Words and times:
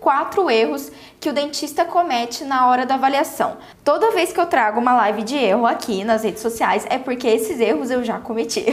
quatro 0.00 0.50
erros 0.50 0.90
que 1.20 1.28
o 1.28 1.32
dentista 1.32 1.84
comete 1.84 2.44
na 2.44 2.66
hora 2.68 2.86
da 2.86 2.94
avaliação. 2.94 3.58
Toda 3.84 4.10
vez 4.12 4.32
que 4.32 4.40
eu 4.40 4.46
trago 4.46 4.80
uma 4.80 4.94
live 4.94 5.22
de 5.22 5.36
erro 5.36 5.66
aqui 5.66 6.02
nas 6.02 6.24
redes 6.24 6.40
sociais 6.40 6.86
é 6.88 6.98
porque 6.98 7.28
esses 7.28 7.60
erros 7.60 7.90
eu 7.90 8.02
já 8.02 8.18
cometi. 8.18 8.64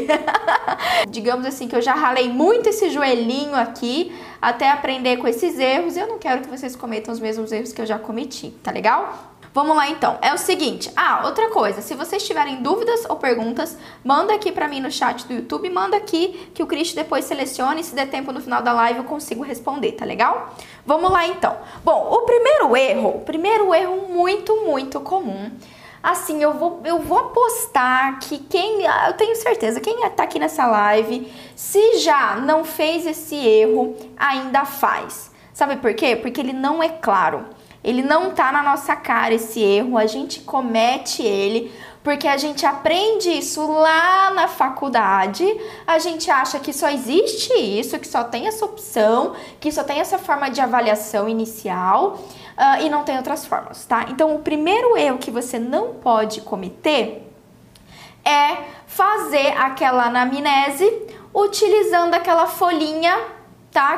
Digamos 1.10 1.46
assim 1.46 1.68
que 1.68 1.76
eu 1.76 1.82
já 1.82 1.94
ralei 1.94 2.30
muito 2.30 2.70
esse 2.70 2.90
joelhinho 2.90 3.56
aqui 3.56 4.16
até 4.42 4.72
aprender 4.72 5.18
com 5.18 5.28
esses 5.28 5.60
erros 5.60 5.98
eu 5.98 6.08
não 6.08 6.18
quero 6.18 6.42
que 6.42 6.50
vocês 6.50 6.76
cometam 6.76 7.14
os 7.14 7.20
mesmos 7.20 7.52
erros 7.52 7.74
que 7.74 7.82
eu 7.82 7.86
já 7.86 8.00
cometi, 8.00 8.52
tá 8.64 8.72
legal? 8.72 9.36
Vamos 9.58 9.76
lá 9.76 9.90
então. 9.90 10.20
É 10.22 10.32
o 10.32 10.38
seguinte. 10.38 10.92
Ah, 10.96 11.24
outra 11.26 11.50
coisa. 11.50 11.82
Se 11.82 11.96
vocês 11.96 12.24
tiverem 12.24 12.62
dúvidas 12.62 13.06
ou 13.10 13.16
perguntas, 13.16 13.76
manda 14.04 14.32
aqui 14.32 14.52
para 14.52 14.68
mim 14.68 14.80
no 14.80 14.92
chat 14.92 15.26
do 15.26 15.34
YouTube, 15.34 15.68
manda 15.72 15.98
aqui 15.98 16.52
que 16.54 16.62
o 16.62 16.68
Cristo 16.68 16.96
depois 16.96 17.26
selecione. 17.26 17.84
Se 17.84 17.96
der 17.96 18.08
tempo 18.08 18.32
no 18.32 18.40
final 18.40 18.62
da 18.62 18.72
live 18.72 19.00
eu 19.00 19.06
consigo 19.06 19.42
responder, 19.42 19.94
tá 19.94 20.06
legal? 20.06 20.54
Vamos 20.86 21.10
lá 21.10 21.26
então. 21.26 21.58
Bom, 21.84 22.08
o 22.08 22.22
primeiro 22.22 22.78
erro, 22.78 23.10
o 23.16 23.22
primeiro 23.22 23.74
erro 23.74 24.08
muito, 24.08 24.64
muito 24.64 25.00
comum. 25.00 25.50
Assim, 26.04 26.40
eu 26.40 26.54
vou, 26.54 26.80
eu 26.86 27.00
vou 27.00 27.18
apostar 27.18 28.20
que 28.20 28.38
quem, 28.38 28.84
eu 29.08 29.14
tenho 29.14 29.36
certeza, 29.38 29.82
quem 29.82 30.08
tá 30.12 30.22
aqui 30.22 30.38
nessa 30.38 30.68
live, 30.68 31.34
se 31.56 31.98
já 31.98 32.36
não 32.36 32.64
fez 32.64 33.08
esse 33.08 33.36
erro, 33.36 33.96
ainda 34.16 34.66
faz. 34.66 35.32
Sabe 35.52 35.78
por 35.78 35.96
quê? 35.96 36.16
Porque 36.16 36.40
ele 36.40 36.54
não 36.54 36.84
é 36.84 36.90
claro. 36.90 37.57
Ele 37.84 38.02
não 38.02 38.32
tá 38.32 38.52
na 38.52 38.64
nossa 38.64 38.96
cara 38.96 39.34
esse 39.34 39.62
erro, 39.62 39.98
a 39.98 40.06
gente 40.06 40.42
comete 40.42 41.24
ele 41.24 41.72
porque 42.08 42.26
a 42.26 42.38
gente 42.38 42.66
aprende 42.66 43.30
isso 43.30 43.70
lá 43.70 44.32
na 44.32 44.48
faculdade, 44.48 45.44
a 45.86 46.00
gente 46.00 46.32
acha 46.32 46.58
que 46.58 46.72
só 46.72 46.90
existe 46.90 47.52
isso, 47.54 48.00
que 48.00 48.08
só 48.08 48.24
tem 48.24 48.48
essa 48.48 48.64
opção, 48.64 49.36
que 49.60 49.70
só 49.70 49.84
tem 49.84 50.00
essa 50.00 50.18
forma 50.18 50.50
de 50.50 50.62
avaliação 50.62 51.28
inicial 51.28 52.18
uh, 52.58 52.82
e 52.82 52.90
não 52.90 53.04
tem 53.04 53.18
outras 53.18 53.46
formas, 53.46 53.86
tá? 53.86 54.06
Então, 54.08 54.34
o 54.34 54.40
primeiro 54.40 54.96
erro 54.96 55.18
que 55.18 55.30
você 55.30 55.60
não 55.60 55.96
pode 55.96 56.40
cometer 56.40 57.30
é 58.24 58.56
fazer 58.86 59.50
aquela 59.58 60.06
anamnese 60.06 60.90
utilizando 61.34 62.14
aquela 62.14 62.48
folhinha 62.48 63.18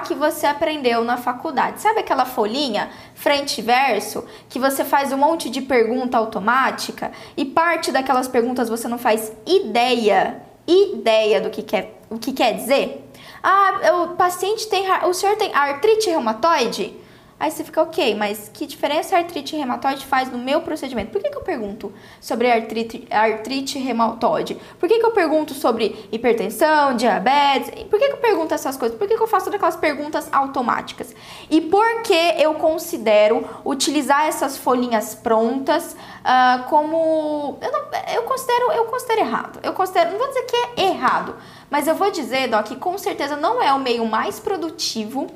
que 0.04 0.14
você 0.14 0.46
aprendeu 0.46 1.06
na 1.06 1.16
faculdade. 1.16 1.80
Sabe 1.80 2.02
aquela 2.02 2.26
folhinha 2.26 2.90
frente 3.16 3.60
e 3.60 3.62
verso 3.62 4.26
que 4.50 4.60
você 4.60 4.84
faz 4.84 5.14
um 5.14 5.18
monte 5.18 5.50
de 5.50 5.62
pergunta 5.62 6.18
automática 6.18 7.12
e 7.38 7.46
parte 7.46 7.90
daquelas 7.92 8.28
perguntas 8.28 8.68
você 8.68 8.90
não 8.90 8.98
faz 8.98 9.32
ideia, 9.48 10.42
ideia 10.68 11.40
do 11.40 11.50
que 11.50 11.64
quer, 11.64 12.02
o 12.10 12.20
que 12.20 12.34
quer 12.34 12.56
dizer? 12.56 13.10
Ah, 13.42 14.04
o 14.04 14.08
paciente 14.16 14.68
tem, 14.68 14.86
o 15.06 15.14
senhor 15.14 15.38
tem 15.38 15.54
artrite 15.54 16.10
reumatoide? 16.10 16.99
Aí 17.40 17.50
você 17.50 17.64
fica, 17.64 17.82
ok, 17.82 18.16
mas 18.16 18.52
que 18.54 18.66
diferença 18.66 19.16
a 19.16 19.20
artrite 19.20 19.56
reumatoide 19.56 20.06
faz 20.06 20.30
no 20.30 20.38
meu 20.38 20.62
procedimento? 20.62 21.12
Por 21.12 21.22
que, 21.22 21.30
que 21.30 21.38
eu 21.38 21.42
pergunto 21.42 21.94
sobre 22.20 22.52
artrite, 22.52 23.08
artrite 23.10 23.80
reumatoide? 23.80 24.58
Por 24.78 24.90
que, 24.90 25.00
que 25.00 25.06
eu 25.06 25.12
pergunto 25.12 25.54
sobre 25.54 26.08
hipertensão, 26.12 26.96
diabetes? 26.96 27.70
Por 27.86 27.98
que, 27.98 28.08
que 28.08 28.14
eu 28.14 28.18
pergunto 28.18 28.54
essas 28.54 28.76
coisas? 28.76 28.98
Por 28.98 29.08
que, 29.08 29.16
que 29.16 29.24
eu 29.24 29.28
faço 29.28 29.50
aquelas 29.50 29.78
perguntas 29.78 30.28
automáticas? 30.34 31.16
E 31.50 31.62
por 31.62 32.02
que 32.02 32.36
eu 32.38 32.56
considero 32.56 33.48
utilizar 33.64 34.28
essas 34.28 34.58
folhinhas 34.58 35.16
prontas 35.16 35.96
uh, 36.20 36.64
como. 36.70 37.58
Eu, 37.62 37.72
não, 37.72 37.80
eu, 38.14 38.24
considero, 38.24 38.72
eu 38.72 38.86
considero 38.86 39.22
errado. 39.22 39.60
Eu 39.64 39.74
considero, 39.74 40.12
não 40.12 40.18
vou 40.18 40.28
dizer 40.28 40.44
que 40.44 40.56
é 40.56 40.90
errado, 40.90 41.36
mas 41.70 41.88
eu 41.88 41.96
vou 41.96 42.12
dizer, 42.12 42.48
Doc, 42.48 42.68
que 42.68 42.76
com 42.76 42.98
certeza 42.98 43.36
não 43.36 43.62
é 43.62 43.72
o 43.74 43.80
meio 43.80 44.06
mais 44.06 44.40
produtivo 44.40 45.28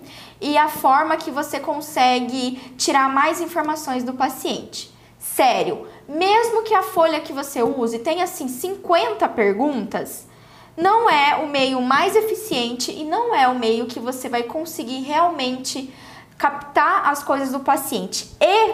e 0.41 0.57
a 0.57 0.67
forma 0.67 1.17
que 1.17 1.29
você 1.29 1.59
consegue 1.59 2.73
tirar 2.77 3.07
mais 3.09 3.39
informações 3.39 4.03
do 4.03 4.13
paciente. 4.13 4.91
Sério, 5.19 5.88
mesmo 6.07 6.63
que 6.63 6.73
a 6.73 6.83
folha 6.83 7.19
que 7.22 7.31
você 7.31 7.63
use 7.63 7.99
tenha 7.99 8.23
assim 8.23 8.47
50 8.47 9.27
perguntas, 9.29 10.27
não 10.75 11.09
é 11.09 11.35
o 11.35 11.47
meio 11.47 11.81
mais 11.81 12.16
eficiente 12.16 12.91
e 12.91 13.03
não 13.03 13.33
é 13.33 13.47
o 13.47 13.57
meio 13.57 13.85
que 13.85 13.99
você 13.99 14.27
vai 14.27 14.43
conseguir 14.43 15.01
realmente 15.01 15.93
captar 16.38 17.07
as 17.07 17.23
coisas 17.23 17.51
do 17.51 17.59
paciente. 17.59 18.29
E, 18.41 18.73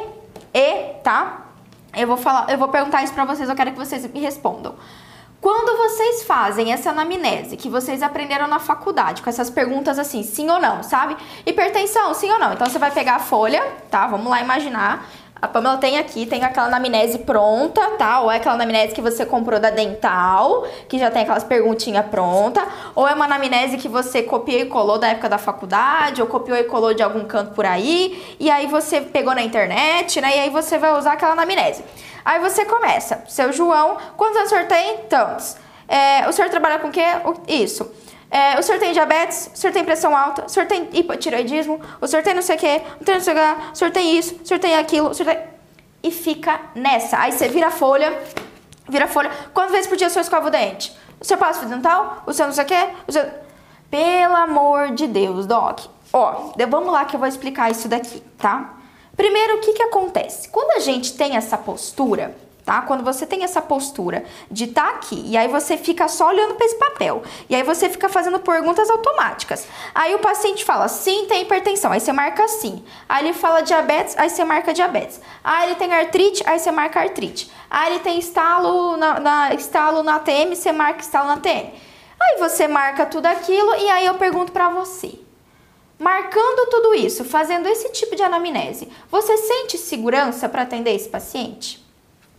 e, 0.53 0.93
tá? 1.03 1.45
Eu 1.95 2.07
vou 2.07 2.17
falar, 2.17 2.49
eu 2.49 2.57
vou 2.57 2.69
perguntar 2.69 3.03
isso 3.03 3.13
para 3.13 3.25
vocês, 3.25 3.49
eu 3.49 3.55
quero 3.55 3.71
que 3.71 3.77
vocês 3.77 4.05
me 4.11 4.19
respondam. 4.19 4.75
Quando 5.51 5.75
vocês 5.77 6.25
fazem 6.25 6.71
essa 6.71 6.91
anamnese 6.91 7.57
que 7.57 7.67
vocês 7.67 8.03
aprenderam 8.03 8.47
na 8.47 8.59
faculdade, 8.59 9.23
com 9.23 9.31
essas 9.31 9.49
perguntas 9.49 9.97
assim, 9.97 10.21
sim 10.21 10.47
ou 10.47 10.61
não, 10.61 10.83
sabe? 10.83 11.17
Hipertensão, 11.43 12.13
sim 12.13 12.29
ou 12.29 12.37
não? 12.37 12.53
Então 12.53 12.67
você 12.67 12.77
vai 12.77 12.91
pegar 12.91 13.15
a 13.15 13.19
folha, 13.19 13.59
tá? 13.89 14.05
Vamos 14.05 14.29
lá 14.29 14.39
imaginar. 14.39 15.09
A 15.41 15.47
Pamela 15.47 15.77
tem 15.77 15.97
aqui, 15.97 16.25
tem 16.25 16.43
aquela 16.43 16.67
anamnese 16.67 17.19
pronta, 17.19 17.81
tá? 17.91 18.19
Ou 18.21 18.31
é 18.31 18.35
aquela 18.35 18.55
anamnese 18.55 18.93
que 18.93 19.01
você 19.01 19.25
comprou 19.25 19.59
da 19.59 19.69
Dental, 19.69 20.67
que 20.89 20.99
já 20.99 21.09
tem 21.09 21.21
aquelas 21.21 21.45
perguntinhas 21.45 22.05
pronta, 22.07 22.61
ou 22.93 23.07
é 23.07 23.13
uma 23.13 23.23
anamnese 23.25 23.77
que 23.77 23.87
você 23.87 24.21
copiou 24.21 24.59
e 24.59 24.65
colou 24.65 24.97
da 24.97 25.07
época 25.07 25.29
da 25.29 25.37
faculdade, 25.37 26.21
ou 26.21 26.27
copiou 26.27 26.57
e 26.57 26.65
colou 26.65 26.93
de 26.93 27.01
algum 27.01 27.23
canto 27.23 27.53
por 27.53 27.65
aí, 27.65 28.35
e 28.37 28.49
aí 28.51 28.67
você 28.67 28.99
pegou 28.99 29.33
na 29.33 29.41
internet, 29.41 30.19
né? 30.19 30.35
E 30.35 30.39
aí 30.41 30.49
você 30.49 30.77
vai 30.77 30.97
usar 30.97 31.13
aquela 31.13 31.31
anamnese. 31.31 31.85
Aí 32.25 32.39
você 32.39 32.65
começa, 32.65 33.23
seu 33.27 33.53
João, 33.53 33.97
quantos 34.17 34.35
anos 34.35 34.51
o 34.51 34.55
senhor 34.55 34.67
tem? 34.67 34.97
Tantos. 35.09 35.55
É, 35.87 36.27
o 36.27 36.33
senhor 36.33 36.49
trabalha 36.49 36.79
com 36.79 36.89
o 36.89 36.91
quê? 36.91 37.05
Isso. 37.47 37.89
É, 38.31 38.59
o 38.59 38.63
senhor 38.63 38.79
tem 38.79 38.93
diabetes? 38.93 39.49
O 39.53 39.57
senhor 39.57 39.73
tem 39.73 39.83
pressão 39.83 40.15
alta? 40.15 40.45
O 40.45 40.49
senhor 40.49 40.67
tem 40.67 40.87
hipotireoidismo? 40.93 41.81
O 41.99 42.07
senhor 42.07 42.21
tem 42.21 42.33
não 42.33 42.41
sei 42.41 42.55
o 42.55 42.59
quê? 42.59 42.81
O 43.01 43.05
senhor, 43.05 43.21
sei 43.21 43.33
o, 43.33 43.71
o 43.71 43.75
senhor 43.75 43.91
tem 43.91 44.17
isso? 44.17 44.35
O 44.41 44.45
senhor 44.45 44.59
tem 44.59 44.75
aquilo? 44.75 45.09
O 45.09 45.13
senhor 45.13 45.33
tem... 45.33 45.43
E 46.03 46.11
fica 46.11 46.59
nessa. 46.75 47.17
Aí 47.17 47.31
você 47.31 47.47
vira 47.47 47.67
a 47.67 47.71
folha, 47.71 48.17
vira 48.87 49.05
a 49.05 49.07
folha. 49.07 49.31
Quantas 49.53 49.71
vezes 49.71 49.87
por 49.87 49.97
dia 49.97 50.07
o 50.07 50.09
senhor 50.09 50.21
escova 50.21 50.47
o 50.47 50.51
dente? 50.51 50.95
O 51.19 51.25
senhor 51.25 51.39
passa 51.39 51.59
fio 51.59 51.69
dental? 51.69 52.23
O 52.25 52.31
senhor 52.31 52.47
não 52.47 52.53
sei 52.53 52.63
o 52.63 52.67
quê? 52.67 52.89
O 53.07 53.11
senhor... 53.11 53.29
Pelo 53.89 54.35
amor 54.35 54.91
de 54.91 55.07
Deus, 55.07 55.47
Doc. 55.47 55.79
Ó, 56.13 56.51
vamos 56.69 56.93
lá 56.93 57.05
que 57.05 57.15
eu 57.15 57.19
vou 57.19 57.27
explicar 57.27 57.71
isso 57.71 57.87
daqui, 57.87 58.21
tá? 58.37 58.75
Primeiro, 59.17 59.57
o 59.57 59.59
que, 59.59 59.73
que 59.73 59.81
acontece? 59.81 60.47
Quando 60.49 60.77
a 60.77 60.79
gente 60.79 61.13
tem 61.13 61.35
essa 61.35 61.57
postura, 61.57 62.35
tá? 62.69 62.83
Quando 62.83 63.03
você 63.03 63.25
tem 63.25 63.43
essa 63.43 63.63
postura 63.63 64.23
de 64.51 64.65
estar 64.65 64.83
tá 64.83 64.89
aqui 64.89 65.23
e 65.25 65.35
aí 65.35 65.47
você 65.47 65.75
fica 65.75 66.07
só 66.07 66.27
olhando 66.27 66.53
para 66.53 66.67
esse 66.67 66.75
papel 66.75 67.23
e 67.49 67.55
aí 67.55 67.63
você 67.63 67.89
fica 67.89 68.07
fazendo 68.07 68.39
perguntas 68.39 68.91
automáticas. 68.91 69.67
Aí 69.95 70.13
o 70.13 70.19
paciente 70.19 70.63
fala, 70.63 70.87
sim, 70.87 71.25
tem 71.25 71.41
hipertensão, 71.41 71.91
aí 71.91 71.99
você 71.99 72.13
marca 72.13 72.47
sim. 72.47 72.83
Aí 73.07 73.25
ele 73.25 73.33
fala 73.33 73.61
diabetes, 73.61 74.15
aí 74.19 74.29
você 74.29 74.43
marca 74.43 74.71
diabetes. 74.71 75.19
Aí 75.43 75.69
ele 75.69 75.75
tem 75.77 75.91
artrite, 75.91 76.43
aí 76.45 76.59
você 76.59 76.69
marca 76.69 76.99
artrite. 76.99 77.51
Aí 77.71 77.91
ele 77.91 78.01
tem 78.01 78.19
estalo 78.19 78.95
na, 78.97 79.19
na 79.19 79.53
estalo 79.55 80.03
na 80.03 80.19
TM, 80.19 80.55
você 80.55 80.71
marca 80.71 81.01
estalo 81.01 81.27
na 81.27 81.37
TM. 81.37 81.73
Aí 82.21 82.37
você 82.37 82.67
marca 82.67 83.03
tudo 83.07 83.25
aquilo 83.25 83.73
e 83.77 83.89
aí 83.89 84.05
eu 84.05 84.13
pergunto 84.13 84.51
para 84.51 84.69
você. 84.69 85.17
Marcando 85.97 86.69
tudo 86.69 86.93
isso, 86.93 87.25
fazendo 87.25 87.67
esse 87.67 87.91
tipo 87.93 88.15
de 88.15 88.21
anamnese, 88.21 88.87
você 89.09 89.35
sente 89.37 89.75
segurança 89.75 90.47
para 90.47 90.61
atender 90.61 90.93
esse 90.93 91.09
paciente? 91.09 91.88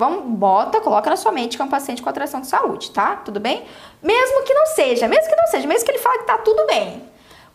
Vamos, 0.01 0.25
bota, 0.25 0.81
coloca 0.81 1.11
na 1.11 1.17
sua 1.17 1.31
mente 1.31 1.59
que 1.59 1.63
é 1.63 1.65
um 1.67 1.69
paciente 1.69 2.01
com 2.01 2.09
atração 2.09 2.41
de 2.41 2.47
saúde, 2.47 2.91
tá? 2.91 3.17
Tudo 3.17 3.39
bem? 3.39 3.67
Mesmo 4.03 4.43
que 4.45 4.55
não 4.55 4.65
seja, 4.65 5.07
mesmo 5.07 5.29
que 5.29 5.37
não 5.37 5.47
seja, 5.49 5.69
mesmo 5.69 5.85
que 5.85 5.91
ele 5.91 5.99
fale 5.99 6.21
que 6.21 6.25
tá 6.25 6.39
tudo 6.39 6.67
bem. 6.67 7.07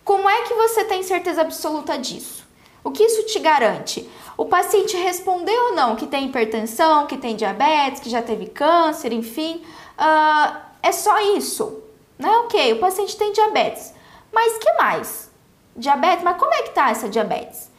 Como 0.03 0.29
é 0.29 0.43
que 0.43 0.53
você 0.53 0.83
tem 0.83 1.01
certeza 1.01 1.41
absoluta 1.41 1.97
disso? 1.97 2.45
O 2.83 2.91
que 2.91 3.01
isso 3.01 3.23
te 3.23 3.39
garante? 3.39 4.07
O 4.37 4.45
paciente 4.45 4.95
respondeu 4.95 5.59
ou 5.69 5.73
não 5.73 5.95
que 5.95 6.05
tem 6.05 6.25
hipertensão, 6.27 7.07
que 7.07 7.17
tem 7.17 7.35
diabetes, 7.35 7.99
que 7.99 8.11
já 8.11 8.21
teve 8.21 8.45
câncer, 8.45 9.11
enfim. 9.11 9.63
Uh, 9.97 10.55
é 10.83 10.91
só 10.91 11.19
isso. 11.35 11.81
Né? 12.15 12.29
Ok, 12.43 12.73
o 12.73 12.79
paciente 12.79 13.17
tem 13.17 13.31
diabetes. 13.31 13.91
Mas 14.31 14.55
que 14.59 14.71
mais? 14.73 15.31
Diabetes, 15.75 16.23
mas 16.23 16.37
como 16.37 16.53
é 16.53 16.61
que 16.61 16.75
tá 16.75 16.91
essa 16.91 17.09
diabetes? 17.09 17.71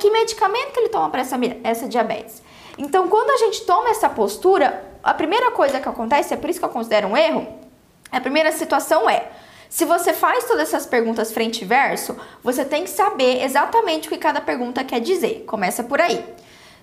Que 0.00 0.08
medicamento 0.08 0.72
que 0.72 0.80
ele 0.80 0.88
toma 0.88 1.10
para 1.10 1.20
essa, 1.20 1.38
essa 1.62 1.86
diabetes? 1.86 2.45
Então, 2.78 3.08
quando 3.08 3.30
a 3.30 3.36
gente 3.38 3.62
toma 3.64 3.90
essa 3.90 4.08
postura, 4.08 4.84
a 5.02 5.14
primeira 5.14 5.50
coisa 5.50 5.80
que 5.80 5.88
acontece, 5.88 6.34
é 6.34 6.36
por 6.36 6.50
isso 6.50 6.58
que 6.58 6.64
eu 6.64 6.70
considero 6.70 7.08
um 7.08 7.16
erro, 7.16 7.46
a 8.10 8.20
primeira 8.20 8.52
situação 8.52 9.08
é, 9.08 9.30
se 9.68 9.84
você 9.84 10.12
faz 10.12 10.44
todas 10.44 10.68
essas 10.68 10.86
perguntas 10.86 11.32
frente 11.32 11.62
e 11.62 11.64
verso, 11.64 12.16
você 12.42 12.64
tem 12.64 12.84
que 12.84 12.90
saber 12.90 13.42
exatamente 13.42 14.08
o 14.08 14.10
que 14.10 14.18
cada 14.18 14.40
pergunta 14.40 14.84
quer 14.84 15.00
dizer. 15.00 15.44
Começa 15.46 15.82
por 15.82 16.00
aí. 16.00 16.24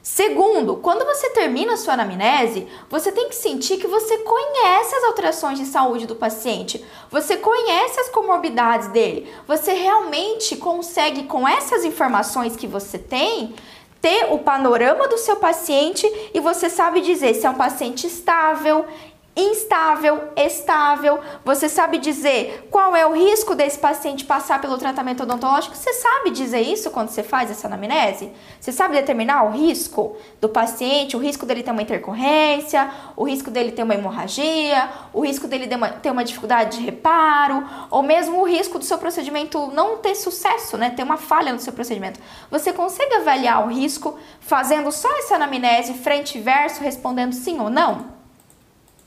Segundo, 0.01 0.75
quando 0.78 1.06
você 1.06 1.30
termina 1.30 1.74
a 1.74 1.78
sua 1.78 1.94
anamnese, 1.94 2.68
você 2.90 3.10
tem 3.10 3.30
que 3.30 3.36
sentir 3.36 3.78
que 3.78 3.88
você 3.88 4.18
conhece 4.18 4.94
as 4.95 5.04
alterações 5.06 5.57
de 5.57 5.66
saúde 5.66 6.06
do 6.06 6.13
paciente, 6.13 6.84
você 7.10 7.38
conhece 7.38 8.01
as 8.01 8.10
comorbidades 8.10 8.90
dele, 8.90 9.31
você 9.48 9.72
realmente 9.72 10.57
consegue, 10.57 11.24
com 11.24 11.48
essas 11.48 11.86
informações 11.86 12.57
que 12.57 12.68
você 12.68 13.00
tem, 13.00 13.56
ter 14.04 14.34
o 14.34 14.38
panorama 14.38 15.08
do 15.08 15.18
seu 15.18 15.38
paciente 15.38 16.06
e 16.34 16.40
você 16.42 16.70
sabe 16.70 17.00
dizer 17.00 17.34
se 17.36 17.46
é 17.48 17.50
um 17.50 17.54
paciente 17.54 18.06
estável, 18.06 18.86
instável, 19.35 20.30
estável. 20.35 21.19
Você 21.44 21.68
sabe 21.68 21.97
dizer 21.97 22.68
qual 22.69 22.95
é 22.95 23.06
o 23.06 23.13
risco 23.13 23.56
desse 23.56 23.80
paciente 23.80 24.25
passar 24.25 24.62
pelo 24.62 24.77
tratamento 24.77 25.24
odontológico? 25.24 25.75
Você 25.75 25.91
sabe 25.94 26.30
dizer 26.30 26.62
isso 26.62 26.91
quando 26.91 27.09
você 27.09 27.24
faz 27.24 27.50
essa 27.50 27.68
anamnese? 27.68 28.31
Você 28.59 28.71
sabe 28.71 28.94
determinar 28.94 29.44
o 29.44 29.51
risco 29.51 30.15
do 30.39 30.47
paciente, 30.47 31.18
o 31.18 31.19
risco 31.19 31.45
dele 31.45 31.63
ter 31.63 31.71
uma 31.71 31.81
intercorrência, 31.81 32.91
o 33.15 33.24
risco 33.24 33.50
dele 33.50 33.71
ter 33.71 33.83
uma 33.83 33.95
hemorragia, 33.95 34.89
o 35.12 35.25
risco 35.25 35.47
dele 35.47 35.68
ter 36.01 36.12
uma 36.12 36.24
dificuldade 36.24 36.77
de 36.77 36.83
reparo, 36.83 37.68
ou 37.89 38.03
mesmo 38.03 38.39
o 38.39 38.47
risco 38.47 38.77
do 38.77 38.85
seu 38.85 39.00
procedimento 39.00 39.68
não 39.74 39.97
ter 39.97 40.13
sucesso, 40.15 40.77
né? 40.77 40.91
Ter 40.91 41.01
uma 41.01 41.18
falha 41.18 41.51
no 41.51 41.59
seu 41.59 41.74
procedimento. 41.74 42.19
Você 42.51 42.71
consegue 42.71 43.15
avaliar 43.15 43.65
o 43.65 43.69
risco 43.69 44.18
fazendo 44.39 44.91
só 44.91 45.09
essa 45.18 45.35
anamnese 45.35 45.95
frente 45.95 46.38
e 46.38 46.41
verso, 46.41 46.83
respondendo 46.83 47.33
sim 47.33 47.59
ou 47.59 47.69
não? 47.69 48.23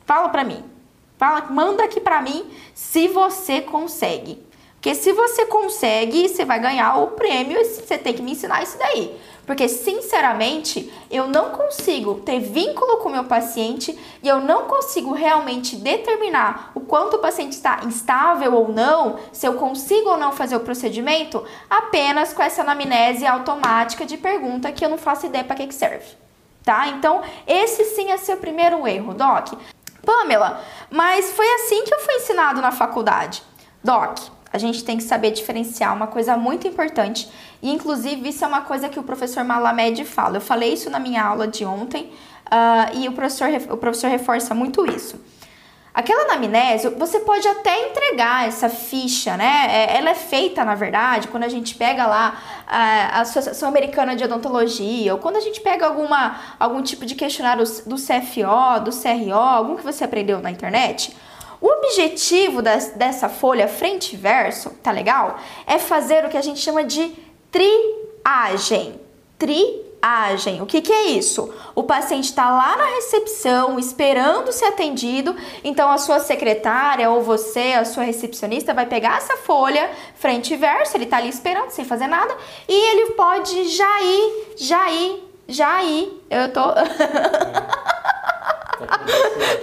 Fala 0.06 0.28
para 0.28 0.44
mim. 0.44 0.64
Fala, 1.18 1.46
manda 1.50 1.84
aqui 1.84 2.00
para 2.00 2.22
mim 2.22 2.48
se 2.74 3.08
você 3.08 3.60
consegue. 3.60 4.46
Porque 4.74 4.94
se 4.94 5.12
você 5.12 5.46
consegue, 5.46 6.28
você 6.28 6.44
vai 6.44 6.60
ganhar 6.60 6.96
o 6.98 7.08
prêmio 7.08 7.60
e 7.60 7.64
você 7.64 7.98
tem 7.98 8.14
que 8.14 8.22
me 8.22 8.30
ensinar 8.32 8.62
isso 8.62 8.78
daí. 8.78 9.18
Porque, 9.44 9.68
sinceramente, 9.68 10.92
eu 11.10 11.26
não 11.26 11.50
consigo 11.50 12.16
ter 12.16 12.38
vínculo 12.38 12.98
com 12.98 13.08
o 13.08 13.12
meu 13.12 13.24
paciente 13.24 13.98
e 14.22 14.28
eu 14.28 14.40
não 14.40 14.66
consigo 14.66 15.12
realmente 15.12 15.74
determinar 15.74 16.70
o 16.74 16.80
quanto 16.80 17.16
o 17.16 17.18
paciente 17.20 17.52
está 17.52 17.80
instável 17.84 18.54
ou 18.54 18.68
não, 18.68 19.18
se 19.32 19.46
eu 19.46 19.54
consigo 19.54 20.10
ou 20.10 20.16
não 20.16 20.32
fazer 20.32 20.56
o 20.56 20.60
procedimento, 20.60 21.44
apenas 21.70 22.32
com 22.32 22.42
essa 22.42 22.62
anamnese 22.62 23.26
automática 23.26 24.04
de 24.04 24.16
pergunta 24.16 24.70
que 24.70 24.84
eu 24.84 24.88
não 24.88 24.98
faço 24.98 25.26
ideia 25.26 25.44
para 25.44 25.56
que, 25.56 25.66
que 25.66 25.74
serve. 25.74 26.06
Tá? 26.64 26.88
Então, 26.88 27.22
esse 27.46 27.84
sim 27.84 28.10
é 28.10 28.16
seu 28.16 28.36
primeiro 28.36 28.86
erro, 28.86 29.14
Doc. 29.14 29.52
Pamela, 30.06 30.62
mas 30.88 31.32
foi 31.32 31.46
assim 31.56 31.84
que 31.84 31.92
eu 31.92 31.98
fui 31.98 32.14
ensinado 32.14 32.62
na 32.62 32.70
faculdade. 32.70 33.42
Doc, 33.82 34.18
a 34.52 34.56
gente 34.56 34.84
tem 34.84 34.96
que 34.96 35.02
saber 35.02 35.32
diferenciar 35.32 35.94
uma 35.94 36.06
coisa 36.06 36.36
muito 36.36 36.66
importante, 36.66 37.28
e 37.60 37.70
inclusive 37.70 38.28
isso 38.28 38.44
é 38.44 38.48
uma 38.48 38.62
coisa 38.62 38.88
que 38.88 38.98
o 38.98 39.02
professor 39.02 39.44
Malamed 39.44 40.04
fala. 40.04 40.36
Eu 40.36 40.40
falei 40.40 40.72
isso 40.72 40.88
na 40.88 41.00
minha 41.00 41.22
aula 41.22 41.48
de 41.48 41.64
ontem, 41.64 42.12
uh, 42.46 42.96
e 42.96 43.08
o 43.08 43.12
professor, 43.12 43.48
o 43.70 43.76
professor 43.76 44.08
reforça 44.08 44.54
muito 44.54 44.86
isso. 44.86 45.20
Aquela 45.96 46.24
anamnese, 46.24 46.90
você 46.90 47.20
pode 47.20 47.48
até 47.48 47.88
entregar 47.88 48.46
essa 48.46 48.68
ficha, 48.68 49.34
né? 49.34 49.66
É, 49.70 49.96
ela 49.96 50.10
é 50.10 50.14
feita, 50.14 50.62
na 50.62 50.74
verdade, 50.74 51.28
quando 51.28 51.44
a 51.44 51.48
gente 51.48 51.74
pega 51.74 52.06
lá 52.06 52.38
a 52.68 53.22
Associação 53.22 53.66
Americana 53.66 54.14
de 54.14 54.22
Odontologia, 54.22 55.14
ou 55.14 55.18
quando 55.18 55.36
a 55.36 55.40
gente 55.40 55.58
pega 55.62 55.86
alguma, 55.86 56.38
algum 56.60 56.82
tipo 56.82 57.06
de 57.06 57.14
questionário 57.14 57.64
do 57.86 57.96
CFO, 57.96 58.84
do 58.84 58.90
CRO, 58.90 59.32
algum 59.32 59.74
que 59.74 59.82
você 59.82 60.04
aprendeu 60.04 60.38
na 60.38 60.50
internet. 60.50 61.16
O 61.62 61.66
objetivo 61.66 62.60
das, 62.60 62.90
dessa 62.90 63.30
folha 63.30 63.66
frente 63.66 64.12
e 64.12 64.16
verso, 64.18 64.68
tá 64.82 64.90
legal? 64.90 65.38
É 65.66 65.78
fazer 65.78 66.26
o 66.26 66.28
que 66.28 66.36
a 66.36 66.42
gente 66.42 66.60
chama 66.60 66.84
de 66.84 67.10
triagem. 67.50 69.00
Triagem 69.38 69.85
triagem. 70.06 70.62
O 70.62 70.66
que, 70.66 70.80
que 70.80 70.92
é 70.92 71.06
isso? 71.08 71.52
O 71.74 71.82
paciente 71.82 72.26
está 72.26 72.48
lá 72.48 72.76
na 72.76 72.86
recepção 72.86 73.78
esperando 73.78 74.52
ser 74.52 74.66
atendido, 74.66 75.34
então 75.64 75.90
a 75.90 75.98
sua 75.98 76.20
secretária 76.20 77.10
ou 77.10 77.22
você, 77.22 77.74
a 77.74 77.84
sua 77.84 78.04
recepcionista, 78.04 78.72
vai 78.72 78.86
pegar 78.86 79.18
essa 79.18 79.36
folha 79.36 79.90
frente 80.14 80.54
e 80.54 80.56
verso, 80.56 80.96
ele 80.96 81.04
está 81.04 81.16
ali 81.16 81.28
esperando 81.28 81.70
sem 81.70 81.84
fazer 81.84 82.06
nada 82.06 82.34
e 82.68 82.72
ele 82.72 83.12
pode 83.12 83.68
já 83.68 84.02
ir, 84.02 84.54
já 84.56 84.90
ir, 84.90 85.24
já 85.48 85.82
ir. 85.82 86.22
Eu 86.30 86.52
tô. 86.52 86.62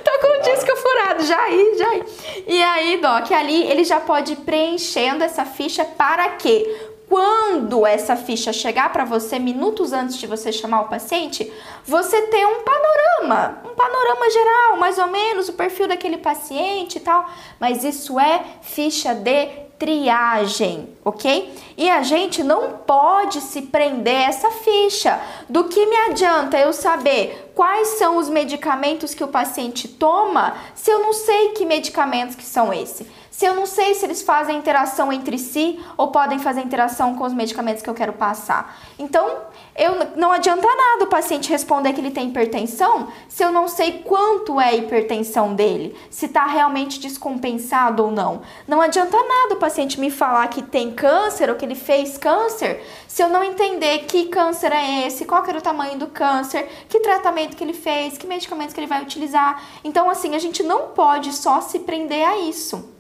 Tô 0.04 0.20
com 0.20 0.40
o 0.40 0.42
disco 0.42 0.76
furado, 0.76 1.24
já 1.24 1.40
aí, 1.40 1.78
já 1.78 1.88
aí. 1.88 2.04
E 2.48 2.64
aí, 2.64 2.98
Doc, 2.98 3.32
ali 3.32 3.64
ele 3.64 3.84
já 3.84 4.00
pode 4.00 4.34
ir 4.34 4.38
preenchendo 4.38 5.24
essa 5.24 5.46
ficha 5.46 5.86
para 5.86 6.30
quê? 6.30 6.93
Quando 7.14 7.86
essa 7.86 8.16
ficha 8.16 8.52
chegar 8.52 8.92
para 8.92 9.06
você, 9.06 9.38
minutos 9.38 9.94
antes 9.94 10.18
de 10.18 10.26
você 10.26 10.52
chamar 10.52 10.82
o 10.82 10.88
paciente, 10.88 11.54
você 11.86 12.24
ter 12.24 12.44
um 12.44 12.64
panorama, 12.64 13.62
um 13.66 13.76
panorama 13.76 14.32
geral, 14.32 14.78
mais 14.78 14.98
ou 14.98 15.06
menos, 15.06 15.48
o 15.48 15.54
perfil 15.54 15.88
daquele 15.88 16.18
paciente 16.18 16.96
e 16.96 17.00
tal. 17.00 17.30
Mas 17.60 17.84
isso 17.84 18.20
é 18.20 18.44
ficha 18.64 19.14
de 19.14 19.46
triagem, 19.78 20.90
ok? 21.06 21.54
E 21.78 21.88
a 21.88 22.02
gente 22.02 22.42
não 22.42 22.78
pode 22.78 23.42
se 23.42 23.62
prender 23.62 24.16
a 24.16 24.30
essa 24.30 24.50
ficha. 24.50 25.22
Do 25.48 25.66
que 25.66 25.86
me 25.86 25.96
adianta 25.96 26.58
eu 26.58 26.74
saber 26.74 27.52
quais 27.54 27.90
são 27.90 28.18
os 28.18 28.28
medicamentos 28.28 29.14
que 29.14 29.24
o 29.24 29.28
paciente 29.28 29.88
toma 29.88 30.56
se 30.74 30.90
eu 30.90 30.98
não 30.98 31.14
sei 31.14 31.50
que 31.50 31.64
medicamentos 31.64 32.36
que 32.36 32.44
são 32.44 32.74
esses? 32.74 33.06
Se 33.34 33.46
eu 33.46 33.56
não 33.56 33.66
sei 33.66 33.96
se 33.96 34.06
eles 34.06 34.22
fazem 34.22 34.60
interação 34.60 35.12
entre 35.12 35.40
si 35.40 35.84
ou 35.98 36.10
podem 36.10 36.38
fazer 36.38 36.62
interação 36.62 37.16
com 37.16 37.24
os 37.24 37.34
medicamentos 37.34 37.82
que 37.82 37.90
eu 37.90 37.94
quero 37.96 38.14
passar. 38.14 38.78
Então, 39.00 39.28
eu 39.76 40.12
não 40.16 40.32
adianta 40.32 40.68
nada 40.68 41.06
o 41.06 41.08
paciente 41.08 41.50
responder 41.50 41.94
que 41.94 42.00
ele 42.00 42.12
tem 42.12 42.30
hipertensão 42.30 43.08
se 43.28 43.44
eu 43.44 43.52
não 43.52 43.68
sei 43.68 44.04
quanto 44.06 44.62
é 44.62 44.66
a 44.66 44.76
hipertensão 44.76 45.56
dele, 45.56 45.98
se 46.12 46.28
está 46.28 46.46
realmente 46.46 47.00
descompensado 47.00 48.04
ou 48.04 48.12
não. 48.12 48.44
Não 48.68 48.80
adianta 48.80 49.18
nada 49.18 49.56
o 49.56 49.58
paciente 49.58 50.00
me 50.00 50.12
falar 50.12 50.48
que 50.50 50.62
tem 50.62 50.92
câncer 50.92 51.50
ou 51.50 51.56
que 51.56 51.66
ele 51.66 51.74
fez 51.74 52.20
câncer 52.20 52.86
se 53.08 53.24
eu 53.24 53.30
não 53.30 53.44
entender 53.44 54.06
que 54.06 54.26
câncer 54.26 54.72
é 54.72 55.08
esse, 55.08 55.26
qual 55.26 55.44
era 55.48 55.58
o 55.58 55.62
tamanho 55.62 55.98
do 55.98 56.06
câncer, 56.06 56.70
que 56.88 57.00
tratamento 57.00 57.58
que 57.58 57.64
ele 57.64 57.74
fez, 57.74 58.16
que 58.16 58.28
medicamentos 58.28 58.76
que 58.76 58.80
ele 58.80 58.86
vai 58.86 59.02
utilizar. 59.02 59.60
Então, 59.84 60.08
assim, 60.08 60.36
a 60.36 60.40
gente 60.40 60.62
não 60.62 60.90
pode 60.90 61.34
só 61.34 61.62
se 61.62 61.80
prender 61.80 62.24
a 62.28 62.38
isso. 62.38 62.93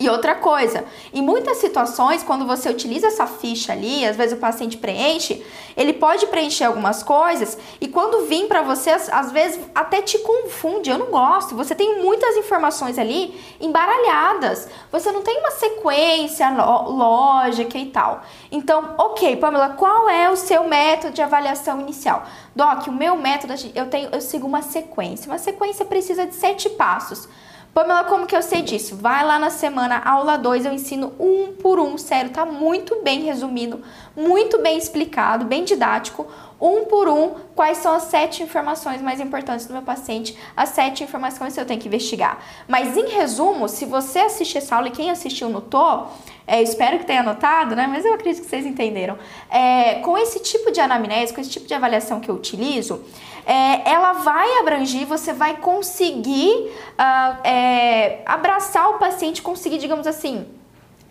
E 0.00 0.08
outra 0.08 0.36
coisa, 0.36 0.84
em 1.12 1.20
muitas 1.20 1.56
situações, 1.56 2.22
quando 2.22 2.46
você 2.46 2.68
utiliza 2.68 3.08
essa 3.08 3.26
ficha 3.26 3.72
ali, 3.72 4.06
às 4.06 4.16
vezes 4.16 4.38
o 4.38 4.40
paciente 4.40 4.76
preenche, 4.76 5.44
ele 5.76 5.92
pode 5.92 6.24
preencher 6.28 6.64
algumas 6.64 7.02
coisas 7.02 7.58
e 7.80 7.88
quando 7.88 8.26
vir 8.26 8.46
para 8.46 8.62
você, 8.62 8.90
às 8.90 9.32
vezes 9.32 9.58
até 9.74 10.00
te 10.00 10.18
confunde. 10.18 10.88
Eu 10.88 10.98
não 10.98 11.06
gosto. 11.06 11.56
Você 11.56 11.74
tem 11.74 12.00
muitas 12.00 12.36
informações 12.36 12.96
ali 12.96 13.34
embaralhadas. 13.60 14.68
Você 14.92 15.10
não 15.10 15.22
tem 15.22 15.36
uma 15.40 15.50
sequência 15.50 16.48
lógica 16.48 17.76
e 17.76 17.86
tal. 17.86 18.22
Então, 18.52 18.94
ok, 18.98 19.36
Pamela, 19.36 19.70
qual 19.70 20.08
é 20.08 20.30
o 20.30 20.36
seu 20.36 20.62
método 20.62 21.12
de 21.12 21.22
avaliação 21.22 21.80
inicial? 21.80 22.24
Doc, 22.54 22.86
o 22.86 22.92
meu 22.92 23.16
método, 23.16 23.54
eu 23.74 23.86
tenho, 23.86 24.10
eu 24.12 24.20
sigo 24.20 24.46
uma 24.46 24.62
sequência. 24.62 25.28
Uma 25.28 25.38
sequência 25.38 25.84
precisa 25.84 26.24
de 26.24 26.36
sete 26.36 26.70
passos. 26.70 27.28
Pamela, 27.74 28.04
como 28.04 28.26
que 28.26 28.34
eu 28.34 28.42
sei 28.42 28.62
disso? 28.62 28.96
Vai 28.96 29.24
lá 29.24 29.38
na 29.38 29.50
semana 29.50 30.02
aula 30.04 30.36
2, 30.36 30.66
eu 30.66 30.72
ensino 30.72 31.12
um 31.18 31.52
por 31.52 31.78
um, 31.78 31.96
sério, 31.96 32.30
tá 32.30 32.44
muito 32.44 33.02
bem 33.02 33.20
resumido, 33.22 33.82
muito 34.16 34.58
bem 34.60 34.76
explicado, 34.76 35.44
bem 35.44 35.64
didático, 35.64 36.26
um 36.60 36.84
por 36.84 37.08
um, 37.08 37.34
quais 37.54 37.78
são 37.78 37.94
as 37.94 38.04
sete 38.04 38.42
informações 38.42 39.00
mais 39.00 39.20
importantes 39.20 39.66
do 39.66 39.72
meu 39.72 39.82
paciente, 39.82 40.36
as 40.56 40.70
sete 40.70 41.04
informações 41.04 41.54
que 41.54 41.60
eu 41.60 41.64
tenho 41.64 41.80
que 41.80 41.88
investigar. 41.88 42.38
Mas 42.66 42.96
em 42.96 43.08
resumo, 43.08 43.68
se 43.68 43.84
você 43.84 44.20
assistir 44.20 44.58
essa 44.58 44.76
aula 44.76 44.88
e 44.88 44.90
quem 44.90 45.10
assistiu 45.10 45.48
notou, 45.48 46.08
é, 46.46 46.62
espero 46.62 46.98
que 46.98 47.04
tenha 47.04 47.20
anotado, 47.20 47.76
né? 47.76 47.86
Mas 47.86 48.04
eu 48.04 48.14
acredito 48.14 48.42
que 48.42 48.48
vocês 48.48 48.66
entenderam. 48.66 49.18
É, 49.50 49.96
com 49.96 50.16
esse 50.16 50.40
tipo 50.40 50.72
de 50.72 50.80
anamnese, 50.80 51.32
com 51.32 51.40
esse 51.40 51.50
tipo 51.50 51.66
de 51.66 51.74
avaliação 51.74 52.20
que 52.20 52.28
eu 52.30 52.34
utilizo, 52.34 53.04
é, 53.46 53.88
ela 53.88 54.12
vai 54.14 54.58
abranger, 54.58 55.06
você 55.06 55.32
vai 55.32 55.56
conseguir 55.56 56.70
uh, 56.98 58.22
abraçar 58.26 58.90
o 58.90 58.98
paciente, 58.98 59.40
conseguir, 59.40 59.78
digamos 59.78 60.06
assim, 60.06 60.46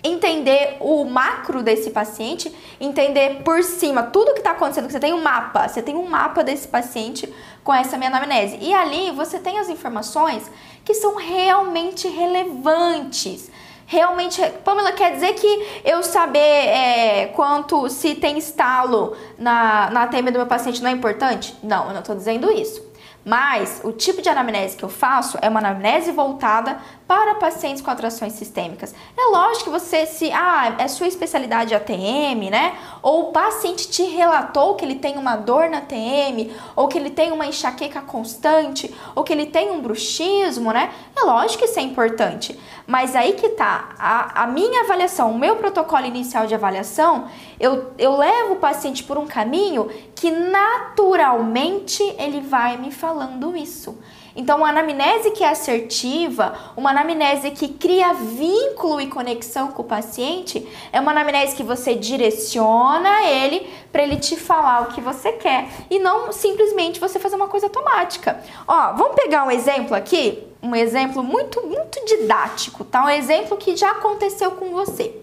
entender 0.03 0.77
o 0.79 1.03
macro 1.03 1.63
desse 1.63 1.89
paciente, 1.89 2.53
entender 2.79 3.41
por 3.43 3.63
cima 3.63 4.03
tudo 4.03 4.33
que 4.33 4.39
está 4.39 4.51
acontecendo, 4.51 4.89
você 4.89 4.99
tem 4.99 5.13
um 5.13 5.21
mapa, 5.21 5.67
você 5.67 5.81
tem 5.81 5.95
um 5.95 6.07
mapa 6.07 6.43
desse 6.43 6.67
paciente 6.67 7.31
com 7.63 7.73
essa 7.73 7.97
minha 7.97 8.09
anamnese. 8.09 8.57
E 8.61 8.73
ali 8.73 9.11
você 9.11 9.39
tem 9.39 9.59
as 9.59 9.69
informações 9.69 10.49
que 10.85 10.93
são 10.93 11.15
realmente 11.15 12.07
relevantes 12.07 13.51
realmente. 13.87 14.41
Pamela, 14.63 14.91
quer 14.91 15.13
dizer 15.13 15.33
que 15.33 15.81
eu 15.83 16.03
saber 16.03 16.39
é, 16.39 17.27
quanto 17.27 17.89
se 17.89 18.13
tem 18.15 18.37
estalo 18.37 19.15
na, 19.39 19.89
na 19.89 20.07
TM 20.07 20.29
do 20.29 20.39
meu 20.39 20.45
paciente 20.45 20.83
não 20.83 20.89
é 20.89 20.93
importante? 20.93 21.55
Não, 21.63 21.87
eu 21.87 21.93
não 21.93 22.01
estou 22.01 22.15
dizendo 22.15 22.51
isso. 22.51 22.85
Mas 23.25 23.81
o 23.83 23.91
tipo 23.91 24.21
de 24.21 24.29
anamnese 24.29 24.77
que 24.77 24.85
eu 24.85 24.89
faço 24.89 25.37
é 25.41 25.49
uma 25.49 25.59
anamnese 25.59 26.11
voltada 26.11 26.77
para 27.07 27.35
pacientes 27.35 27.81
com 27.81 27.89
atrações 27.89 28.33
sistêmicas. 28.33 28.93
É 29.17 29.25
lógico 29.31 29.65
que 29.65 29.69
você, 29.69 30.05
se 30.05 30.29
ah, 30.31 30.75
é 30.77 30.87
sua 30.89 31.07
especialidade 31.07 31.73
ATM, 31.73 32.49
né? 32.51 32.77
Ou 33.01 33.29
o 33.29 33.31
paciente 33.31 33.87
te 33.87 34.03
relatou 34.03 34.75
que 34.75 34.83
ele 34.83 34.95
tem 34.95 35.17
uma 35.17 35.37
dor 35.37 35.69
na 35.69 35.77
ATM, 35.77 36.51
ou 36.75 36.87
que 36.87 36.97
ele 36.97 37.09
tem 37.09 37.31
uma 37.31 37.45
enxaqueca 37.45 38.01
constante, 38.01 38.93
ou 39.15 39.23
que 39.23 39.31
ele 39.31 39.45
tem 39.45 39.71
um 39.71 39.81
bruxismo, 39.81 40.73
né? 40.73 40.91
É 41.15 41.23
lógico 41.23 41.59
que 41.59 41.69
isso 41.69 41.79
é 41.79 41.83
importante. 41.83 42.59
Mas 42.85 43.15
aí 43.15 43.33
que 43.33 43.49
tá, 43.49 43.89
a, 43.97 44.43
a 44.43 44.47
minha 44.47 44.81
avaliação, 44.81 45.31
o 45.31 45.39
meu 45.39 45.55
protocolo 45.55 46.05
inicial 46.05 46.45
de 46.45 46.55
avaliação, 46.55 47.29
eu, 47.59 47.91
eu 47.97 48.17
levo 48.17 48.53
o 48.53 48.57
paciente 48.57 49.03
por 49.03 49.17
um 49.17 49.25
caminho 49.25 49.89
que 50.13 50.29
naturalmente 50.29 52.03
ele 52.17 52.41
vai 52.41 52.77
me 52.77 52.91
falando 52.91 53.55
isso. 53.55 53.97
Então, 54.37 54.59
uma 54.59 54.69
anamnese 54.69 55.31
que 55.31 55.43
é 55.43 55.49
assertiva, 55.49 56.53
uma 56.77 56.91
anamnese 56.91 57.49
que 57.49 57.69
cria 57.69 58.13
vínculo 58.13 59.01
e 59.01 59.07
conexão 59.07 59.69
com 59.69 59.81
o 59.81 59.85
paciente, 59.85 60.65
é 60.93 61.01
uma 61.01 61.09
anamnese 61.09 61.55
que 61.55 61.63
você 61.63 61.95
direciona 61.95 63.25
ele 63.25 63.67
para 63.91 64.03
ele 64.03 64.17
te 64.17 64.35
falar 64.35 64.83
o 64.83 64.93
que 64.93 65.01
você 65.01 65.31
quer 65.31 65.67
e 65.89 65.97
não 65.97 66.31
simplesmente 66.31 66.99
você 66.99 67.17
fazer 67.17 67.35
uma 67.35 67.47
coisa 67.47 67.65
automática. 67.65 68.39
Ó, 68.67 68.93
vamos 68.93 69.15
pegar 69.15 69.43
um 69.43 69.49
exemplo 69.49 69.95
aqui, 69.95 70.43
um 70.61 70.75
exemplo 70.75 71.23
muito 71.23 71.65
muito 71.65 72.05
didático, 72.05 72.83
tá? 72.83 73.05
Um 73.05 73.09
exemplo 73.09 73.57
que 73.57 73.75
já 73.75 73.89
aconteceu 73.89 74.51
com 74.51 74.69
você. 74.69 75.15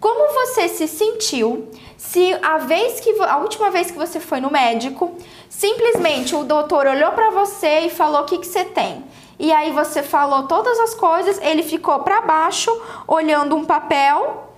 Como 0.00 0.32
você 0.32 0.66
se 0.66 0.88
sentiu 0.88 1.68
se 1.98 2.32
a 2.42 2.56
vez 2.56 3.00
que 3.00 3.14
a 3.20 3.36
última 3.36 3.70
vez 3.70 3.90
que 3.90 3.98
você 3.98 4.18
foi 4.18 4.40
no 4.40 4.50
médico, 4.50 5.14
simplesmente 5.50 6.34
o 6.34 6.42
doutor 6.42 6.86
olhou 6.86 7.12
para 7.12 7.30
você 7.30 7.80
e 7.80 7.90
falou 7.90 8.22
o 8.22 8.24
que 8.24 8.38
que 8.38 8.46
você 8.46 8.64
tem? 8.64 9.04
E 9.38 9.52
aí 9.52 9.70
você 9.70 10.02
falou 10.02 10.44
todas 10.44 10.78
as 10.80 10.94
coisas, 10.94 11.38
ele 11.42 11.62
ficou 11.62 11.98
para 11.98 12.22
baixo 12.22 12.70
olhando 13.06 13.54
um 13.54 13.66
papel, 13.66 14.48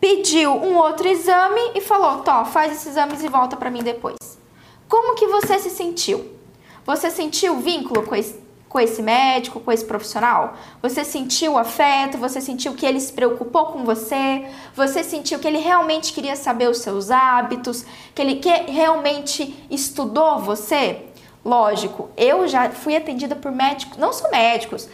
pediu 0.00 0.52
um 0.52 0.78
outro 0.78 1.06
exame 1.06 1.60
e 1.74 1.80
falou: 1.82 2.22
"Tó, 2.22 2.46
faz 2.46 2.72
esses 2.72 2.86
exames 2.88 3.22
e 3.22 3.28
volta 3.28 3.54
para 3.54 3.70
mim 3.70 3.82
depois". 3.82 4.16
Como 4.88 5.14
que 5.14 5.26
você 5.26 5.58
se 5.58 5.68
sentiu? 5.68 6.24
Você 6.86 7.10
sentiu 7.10 7.56
vínculo 7.56 8.02
com 8.02 8.14
esse 8.14 8.45
com 8.68 8.80
esse 8.80 9.02
médico, 9.02 9.60
com 9.60 9.72
esse 9.72 9.84
profissional? 9.84 10.54
Você 10.82 11.04
sentiu 11.04 11.56
afeto? 11.56 12.18
Você 12.18 12.40
sentiu 12.40 12.74
que 12.74 12.84
ele 12.84 13.00
se 13.00 13.12
preocupou 13.12 13.66
com 13.66 13.84
você? 13.84 14.46
Você 14.74 15.02
sentiu 15.02 15.38
que 15.38 15.46
ele 15.46 15.58
realmente 15.58 16.12
queria 16.12 16.36
saber 16.36 16.68
os 16.68 16.78
seus 16.78 17.10
hábitos? 17.10 17.84
Que 18.14 18.22
ele 18.22 18.36
que 18.36 18.50
realmente 18.70 19.66
estudou 19.70 20.38
você? 20.38 21.06
Lógico, 21.44 22.10
eu 22.16 22.48
já 22.48 22.70
fui 22.70 22.96
atendida 22.96 23.36
por 23.36 23.52
médicos, 23.52 23.96
não 23.98 24.12
só 24.12 24.28
médicos, 24.30 24.88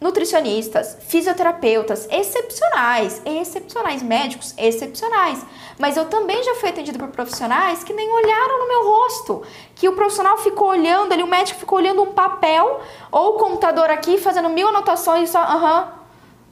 nutricionistas, 0.00 0.96
fisioterapeutas 1.00 2.06
excepcionais, 2.10 3.20
excepcionais, 3.24 4.02
médicos 4.02 4.54
excepcionais. 4.56 5.44
Mas 5.78 5.96
eu 5.96 6.04
também 6.04 6.42
já 6.42 6.54
fui 6.54 6.68
atendida 6.68 6.98
por 6.98 7.08
profissionais 7.08 7.82
que 7.82 7.92
nem 7.92 8.08
olharam 8.08 8.60
no 8.60 8.68
meu 8.68 8.84
rosto, 8.84 9.42
que 9.74 9.88
o 9.88 9.94
profissional 9.94 10.38
ficou 10.38 10.68
olhando 10.68 11.12
ali, 11.12 11.22
o 11.22 11.26
médico 11.26 11.58
ficou 11.58 11.78
olhando 11.78 12.02
um 12.02 12.12
papel 12.12 12.80
ou 13.10 13.30
o 13.30 13.38
computador 13.38 13.90
aqui, 13.90 14.18
fazendo 14.18 14.48
mil 14.48 14.68
anotações 14.68 15.30
só 15.30 15.40
aham, 15.40 15.92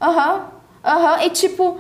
aham, 0.00 0.52
aham, 0.84 1.22
e 1.22 1.30
tipo, 1.30 1.78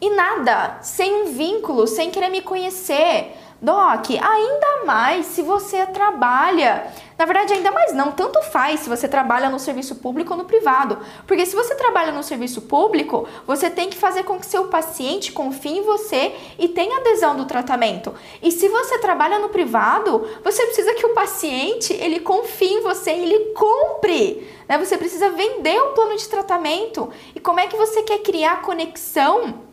e 0.00 0.10
nada, 0.10 0.78
sem 0.82 1.22
um 1.22 1.24
vínculo, 1.32 1.86
sem 1.88 2.10
querer 2.10 2.28
me 2.28 2.40
conhecer. 2.40 3.36
Doc, 3.60 4.10
ainda 4.10 4.84
mais 4.86 5.26
se 5.26 5.42
você 5.42 5.84
trabalha. 5.86 6.86
Na 7.18 7.24
verdade, 7.24 7.52
ainda 7.52 7.72
mais 7.72 7.92
não, 7.92 8.12
tanto 8.12 8.40
faz 8.42 8.80
se 8.80 8.88
você 8.88 9.08
trabalha 9.08 9.50
no 9.50 9.58
serviço 9.58 9.96
público 9.96 10.32
ou 10.32 10.38
no 10.38 10.44
privado. 10.44 10.96
Porque 11.26 11.44
se 11.44 11.56
você 11.56 11.74
trabalha 11.74 12.12
no 12.12 12.22
serviço 12.22 12.62
público, 12.62 13.26
você 13.44 13.68
tem 13.68 13.90
que 13.90 13.96
fazer 13.96 14.22
com 14.22 14.38
que 14.38 14.46
seu 14.46 14.68
paciente 14.68 15.32
confie 15.32 15.78
em 15.78 15.82
você 15.82 16.36
e 16.56 16.68
tenha 16.68 16.98
adesão 16.98 17.36
do 17.36 17.46
tratamento. 17.46 18.14
E 18.40 18.52
se 18.52 18.68
você 18.68 18.98
trabalha 19.00 19.40
no 19.40 19.48
privado, 19.48 20.24
você 20.44 20.64
precisa 20.66 20.94
que 20.94 21.06
o 21.06 21.14
paciente 21.14 21.92
ele 21.92 22.20
confie 22.20 22.74
em 22.74 22.82
você 22.82 23.10
e 23.10 23.22
ele 23.24 23.54
compre. 23.54 24.48
Né? 24.68 24.78
Você 24.78 24.96
precisa 24.96 25.30
vender 25.30 25.80
o 25.80 25.94
plano 25.94 26.16
de 26.16 26.28
tratamento. 26.28 27.10
E 27.34 27.40
como 27.40 27.58
é 27.58 27.66
que 27.66 27.76
você 27.76 28.02
quer 28.02 28.20
criar 28.20 28.62
conexão? 28.62 29.67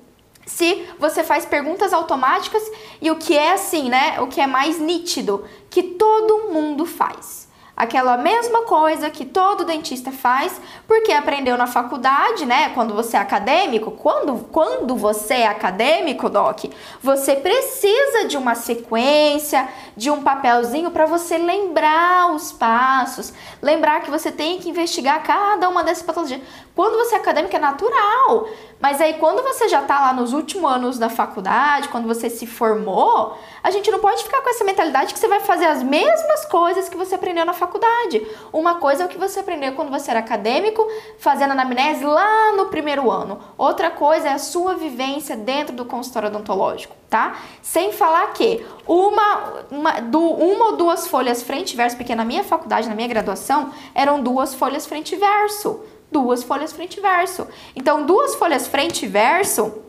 Se 0.45 0.87
você 0.99 1.23
faz 1.23 1.45
perguntas 1.45 1.93
automáticas 1.93 2.63
e 3.01 3.09
o 3.09 3.15
que 3.15 3.37
é 3.37 3.53
assim, 3.53 3.89
né? 3.89 4.19
O 4.21 4.27
que 4.27 4.39
é 4.39 4.47
mais 4.47 4.79
nítido, 4.79 5.45
que 5.69 5.81
todo 5.81 6.51
mundo 6.51 6.85
faz 6.85 7.45
aquela 7.75 8.15
mesma 8.15 8.61
coisa 8.61 9.09
que 9.09 9.25
todo 9.25 9.65
dentista 9.65 10.11
faz, 10.11 10.61
porque 10.87 11.11
aprendeu 11.11 11.57
na 11.57 11.67
faculdade, 11.67 12.45
né? 12.45 12.69
Quando 12.69 12.93
você 12.93 13.17
é 13.17 13.19
acadêmico, 13.19 13.91
quando, 13.91 14.47
quando 14.51 14.95
você 14.95 15.35
é 15.35 15.47
acadêmico, 15.47 16.29
Doc, 16.29 16.65
você 17.01 17.35
precisa 17.35 18.25
de 18.27 18.37
uma 18.37 18.55
sequência, 18.55 19.67
de 19.97 20.09
um 20.09 20.21
papelzinho 20.23 20.89
para 20.91 21.05
você 21.05 21.37
lembrar 21.37 22.33
os 22.33 22.51
passos, 22.53 23.33
lembrar 23.61 24.01
que 24.01 24.11
você 24.11 24.31
tem 24.31 24.59
que 24.59 24.69
investigar 24.69 25.21
cada 25.23 25.67
uma 25.67 25.83
dessas 25.83 26.03
patologias. 26.03 26.41
Quando 26.75 26.97
você 26.97 27.15
é 27.15 27.17
acadêmico 27.17 27.55
é 27.55 27.59
natural, 27.59 28.49
mas 28.81 28.99
aí 28.99 29.13
quando 29.13 29.41
você 29.41 29.69
já 29.69 29.81
está 29.81 30.01
lá 30.01 30.13
nos 30.13 30.33
últimos 30.33 30.69
anos 30.69 30.99
da 30.99 31.07
faculdade, 31.07 31.87
quando 31.87 32.05
você 32.05 32.29
se 32.29 32.45
formou, 32.45 33.37
a 33.63 33.71
gente 33.71 33.89
não 33.89 33.99
pode 33.99 34.21
ficar 34.21 34.41
com 34.41 34.49
essa 34.49 34.65
mentalidade 34.65 35.13
que 35.13 35.19
você 35.19 35.27
vai 35.29 35.39
fazer 35.39 35.65
as 35.65 35.81
mesmas 35.81 36.45
coisas 36.45 36.89
que 36.89 36.97
você 36.97 37.15
aprendeu 37.15 37.45
na 37.45 37.53
faculdade. 37.53 38.27
Uma 38.51 38.75
coisa 38.75 39.03
é 39.03 39.05
o 39.05 39.09
que 39.09 39.17
você 39.17 39.39
aprendeu 39.39 39.71
quando 39.71 39.89
você 39.89 40.11
era 40.11 40.19
acadêmico, 40.19 40.85
fazendo 41.17 41.51
anamnese 41.51 42.03
lá 42.03 42.51
no 42.57 42.65
primeiro 42.65 43.09
ano. 43.09 43.39
Outra 43.57 43.89
coisa 43.89 44.27
é 44.27 44.33
a 44.33 44.37
sua 44.37 44.75
vivência 44.75 45.37
dentro 45.37 45.73
do 45.73 45.85
consultório 45.85 46.27
odontológico, 46.27 46.93
tá? 47.09 47.37
Sem 47.61 47.93
falar 47.93 48.33
que 48.33 48.65
uma, 48.85 49.63
uma, 49.71 49.91
do, 50.01 50.19
uma 50.19 50.65
ou 50.71 50.75
duas 50.75 51.07
folhas 51.07 51.41
frente 51.41 51.71
e 51.71 51.77
verso, 51.77 51.95
porque 51.95 52.13
na 52.13 52.25
minha 52.25 52.43
faculdade, 52.43 52.89
na 52.89 52.95
minha 52.95 53.07
graduação, 53.07 53.71
eram 53.93 54.21
duas 54.21 54.53
folhas 54.53 54.85
frente 54.85 55.15
e 55.15 55.17
verso. 55.17 55.94
Duas 56.11 56.43
folhas 56.43 56.71
frente 56.71 56.97
e 56.97 57.01
verso. 57.01 57.47
Então, 57.75 58.05
duas 58.05 58.35
folhas 58.35 58.67
frente 58.67 59.05
e 59.05 59.07
verso 59.07 59.85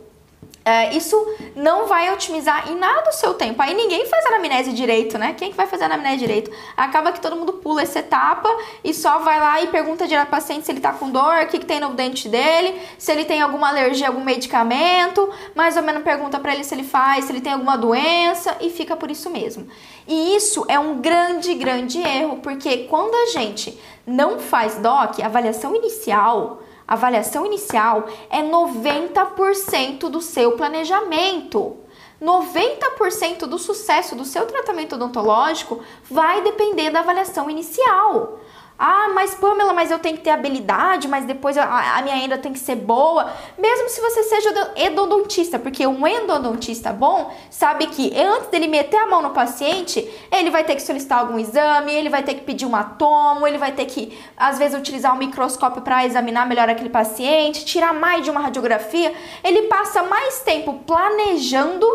é, 0.67 0.93
isso 0.93 1.15
não 1.55 1.87
vai 1.87 2.13
otimizar 2.13 2.69
em 2.69 2.75
nada 2.75 3.09
o 3.09 3.13
seu 3.13 3.33
tempo. 3.33 3.61
Aí 3.61 3.73
ninguém 3.73 4.05
faz 4.05 4.25
anamnese 4.25 4.73
direito, 4.73 5.17
né? 5.17 5.33
Quem 5.33 5.49
que 5.49 5.55
vai 5.55 5.65
fazer 5.65 5.85
anamnese 5.85 6.17
direito? 6.17 6.51
Acaba 6.75 7.13
que 7.13 7.21
todo 7.21 7.37
mundo 7.37 7.53
pula 7.53 7.83
essa 7.83 7.99
etapa 7.99 8.49
e 8.83 8.93
só 8.93 9.19
vai 9.19 9.39
lá 9.39 9.61
e 9.61 9.67
pergunta 9.67 10.05
direto 10.05 10.25
ao 10.25 10.31
paciente 10.31 10.65
se 10.65 10.71
ele 10.73 10.81
tá 10.81 10.91
com 10.91 11.09
dor, 11.09 11.43
o 11.43 11.47
que, 11.47 11.59
que 11.59 11.65
tem 11.65 11.79
no 11.79 11.93
dente 11.93 12.27
dele, 12.27 12.81
se 12.97 13.09
ele 13.13 13.23
tem 13.23 13.41
alguma 13.41 13.69
alergia 13.69 14.07
a 14.07 14.09
algum 14.09 14.21
medicamento, 14.21 15.29
mais 15.55 15.77
ou 15.77 15.83
menos 15.83 16.03
pergunta 16.03 16.37
para 16.37 16.53
ele 16.53 16.65
se 16.65 16.75
ele 16.75 16.83
faz, 16.83 17.23
se 17.23 17.31
ele 17.31 17.39
tem 17.39 17.53
alguma 17.53 17.77
doença 17.77 18.57
e 18.59 18.69
fica 18.69 18.93
por 18.97 19.09
isso 19.09 19.29
mesmo. 19.29 19.69
E 20.05 20.35
isso 20.35 20.65
é 20.67 20.77
um 20.77 20.97
grande, 20.99 21.53
grande 21.53 22.01
erro, 22.01 22.39
porque 22.43 22.79
quando 22.89 23.15
a 23.15 23.27
gente 23.27 23.79
não 24.05 24.37
faz 24.37 24.75
DOC, 24.75 25.21
avaliação 25.23 25.73
inicial, 25.73 26.61
avaliação 26.87 27.45
inicial 27.45 28.07
é 28.29 28.41
90% 28.41 30.09
do 30.09 30.21
seu 30.21 30.53
planejamento. 30.53 31.77
90% 32.21 33.45
do 33.45 33.59
sucesso 33.59 34.15
do 34.15 34.25
seu 34.25 34.45
tratamento 34.47 34.95
odontológico 34.95 35.81
vai 36.09 36.41
depender 36.41 36.89
da 36.89 36.99
avaliação 36.99 37.49
inicial. 37.49 38.39
Ah, 38.79 39.09
mas 39.15 39.33
Pamela, 39.33 39.73
mas 39.73 39.89
eu 39.89 39.97
tenho 39.97 40.17
que 40.17 40.23
ter 40.23 40.29
habilidade, 40.29 41.07
mas 41.07 41.25
depois 41.25 41.57
a, 41.57 41.97
a 41.97 42.01
minha 42.03 42.15
ainda 42.15 42.37
tem 42.37 42.53
que 42.53 42.59
ser 42.59 42.75
boa. 42.75 43.31
Mesmo 43.57 43.89
se 43.89 43.99
você 43.99 44.21
seja 44.21 44.71
endodontista, 44.75 45.57
porque 45.57 45.87
um 45.87 46.05
endodontista 46.05 46.93
bom 46.93 47.33
sabe 47.49 47.87
que 47.87 48.15
antes 48.15 48.49
dele 48.49 48.67
meter 48.67 48.97
a 48.97 49.07
mão 49.07 49.23
no 49.23 49.31
paciente, 49.31 50.07
ele 50.31 50.51
vai 50.51 50.63
ter 50.63 50.75
que 50.75 50.83
solicitar 50.83 51.19
algum 51.19 51.39
exame, 51.39 51.91
ele 51.91 52.09
vai 52.09 52.21
ter 52.21 52.35
que 52.35 52.41
pedir 52.41 52.67
um 52.67 52.83
tomo, 52.99 53.47
ele 53.47 53.57
vai 53.57 53.71
ter 53.71 53.85
que, 53.85 54.15
às 54.37 54.59
vezes, 54.59 54.77
utilizar 54.77 55.15
um 55.15 55.17
microscópio 55.17 55.81
para 55.81 56.05
examinar 56.05 56.47
melhor 56.47 56.69
aquele 56.69 56.89
paciente, 56.89 57.65
tirar 57.65 57.95
mais 57.95 58.23
de 58.23 58.29
uma 58.29 58.41
radiografia. 58.41 59.11
Ele 59.43 59.63
passa 59.63 60.03
mais 60.03 60.41
tempo 60.41 60.81
planejando 60.85 61.87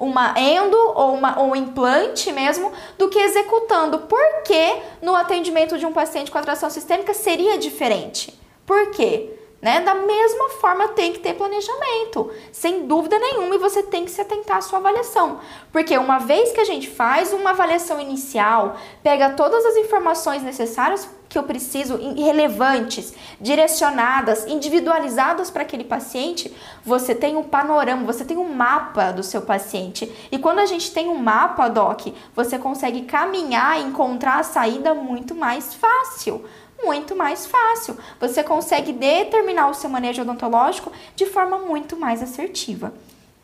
uma 0.00 0.34
endo 0.36 0.76
ou 0.76 1.12
uma, 1.12 1.40
um 1.40 1.54
implante 1.54 2.32
mesmo 2.32 2.72
do 2.96 3.10
que 3.10 3.18
executando. 3.18 3.98
Por 4.00 4.42
que 4.42 4.78
no 5.02 5.14
atendimento 5.14 5.76
de 5.76 5.84
um 5.84 5.92
paciente 5.92 6.30
com 6.30 6.38
atração 6.38 6.70
sistêmica 6.70 7.12
seria 7.12 7.58
diferente? 7.58 8.40
Por 8.64 8.90
quê? 8.90 9.36
Né? 9.60 9.80
Da 9.80 9.94
mesma 9.94 10.48
forma 10.48 10.88
tem 10.88 11.12
que 11.12 11.18
ter 11.18 11.34
planejamento, 11.34 12.32
sem 12.50 12.86
dúvida 12.86 13.18
nenhuma, 13.18 13.54
e 13.54 13.58
você 13.58 13.82
tem 13.82 14.06
que 14.06 14.10
se 14.10 14.20
atentar 14.20 14.56
à 14.56 14.60
sua 14.62 14.78
avaliação. 14.78 15.38
Porque 15.70 15.96
uma 15.98 16.18
vez 16.18 16.50
que 16.50 16.60
a 16.60 16.64
gente 16.64 16.88
faz 16.88 17.34
uma 17.34 17.50
avaliação 17.50 18.00
inicial, 18.00 18.78
pega 19.02 19.30
todas 19.30 19.66
as 19.66 19.76
informações 19.76 20.42
necessárias 20.42 21.06
que 21.30 21.38
eu 21.38 21.44
preciso, 21.44 21.96
relevantes, 22.16 23.14
direcionadas, 23.40 24.48
individualizadas 24.48 25.48
para 25.48 25.62
aquele 25.62 25.84
paciente, 25.84 26.52
você 26.84 27.14
tem 27.14 27.36
um 27.36 27.44
panorama, 27.44 28.04
você 28.04 28.24
tem 28.24 28.36
um 28.36 28.52
mapa 28.52 29.12
do 29.12 29.22
seu 29.22 29.40
paciente. 29.40 30.12
E 30.32 30.38
quando 30.38 30.58
a 30.58 30.66
gente 30.66 30.90
tem 30.90 31.08
um 31.08 31.14
mapa, 31.14 31.68
Doc, 31.68 32.08
você 32.34 32.58
consegue 32.58 33.02
caminhar 33.02 33.80
e 33.80 33.84
encontrar 33.84 34.40
a 34.40 34.42
saída 34.42 34.92
muito 34.92 35.34
mais 35.34 35.72
fácil 35.72 36.44
muito 36.82 37.14
mais 37.14 37.46
fácil. 37.46 37.98
Você 38.18 38.42
consegue 38.42 38.90
determinar 38.90 39.68
o 39.68 39.74
seu 39.74 39.90
manejo 39.90 40.22
odontológico 40.22 40.90
de 41.14 41.26
forma 41.26 41.58
muito 41.58 41.94
mais 41.94 42.22
assertiva. 42.22 42.94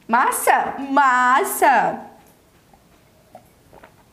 Massa? 0.08 0.76
Massa! 0.90 2.15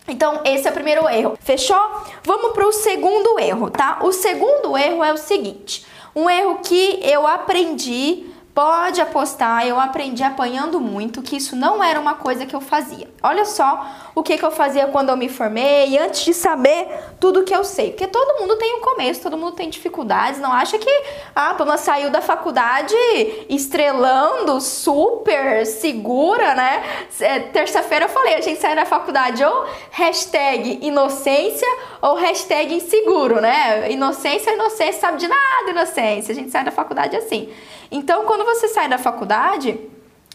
Então, 0.08 0.42
esse 0.44 0.68
é 0.68 0.72
o 0.72 0.74
primeiro 0.74 1.08
erro. 1.08 1.38
Fechou? 1.40 1.78
Vamos 2.24 2.52
para 2.52 2.68
o 2.68 2.72
segundo 2.72 3.40
erro, 3.40 3.70
tá? 3.70 4.00
O 4.02 4.12
segundo 4.12 4.78
erro 4.78 5.04
é 5.04 5.14
o 5.14 5.18
seguinte: 5.18 5.86
um 6.16 6.30
erro 6.30 6.60
que 6.64 7.00
eu 7.02 7.26
aprendi 7.26 8.33
Pode 8.54 9.02
apostar, 9.02 9.66
eu 9.66 9.80
aprendi 9.80 10.22
apanhando 10.22 10.80
muito 10.80 11.24
que 11.24 11.36
isso 11.36 11.56
não 11.56 11.84
era 11.84 12.00
uma 12.00 12.14
coisa 12.14 12.46
que 12.46 12.56
eu 12.56 12.62
fazia. 12.62 13.10
Olha 13.24 13.46
só 13.46 13.84
o 14.14 14.22
que, 14.22 14.38
que 14.38 14.46
eu 14.46 14.52
fazia 14.52 14.86
quando 14.86 15.10
eu 15.10 15.18
me 15.18 15.28
formei, 15.28 15.98
antes 15.98 16.24
de 16.24 16.36
saber 16.36 16.88
tudo 17.20 17.44
que 17.44 17.56
eu 17.56 17.64
sei. 17.64 17.90
Porque 17.90 18.06
todo 18.06 18.40
mundo 18.40 18.56
tem 18.58 18.76
um 18.76 18.82
começo, 18.82 19.24
todo 19.24 19.36
mundo 19.36 19.54
tem 19.54 19.72
dificuldades. 19.72 20.40
Não 20.40 20.54
acha 20.54 20.78
que 20.78 20.90
a 21.36 21.50
ah, 21.50 21.54
Pama 21.56 21.78
saiu 21.78 22.12
da 22.12 22.22
faculdade 22.22 22.94
estrelando, 23.50 24.62
super 24.62 25.66
segura, 25.66 26.54
né? 26.54 26.84
É, 27.22 27.40
terça-feira 27.40 28.06
eu 28.06 28.10
falei, 28.10 28.36
a 28.36 28.42
gente 28.42 28.62
sai 28.62 28.76
da 28.76 28.86
faculdade 28.86 29.44
ou 29.44 29.66
hashtag 29.90 30.78
inocência 30.84 31.68
ou 32.04 32.14
hashtag 32.14 32.76
inseguro, 32.76 33.42
né? 33.42 33.92
Inocência, 33.92 34.54
inocência, 34.54 35.02
sabe 35.02 35.18
de 35.18 35.28
nada, 35.28 35.72
inocência. 35.72 36.32
A 36.32 36.36
gente 36.36 36.52
sai 36.52 36.64
da 36.64 36.72
faculdade 36.72 37.16
assim. 37.16 37.52
Então, 37.94 38.26
quando 38.26 38.43
você 38.44 38.68
sai 38.68 38.88
da 38.88 38.98
faculdade, 38.98 39.80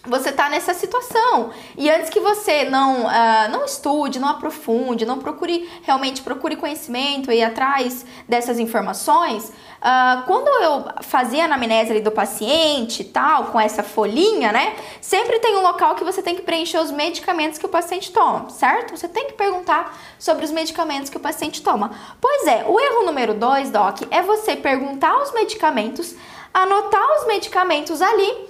você 0.08 0.30
está 0.30 0.48
nessa 0.48 0.72
situação. 0.74 1.50
E 1.76 1.90
antes 1.90 2.08
que 2.08 2.20
você 2.20 2.64
não, 2.64 3.04
uh, 3.04 3.50
não 3.50 3.64
estude, 3.64 4.18
não 4.18 4.28
aprofunde, 4.28 5.04
não 5.04 5.18
procure 5.18 5.68
realmente 5.82 6.22
procure 6.22 6.56
conhecimento 6.56 7.30
e 7.32 7.42
atrás 7.42 8.06
dessas 8.28 8.58
informações, 8.58 9.48
uh, 9.48 10.22
quando 10.26 10.48
eu 10.62 11.02
fazia 11.02 11.42
a 11.42 11.44
anamnese 11.46 12.00
do 12.00 12.10
paciente 12.10 13.04
tal, 13.04 13.46
com 13.46 13.60
essa 13.60 13.82
folhinha, 13.82 14.52
né? 14.52 14.76
Sempre 15.00 15.38
tem 15.40 15.56
um 15.56 15.62
local 15.62 15.94
que 15.94 16.04
você 16.04 16.22
tem 16.22 16.34
que 16.34 16.42
preencher 16.42 16.78
os 16.78 16.90
medicamentos 16.90 17.58
que 17.58 17.66
o 17.66 17.68
paciente 17.68 18.12
toma, 18.12 18.48
certo? 18.50 18.96
Você 18.96 19.08
tem 19.08 19.26
que 19.26 19.32
perguntar 19.34 19.98
sobre 20.18 20.44
os 20.44 20.50
medicamentos 20.50 21.10
que 21.10 21.16
o 21.16 21.20
paciente 21.20 21.60
toma. 21.60 21.90
Pois 22.20 22.46
é, 22.46 22.64
o 22.66 22.78
erro 22.80 23.04
número 23.04 23.34
dois, 23.34 23.70
Doc, 23.70 24.02
é 24.10 24.22
você 24.22 24.56
perguntar 24.56 25.20
os 25.20 25.32
medicamentos 25.32 26.14
anotar 26.52 27.18
os 27.18 27.26
medicamentos 27.26 28.02
ali 28.02 28.48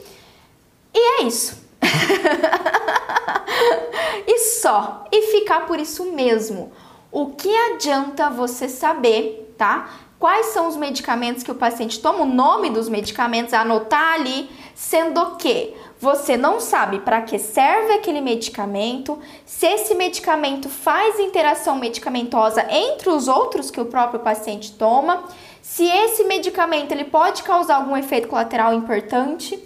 e 0.95 0.99
é 0.99 1.23
isso. 1.23 1.67
e 4.27 4.39
só. 4.61 5.05
E 5.13 5.33
ficar 5.33 5.67
por 5.67 5.79
isso 5.79 6.13
mesmo. 6.13 6.73
O 7.11 7.31
que 7.31 7.55
adianta 7.57 8.31
você 8.31 8.69
saber, 8.69 9.55
tá? 9.57 9.89
Quais 10.19 10.47
são 10.47 10.67
os 10.67 10.77
medicamentos 10.77 11.45
que 11.45 11.51
o 11.51 11.55
paciente 11.55 12.01
toma, 12.01 12.25
o 12.25 12.27
nome 12.27 12.71
dos 12.71 12.89
medicamentos, 12.89 13.55
anotar 13.55 14.15
ali, 14.15 14.51
sendo 14.75 15.37
que 15.37 15.75
você 16.01 16.37
não 16.37 16.61
sabe 16.61 17.01
para 17.01 17.23
que 17.23 17.39
serve 17.39 17.93
aquele 17.93 18.21
medicamento, 18.21 19.19
se 19.47 19.67
esse 19.67 19.95
medicamento 19.95 20.69
faz 20.69 21.21
interação 21.21 21.77
medicamentosa 21.77 22.67
entre 22.71 23.09
os 23.09 23.29
outros 23.29 23.71
que 23.71 23.81
o 23.81 23.87
próprio 23.87 24.21
paciente 24.21 24.73
toma 24.73 25.25
se 25.69 25.85
esse 25.85 26.25
medicamento 26.25 26.93
ele 26.93 27.05
pode 27.05 27.43
causar 27.43 27.77
algum 27.77 27.95
efeito 27.95 28.27
colateral 28.27 28.73
importante, 28.73 29.63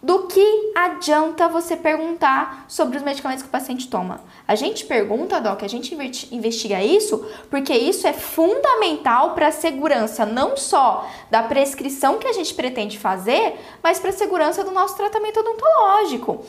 do 0.00 0.28
que 0.28 0.72
adianta 0.76 1.48
você 1.48 1.76
perguntar 1.76 2.64
sobre 2.68 2.96
os 2.96 3.02
medicamentos 3.02 3.42
que 3.42 3.48
o 3.48 3.50
paciente 3.50 3.88
toma? 3.88 4.20
A 4.46 4.54
gente 4.54 4.86
pergunta, 4.86 5.40
Doc, 5.40 5.64
a 5.64 5.68
gente 5.68 5.92
investiga 6.30 6.80
isso 6.80 7.28
porque 7.50 7.74
isso 7.74 8.06
é 8.06 8.12
fundamental 8.12 9.34
para 9.34 9.48
a 9.48 9.52
segurança 9.52 10.24
não 10.24 10.56
só 10.56 11.04
da 11.28 11.42
prescrição 11.42 12.16
que 12.16 12.28
a 12.28 12.32
gente 12.32 12.54
pretende 12.54 12.96
fazer, 12.96 13.58
mas 13.82 13.98
para 13.98 14.10
a 14.10 14.12
segurança 14.14 14.62
do 14.62 14.70
nosso 14.70 14.96
tratamento 14.96 15.40
odontológico. 15.40 16.46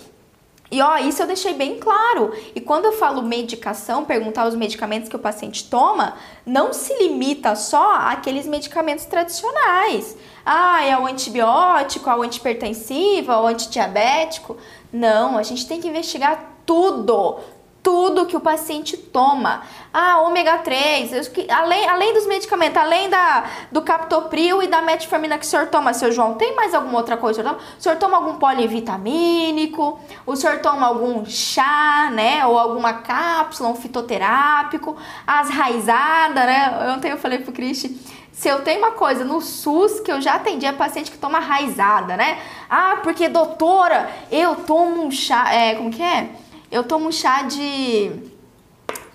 E 0.75 0.81
ó, 0.81 0.97
isso 0.97 1.23
eu 1.23 1.27
deixei 1.27 1.53
bem 1.53 1.79
claro. 1.79 2.33
E 2.53 2.59
quando 2.59 2.83
eu 2.83 2.91
falo 2.91 3.21
medicação, 3.21 4.03
perguntar 4.03 4.45
os 4.45 4.55
medicamentos 4.55 5.07
que 5.07 5.15
o 5.15 5.19
paciente 5.19 5.69
toma, 5.69 6.15
não 6.45 6.73
se 6.73 6.93
limita 6.97 7.55
só 7.55 7.95
àqueles 7.95 8.45
medicamentos 8.45 9.05
tradicionais. 9.05 10.17
Ah, 10.45 10.83
é 10.83 10.99
o 10.99 11.07
antibiótico, 11.07 12.09
é 12.09 12.15
o 12.17 12.21
antipertensivo, 12.21 13.31
é 13.31 13.37
o 13.37 13.47
antidiabético. 13.47 14.57
Não, 14.91 15.37
a 15.37 15.43
gente 15.43 15.65
tem 15.65 15.79
que 15.79 15.87
investigar 15.87 16.57
tudo, 16.65 17.39
tudo 17.85 18.25
que 18.25 18.35
o 18.35 18.39
paciente 18.39 18.97
toma. 18.97 19.61
Ah, 19.93 20.19
ômega 20.21 20.57
3, 20.57 21.31
além, 21.51 21.87
além 21.87 22.15
dos 22.15 22.25
medicamentos, 22.25 22.75
além 22.75 23.07
da, 23.11 23.45
do 23.71 23.83
captopril 23.83 24.63
e 24.63 24.67
da 24.67 24.81
metformina 24.81 25.37
que 25.37 25.45
o 25.45 25.47
senhor 25.47 25.67
toma, 25.67 25.93
seu 25.93 26.11
João, 26.11 26.33
tem 26.33 26.55
mais 26.55 26.73
alguma 26.73 26.97
outra 26.97 27.15
coisa? 27.15 27.43
O 27.77 27.81
senhor 27.81 27.95
toma 27.99 28.17
algum 28.17 28.37
polivitamínico? 28.39 29.99
O 30.25 30.35
senhor 30.35 30.61
toma 30.61 30.87
algum 30.87 31.23
chá, 31.27 32.09
né? 32.11 32.43
Ou 32.47 32.57
alguma 32.57 32.93
cápsula, 32.93 33.69
um 33.69 33.75
fitoterápico? 33.75 34.97
As 35.27 35.51
raizadas, 35.51 36.43
né? 36.43 36.91
Ontem 36.95 37.11
eu 37.11 37.17
falei 37.19 37.37
pro 37.37 37.53
Cristi, 37.53 38.01
se 38.31 38.49
eu 38.49 38.63
tenho 38.63 38.79
uma 38.79 38.91
coisa 38.91 39.23
no 39.23 39.39
SUS 39.39 39.99
que 39.99 40.11
eu 40.11 40.19
já 40.19 40.33
atendi 40.33 40.65
é 40.65 40.71
paciente 40.73 41.11
que 41.11 41.17
toma 41.17 41.39
raizada, 41.39 42.17
né? 42.17 42.39
Ah, 42.67 42.97
porque 43.03 43.29
doutora, 43.29 44.09
eu 44.31 44.55
tomo 44.55 45.05
um 45.05 45.11
chá, 45.11 45.53
é, 45.53 45.75
como 45.75 45.91
que 45.91 46.01
é? 46.01 46.31
Eu 46.71 46.83
tomo 46.83 47.11
chá 47.11 47.43
de. 47.43 48.11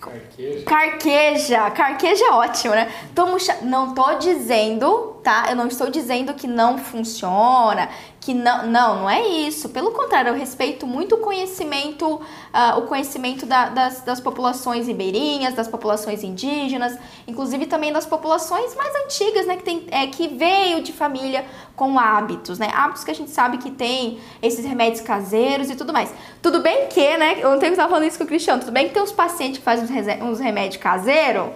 Carqueja. 0.00 0.64
Carqueja. 0.64 1.70
Carqueja 1.70 2.24
é 2.24 2.30
ótimo, 2.30 2.74
né? 2.74 2.90
Tomo 3.14 3.38
chá. 3.38 3.58
Não 3.62 3.94
tô 3.94 4.14
dizendo, 4.14 5.20
tá? 5.22 5.46
Eu 5.50 5.56
não 5.56 5.66
estou 5.66 5.90
dizendo 5.90 6.32
que 6.34 6.46
não 6.46 6.78
funciona, 6.78 7.88
que 8.30 8.34
não, 8.34 8.66
não, 8.66 9.00
não 9.00 9.10
é 9.10 9.26
isso. 9.26 9.68
Pelo 9.70 9.90
contrário, 9.90 10.28
eu 10.28 10.34
respeito 10.34 10.86
muito 10.86 11.16
o 11.16 11.18
conhecimento, 11.18 12.06
uh, 12.14 12.78
o 12.78 12.82
conhecimento 12.82 13.44
da, 13.44 13.68
das, 13.68 14.02
das 14.02 14.20
populações 14.20 14.86
ribeirinhas, 14.86 15.54
das 15.54 15.66
populações 15.66 16.22
indígenas, 16.22 16.96
inclusive 17.26 17.66
também 17.66 17.92
das 17.92 18.06
populações 18.06 18.74
mais 18.76 18.94
antigas, 19.04 19.46
né, 19.46 19.56
que, 19.56 19.64
tem, 19.64 19.84
é, 19.90 20.06
que 20.06 20.28
veio 20.28 20.80
de 20.80 20.92
família 20.92 21.44
com 21.74 21.98
hábitos, 21.98 22.58
né, 22.58 22.70
hábitos 22.72 23.02
que 23.02 23.10
a 23.10 23.14
gente 23.14 23.30
sabe 23.30 23.58
que 23.58 23.70
tem 23.70 24.20
esses 24.40 24.64
remédios 24.64 25.00
caseiros 25.00 25.68
e 25.68 25.74
tudo 25.74 25.92
mais. 25.92 26.14
Tudo 26.40 26.60
bem 26.60 26.86
que, 26.86 27.16
né, 27.16 27.38
eu 27.40 27.50
não 27.50 27.58
tenho 27.58 27.74
falando 27.74 28.04
isso 28.04 28.18
com 28.18 28.24
o 28.24 28.28
Cristiano, 28.28 28.60
tudo 28.60 28.72
bem 28.72 28.86
que 28.86 28.94
tem 28.94 29.02
uns 29.02 29.12
pacientes 29.12 29.58
que 29.58 29.64
fazem 29.64 29.86
uns 30.22 30.38
remédios 30.38 30.80
caseiros, 30.80 31.48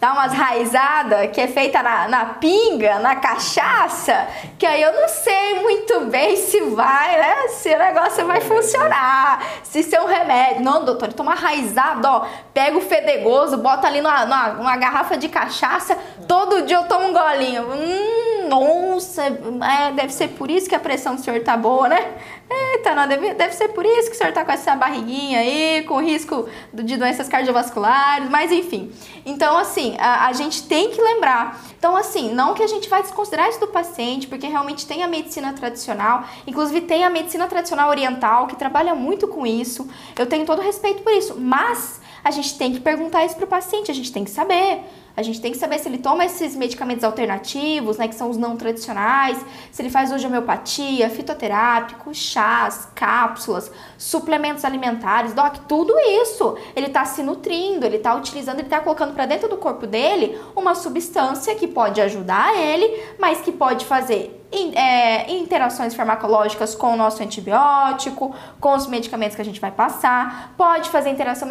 dá 0.00 0.14
umas 0.14 0.32
raizadas 0.32 1.30
que 1.30 1.40
é 1.40 1.46
feita 1.46 1.82
na, 1.82 2.08
na 2.08 2.24
pinga, 2.24 2.98
na 3.00 3.16
cachaça, 3.16 4.26
que 4.58 4.64
aí 4.64 4.80
eu 4.80 4.94
não 4.94 5.06
sei 5.08 5.60
muito 5.60 6.06
bem 6.06 6.36
se 6.36 6.58
vai, 6.62 7.18
né? 7.18 7.48
Se 7.48 7.74
o 7.74 7.78
negócio 7.78 8.26
vai 8.26 8.40
funcionar, 8.40 9.44
se 9.62 9.80
isso 9.80 9.94
é 9.94 10.00
um 10.00 10.06
remédio. 10.06 10.62
Não, 10.62 10.84
doutor, 10.86 11.12
toma 11.12 11.34
raizado, 11.34 12.08
ó, 12.08 12.26
pega 12.54 12.78
o 12.78 12.80
fedegoso, 12.80 13.58
bota 13.58 13.86
ali 13.86 14.00
numa, 14.00 14.24
numa, 14.24 14.48
numa 14.54 14.76
garrafa 14.78 15.18
de 15.18 15.28
cachaça, 15.28 15.98
todo 16.26 16.62
dia 16.62 16.78
eu 16.78 16.84
tomo 16.84 17.08
um 17.08 17.12
golinho. 17.12 17.64
Hum, 17.70 18.48
nossa, 18.48 19.24
é, 19.26 19.92
deve 19.92 20.14
ser 20.14 20.28
por 20.28 20.50
isso 20.50 20.66
que 20.66 20.74
a 20.74 20.80
pressão 20.80 21.14
do 21.14 21.20
senhor 21.20 21.40
tá 21.40 21.58
boa, 21.58 21.88
né? 21.90 22.14
Eita, 22.52 22.96
não, 22.96 23.06
deve, 23.06 23.32
deve 23.34 23.54
ser 23.54 23.68
por 23.68 23.86
isso 23.86 24.10
que 24.10 24.16
o 24.16 24.18
senhor 24.18 24.32
tá 24.32 24.44
com 24.44 24.50
essa 24.50 24.74
barriguinha 24.74 25.38
aí, 25.38 25.84
com 25.84 26.02
risco 26.02 26.48
de 26.72 26.96
doenças 26.96 27.28
cardiovasculares, 27.28 28.28
mas 28.28 28.50
enfim. 28.50 28.90
Então, 29.24 29.56
assim, 29.56 29.96
a, 30.00 30.26
a, 30.26 30.32
gente 30.32 30.64
tem 30.64 30.90
que 30.90 31.00
lembrar. 31.00 31.62
Então, 31.78 31.96
assim, 31.96 32.34
não 32.34 32.52
que 32.52 32.62
a 32.64 32.66
gente 32.66 32.88
vai 32.88 33.02
desconsiderar 33.02 33.48
isso 33.48 33.60
do 33.60 33.68
paciente, 33.68 34.26
porque 34.26 34.48
realmente 34.48 34.84
tem 34.84 35.04
a 35.04 35.06
medicina 35.06 35.52
tradicional, 35.52 36.24
inclusive 36.44 36.80
tem 36.80 37.04
a 37.04 37.10
medicina 37.10 37.46
tradicional 37.46 37.88
oriental, 37.88 38.48
que 38.48 38.56
trabalha 38.56 38.96
muito 38.96 39.28
com 39.28 39.46
isso. 39.46 39.88
Eu 40.18 40.26
tenho 40.26 40.44
todo 40.44 40.60
respeito 40.60 41.02
por 41.02 41.12
isso, 41.12 41.36
mas 41.38 42.00
a 42.24 42.32
gente 42.32 42.58
tem 42.58 42.72
que 42.72 42.80
perguntar 42.80 43.24
isso 43.24 43.36
pro 43.36 43.46
paciente, 43.46 43.92
a 43.92 43.94
gente 43.94 44.10
tem 44.10 44.24
que 44.24 44.30
saber. 44.30 44.80
A 45.20 45.22
gente 45.22 45.38
tem 45.38 45.52
que 45.52 45.58
saber 45.58 45.78
se 45.78 45.86
ele 45.86 45.98
toma 45.98 46.24
esses 46.24 46.56
medicamentos 46.56 47.04
alternativos, 47.04 47.98
né, 47.98 48.08
que 48.08 48.14
são 48.14 48.30
os 48.30 48.38
não 48.38 48.56
tradicionais, 48.56 49.38
se 49.70 49.82
ele 49.82 49.90
faz 49.90 50.08
de 50.18 50.26
homeopatia, 50.26 51.10
fitoterápico, 51.10 52.14
chás, 52.14 52.88
cápsulas, 52.94 53.70
suplementos 53.98 54.64
alimentares, 54.64 55.34
doc, 55.34 55.58
tudo 55.68 55.92
isso. 56.22 56.56
Ele 56.74 56.86
está 56.86 57.04
se 57.04 57.22
nutrindo, 57.22 57.84
ele 57.84 57.98
está 57.98 58.14
utilizando, 58.14 58.60
ele 58.60 58.66
está 58.66 58.80
colocando 58.80 59.12
para 59.12 59.26
dentro 59.26 59.46
do 59.46 59.58
corpo 59.58 59.86
dele 59.86 60.40
uma 60.56 60.74
substância 60.74 61.54
que 61.54 61.68
pode 61.68 62.00
ajudar 62.00 62.56
ele, 62.56 63.02
mas 63.18 63.42
que 63.42 63.52
pode 63.52 63.84
fazer 63.84 64.39
é, 64.52 65.30
interações 65.32 65.94
farmacológicas 65.94 66.74
com 66.74 66.92
o 66.92 66.96
nosso 66.96 67.22
antibiótico, 67.22 68.34
com 68.60 68.74
os 68.74 68.86
medicamentos 68.86 69.36
que 69.36 69.42
a 69.42 69.44
gente 69.44 69.60
vai 69.60 69.70
passar, 69.70 70.54
pode 70.56 70.90
fazer 70.90 71.10
interação 71.10 71.48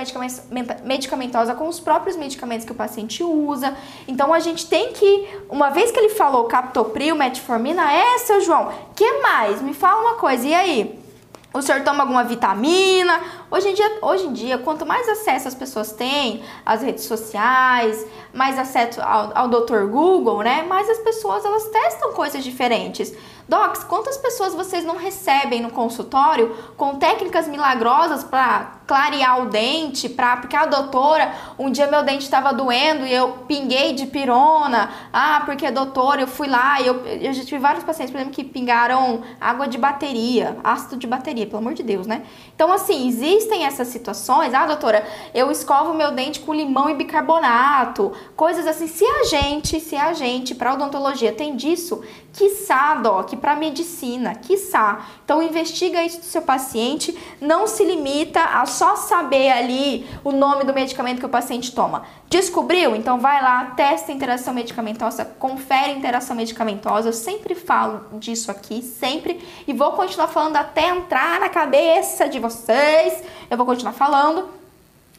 medicamentosa 0.84 1.56
com 1.56 1.68
os 1.68 1.80
próprios 1.80 2.16
medicamentos 2.16 2.66
que 2.66 2.72
o 2.72 2.76
paciente 2.76 3.24
usa. 3.24 3.76
Então 4.08 4.34
a 4.34 4.40
gente 4.40 4.68
tem 4.68 4.94
que, 4.94 5.28
uma 5.50 5.70
vez 5.70 5.92
que 5.92 6.00
ele 6.00 6.10
falou 6.10 6.46
captopril, 6.46 7.16
metformina, 7.16 7.92
é, 7.92 8.18
seu 8.20 8.42
João, 8.42 8.72
que 8.96 9.20
mais? 9.22 9.62
Me 9.62 9.74
fala 9.74 10.02
uma 10.02 10.16
coisa, 10.16 10.46
e 10.46 10.54
aí? 10.54 11.09
O 11.52 11.64
senhor 11.64 11.84
toma 11.84 12.04
alguma 12.04 12.24
vitamina? 12.24 13.20
Hoje 13.50 13.70
em 13.70 13.74
dia, 13.74 13.98
hoje 14.04 14.28
em 14.28 14.34
dia 14.34 14.58
quanto 14.60 14.86
mais 14.86 15.10
acesso 15.10 15.48
as 15.48 15.56
pessoas 15.56 15.92
têm 15.92 16.44
às 16.64 16.84
redes 16.84 17.06
sociais, 17.06 18.06
mais 18.32 18.60
acesso 18.60 19.02
ao, 19.02 19.36
ao 19.36 19.48
Dr. 19.48 19.86
Google, 19.88 20.44
né? 20.44 20.62
Mais 20.64 20.88
as 20.88 21.00
pessoas 21.00 21.44
elas 21.44 21.68
testam 21.70 22.14
coisas 22.14 22.44
diferentes. 22.44 23.12
Docs, 23.48 23.84
quantas 23.84 24.16
pessoas 24.18 24.54
vocês 24.54 24.86
não 24.86 24.96
recebem 24.96 25.60
no 25.60 25.72
consultório 25.72 26.56
com 26.78 27.00
técnicas 27.00 27.48
milagrosas 27.48 28.24
para 28.24 28.79
clarear 28.90 29.44
o 29.44 29.46
dente, 29.50 30.10
porque 30.10 30.56
a 30.56 30.66
doutora, 30.66 31.32
um 31.60 31.70
dia 31.70 31.86
meu 31.86 32.02
dente 32.02 32.24
estava 32.24 32.52
doendo 32.52 33.06
e 33.06 33.14
eu 33.14 33.34
pinguei 33.48 33.94
de 33.94 34.08
pirona. 34.08 34.90
Ah, 35.14 35.44
porque 35.46 35.70
doutora, 35.70 36.22
eu 36.22 36.28
fui 36.28 36.48
lá 36.48 36.82
e 36.82 36.88
eu, 36.88 37.06
eu 37.06 37.32
já 37.32 37.46
tive 37.46 37.60
vários 37.60 37.84
pacientes, 37.84 38.12
por 38.12 38.18
exemplo, 38.18 38.34
que 38.34 38.44
pingaram 38.44 39.22
água 39.40 39.68
de 39.68 39.78
bateria, 39.78 40.58
ácido 40.64 40.98
de 40.98 41.06
bateria, 41.06 41.46
pelo 41.46 41.60
amor 41.60 41.76
de 41.76 41.84
Deus, 41.84 42.08
né? 42.08 42.24
Então, 42.56 42.74
assim, 42.74 43.08
existem 43.08 43.64
essas 43.64 43.90
situações. 43.90 44.56
Ah, 44.56 44.66
doutora, 44.66 45.06
eu 45.36 45.52
escovo 45.52 45.94
meu 45.94 46.10
dente 46.10 46.40
com 46.40 46.52
limão 46.52 46.90
e 46.90 46.96
bicarbonato, 46.96 48.12
coisas 48.36 48.66
assim. 48.66 48.88
Se 48.88 49.06
a 49.06 49.24
gente, 49.26 49.80
se 49.80 49.96
a 49.96 50.14
gente, 50.14 50.56
para 50.56 50.74
odontologia 50.74 51.32
tem 51.32 51.56
disso, 51.56 52.02
quiçá, 52.34 52.96
doc, 52.96 53.36
para 53.36 53.56
medicina, 53.56 54.34
quiçá. 54.34 55.06
Então, 55.24 55.44
investiga 55.44 56.04
isso 56.04 56.20
do 56.20 56.26
seu 56.26 56.42
paciente, 56.42 57.16
não 57.40 57.68
se 57.68 57.84
limita 57.84 58.42
a 58.42 58.66
só 58.80 58.96
saber 58.96 59.52
ali 59.52 60.08
o 60.24 60.32
nome 60.32 60.64
do 60.64 60.74
medicamento 60.74 61.20
que 61.20 61.26
o 61.26 61.30
paciente 61.30 61.74
toma. 61.74 62.04
Descobriu? 62.30 62.96
Então 62.96 63.20
vai 63.20 63.42
lá, 63.42 63.66
testa 63.76 64.10
a 64.10 64.16
interação 64.16 64.54
medicamentosa, 64.54 65.26
confere 65.26 65.92
a 65.92 65.96
interação 65.96 66.34
medicamentosa. 66.34 67.10
Eu 67.10 67.14
sempre 67.14 67.56
falo 67.56 68.06
disso 68.20 68.50
aqui, 68.50 68.82
sempre, 68.82 69.46
e 69.68 69.74
vou 69.74 69.92
continuar 69.92 70.30
falando 70.30 70.56
até 70.56 70.88
entrar 70.88 71.42
na 71.42 71.50
cabeça 71.50 72.30
de 72.30 72.40
vocês. 72.40 73.22
Eu 73.50 73.58
vou 73.58 73.66
continuar 73.66 73.92
falando. 73.92 74.59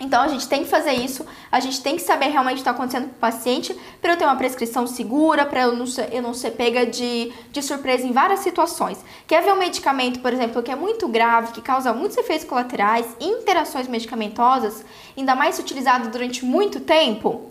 Então 0.01 0.23
a 0.23 0.29
gente 0.29 0.49
tem 0.49 0.65
que 0.65 0.71
fazer 0.71 0.95
isso, 0.95 1.27
a 1.53 1.61
gente 1.61 1.83
tem 1.83 1.95
que 1.95 2.01
saber 2.01 2.29
realmente 2.29 2.55
o 2.55 2.57
que 2.57 2.61
está 2.63 2.71
acontecendo 2.71 3.05
com 3.05 3.17
o 3.17 3.21
paciente 3.21 3.79
para 4.01 4.15
eu 4.15 4.17
ter 4.17 4.25
uma 4.25 4.35
prescrição 4.35 4.87
segura, 4.87 5.45
para 5.45 5.61
eu, 5.61 5.77
não 5.77 5.87
ser, 5.87 6.09
eu 6.11 6.23
não 6.23 6.33
ser 6.33 6.53
pega 6.53 6.87
de, 6.87 7.31
de 7.53 7.63
surpresa 7.63 8.07
em 8.07 8.13
várias 8.13 8.41
situações. 8.41 8.99
Quer 9.27 9.43
ver 9.43 9.53
um 9.53 9.59
medicamento, 9.59 10.21
por 10.21 10.33
exemplo, 10.33 10.63
que 10.63 10.71
é 10.71 10.77
muito 10.77 11.07
grave, 11.07 11.53
que 11.53 11.61
causa 11.61 11.93
muitos 11.93 12.17
efeitos 12.17 12.47
colaterais, 12.47 13.07
interações 13.21 13.87
medicamentosas, 13.87 14.83
ainda 15.17 15.35
mais 15.35 15.59
utilizado 15.59 16.09
durante 16.09 16.47
muito 16.47 16.81
tempo? 16.81 17.51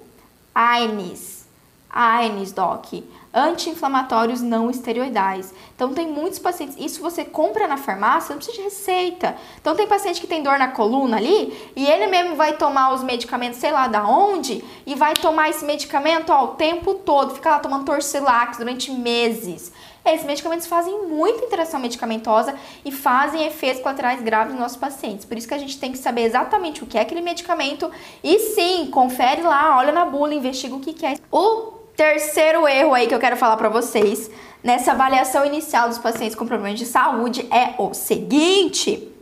AINES. 0.55 1.47
AINES, 1.91 2.51
doc 2.51 2.93
anti-inflamatórios 3.33 4.41
não 4.41 4.69
esteroidais. 4.69 5.53
Então 5.75 5.93
tem 5.93 6.07
muitos 6.07 6.39
pacientes, 6.39 6.75
isso 6.79 7.01
você 7.01 7.23
compra 7.23 7.67
na 7.67 7.77
farmácia, 7.77 8.33
não 8.33 8.37
precisa 8.37 8.57
de 8.57 8.63
receita. 8.63 9.35
Então 9.59 9.75
tem 9.75 9.87
paciente 9.87 10.19
que 10.19 10.27
tem 10.27 10.43
dor 10.43 10.57
na 10.57 10.69
coluna 10.69 11.17
ali 11.17 11.71
e 11.75 11.85
ele 11.85 12.07
mesmo 12.07 12.35
vai 12.35 12.53
tomar 12.53 12.93
os 12.93 13.03
medicamentos, 13.03 13.59
sei 13.59 13.71
lá 13.71 13.87
da 13.87 14.07
onde, 14.07 14.63
e 14.85 14.95
vai 14.95 15.13
tomar 15.13 15.49
esse 15.49 15.63
medicamento 15.65 16.31
ó, 16.31 16.45
o 16.45 16.47
tempo 16.49 16.95
todo, 16.95 17.35
fica 17.35 17.51
lá 17.51 17.59
tomando 17.59 17.85
Torcilax 17.85 18.57
durante 18.57 18.91
meses. 18.91 19.71
Esses 20.05 20.25
medicamentos 20.25 20.65
fazem 20.65 21.07
muita 21.07 21.45
interação 21.45 21.79
medicamentosa 21.79 22.55
e 22.83 22.91
fazem 22.91 23.45
efeitos 23.45 23.81
colaterais 23.81 24.21
graves 24.21 24.53
nos 24.53 24.61
nossos 24.61 24.77
pacientes. 24.77 25.25
Por 25.25 25.37
isso 25.37 25.47
que 25.47 25.53
a 25.53 25.57
gente 25.57 25.79
tem 25.79 25.91
que 25.91 25.97
saber 25.97 26.21
exatamente 26.21 26.83
o 26.83 26.87
que 26.87 26.97
é 26.97 27.01
aquele 27.01 27.21
medicamento 27.21 27.91
e 28.23 28.39
sim, 28.39 28.87
confere 28.87 29.41
lá, 29.41 29.77
olha 29.77 29.91
na 29.91 30.05
bula, 30.05 30.33
investiga 30.33 30.75
o 30.75 30.79
que 30.79 31.05
é. 31.05 31.15
O 31.31 31.78
Terceiro 31.99 32.65
erro 32.65 32.93
aí 32.93 33.07
que 33.07 33.13
eu 33.13 33.19
quero 33.19 33.35
falar 33.35 33.57
para 33.57 33.67
vocês 33.67 34.31
nessa 34.63 34.93
avaliação 34.93 35.45
inicial 35.45 35.89
dos 35.89 35.97
pacientes 35.97 36.33
com 36.33 36.47
problemas 36.47 36.79
de 36.79 36.85
saúde 36.85 37.45
é 37.51 37.75
o 37.77 37.93
seguinte: 37.93 39.13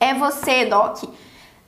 é 0.00 0.12
você, 0.14 0.66
doc, 0.66 1.04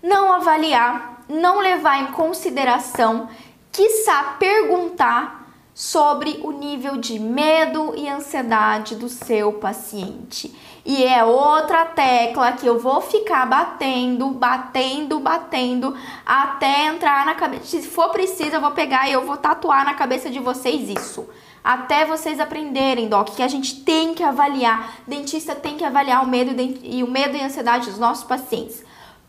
não 0.02 0.32
avaliar, 0.32 1.22
não 1.28 1.60
levar 1.60 2.02
em 2.02 2.06
consideração, 2.08 3.28
quiçá 3.70 4.38
perguntar 4.40 5.54
sobre 5.72 6.40
o 6.42 6.50
nível 6.50 6.96
de 6.96 7.20
medo 7.20 7.94
e 7.96 8.08
ansiedade 8.08 8.96
do 8.96 9.08
seu 9.08 9.52
paciente. 9.52 10.52
E 10.84 11.04
é 11.04 11.22
outra 11.22 11.84
tecla 11.84 12.52
que 12.52 12.66
eu 12.66 12.78
vou 12.78 13.00
ficar 13.00 13.46
batendo, 13.46 14.30
batendo, 14.30 15.20
batendo 15.20 15.94
até 16.24 16.86
entrar 16.86 17.26
na 17.26 17.34
cabeça. 17.34 17.64
Se 17.64 17.82
for 17.82 18.10
preciso, 18.10 18.56
eu 18.56 18.60
vou 18.60 18.70
pegar 18.70 19.08
e 19.08 19.12
eu 19.12 19.26
vou 19.26 19.36
tatuar 19.36 19.84
na 19.84 19.94
cabeça 19.94 20.30
de 20.30 20.38
vocês 20.38 20.88
isso. 20.88 21.28
Até 21.62 22.06
vocês 22.06 22.40
aprenderem, 22.40 23.08
Doc, 23.08 23.36
que 23.36 23.42
a 23.42 23.48
gente 23.48 23.82
tem 23.82 24.14
que 24.14 24.22
avaliar, 24.22 24.96
dentista 25.06 25.54
tem 25.54 25.76
que 25.76 25.84
avaliar 25.84 26.24
o 26.24 26.28
medo 26.28 26.54
e 26.82 27.02
o 27.04 27.10
medo 27.10 27.36
e 27.36 27.40
a 27.40 27.46
ansiedade 27.46 27.90
dos 27.90 27.98
nossos 27.98 28.24
pacientes. 28.24 28.82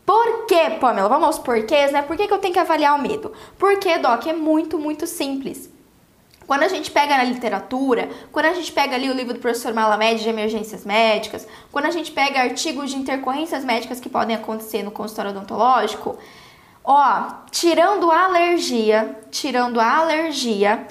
Por 0.04 0.46
quê, 0.46 0.78
Pamela? 0.80 1.08
Vamos 1.08 1.26
aos 1.26 1.38
porquês, 1.38 1.92
né? 1.92 2.02
Por 2.02 2.16
que, 2.16 2.26
que 2.26 2.34
eu 2.34 2.38
tenho 2.38 2.54
que 2.54 2.58
avaliar 2.58 2.98
o 2.98 3.02
medo? 3.02 3.32
Porque, 3.58 3.98
Doc, 3.98 4.26
é 4.26 4.32
muito, 4.32 4.78
muito 4.78 5.06
simples. 5.06 5.71
Quando 6.46 6.62
a 6.62 6.68
gente 6.68 6.90
pega 6.90 7.16
na 7.16 7.24
literatura, 7.24 8.08
quando 8.30 8.46
a 8.46 8.54
gente 8.54 8.72
pega 8.72 8.96
ali 8.96 9.08
o 9.08 9.14
livro 9.14 9.34
do 9.34 9.40
professor 9.40 9.72
Malamed 9.72 10.22
de 10.22 10.28
emergências 10.28 10.84
médicas, 10.84 11.46
quando 11.70 11.86
a 11.86 11.90
gente 11.90 12.10
pega 12.10 12.40
artigos 12.40 12.90
de 12.90 12.96
intercorrências 12.96 13.64
médicas 13.64 14.00
que 14.00 14.08
podem 14.08 14.36
acontecer 14.36 14.82
no 14.82 14.90
consultório 14.90 15.30
odontológico, 15.30 16.18
ó, 16.84 17.26
tirando 17.50 18.10
a 18.10 18.24
alergia, 18.24 19.18
tirando 19.30 19.80
a 19.80 19.98
alergia, 19.98 20.86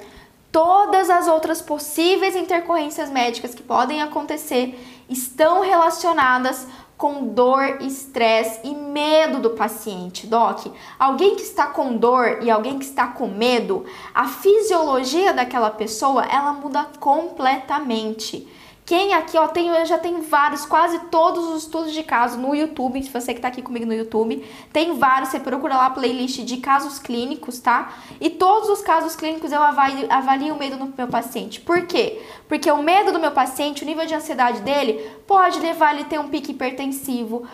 todas 0.50 1.08
as 1.08 1.26
outras 1.26 1.62
possíveis 1.62 2.36
intercorrências 2.36 3.10
médicas 3.10 3.54
que 3.54 3.62
podem 3.62 4.02
acontecer 4.02 4.78
estão 5.08 5.60
relacionadas 5.60 6.66
com 7.02 7.26
dor, 7.26 7.78
estresse 7.80 8.60
e 8.62 8.72
medo 8.72 9.40
do 9.40 9.50
paciente, 9.50 10.24
doc. 10.24 10.66
Alguém 10.96 11.34
que 11.34 11.42
está 11.42 11.66
com 11.66 11.96
dor 11.96 12.38
e 12.42 12.48
alguém 12.48 12.78
que 12.78 12.84
está 12.84 13.08
com 13.08 13.26
medo, 13.26 13.84
a 14.14 14.28
fisiologia 14.28 15.34
daquela 15.34 15.68
pessoa, 15.68 16.24
ela 16.24 16.52
muda 16.52 16.86
completamente. 17.00 18.46
Quem 18.92 19.14
aqui, 19.14 19.38
ó, 19.38 19.48
tem, 19.48 19.68
eu 19.68 19.86
já 19.86 19.96
tenho 19.96 20.20
vários, 20.20 20.66
quase 20.66 20.98
todos 21.06 21.42
os 21.46 21.62
estudos 21.62 21.94
de 21.94 22.02
caso 22.02 22.36
no 22.36 22.54
YouTube, 22.54 23.02
se 23.02 23.08
você 23.08 23.32
que 23.32 23.40
tá 23.40 23.48
aqui 23.48 23.62
comigo 23.62 23.86
no 23.86 23.94
YouTube, 23.94 24.46
tem 24.70 24.98
vários, 24.98 25.30
você 25.30 25.40
procura 25.40 25.76
lá 25.76 25.86
a 25.86 25.90
playlist 25.90 26.40
de 26.40 26.58
casos 26.58 26.98
clínicos, 26.98 27.58
tá? 27.58 27.90
E 28.20 28.28
todos 28.28 28.68
os 28.68 28.82
casos 28.82 29.16
clínicos 29.16 29.50
eu 29.50 29.62
avalio, 29.62 30.06
avalio 30.10 30.54
o 30.54 30.58
medo 30.58 30.76
no 30.76 30.92
meu 30.94 31.08
paciente. 31.08 31.58
Por 31.58 31.86
quê? 31.86 32.20
Porque 32.46 32.70
o 32.70 32.82
medo 32.82 33.12
do 33.12 33.18
meu 33.18 33.30
paciente, 33.30 33.82
o 33.82 33.86
nível 33.86 34.04
de 34.04 34.14
ansiedade 34.14 34.60
dele, 34.60 35.10
pode 35.26 35.58
levar 35.58 35.94
ele 35.94 36.02
a 36.02 36.08
ter 36.08 36.20
um 36.20 36.28
pico 36.28 36.50
hipertensivo, 36.50 37.48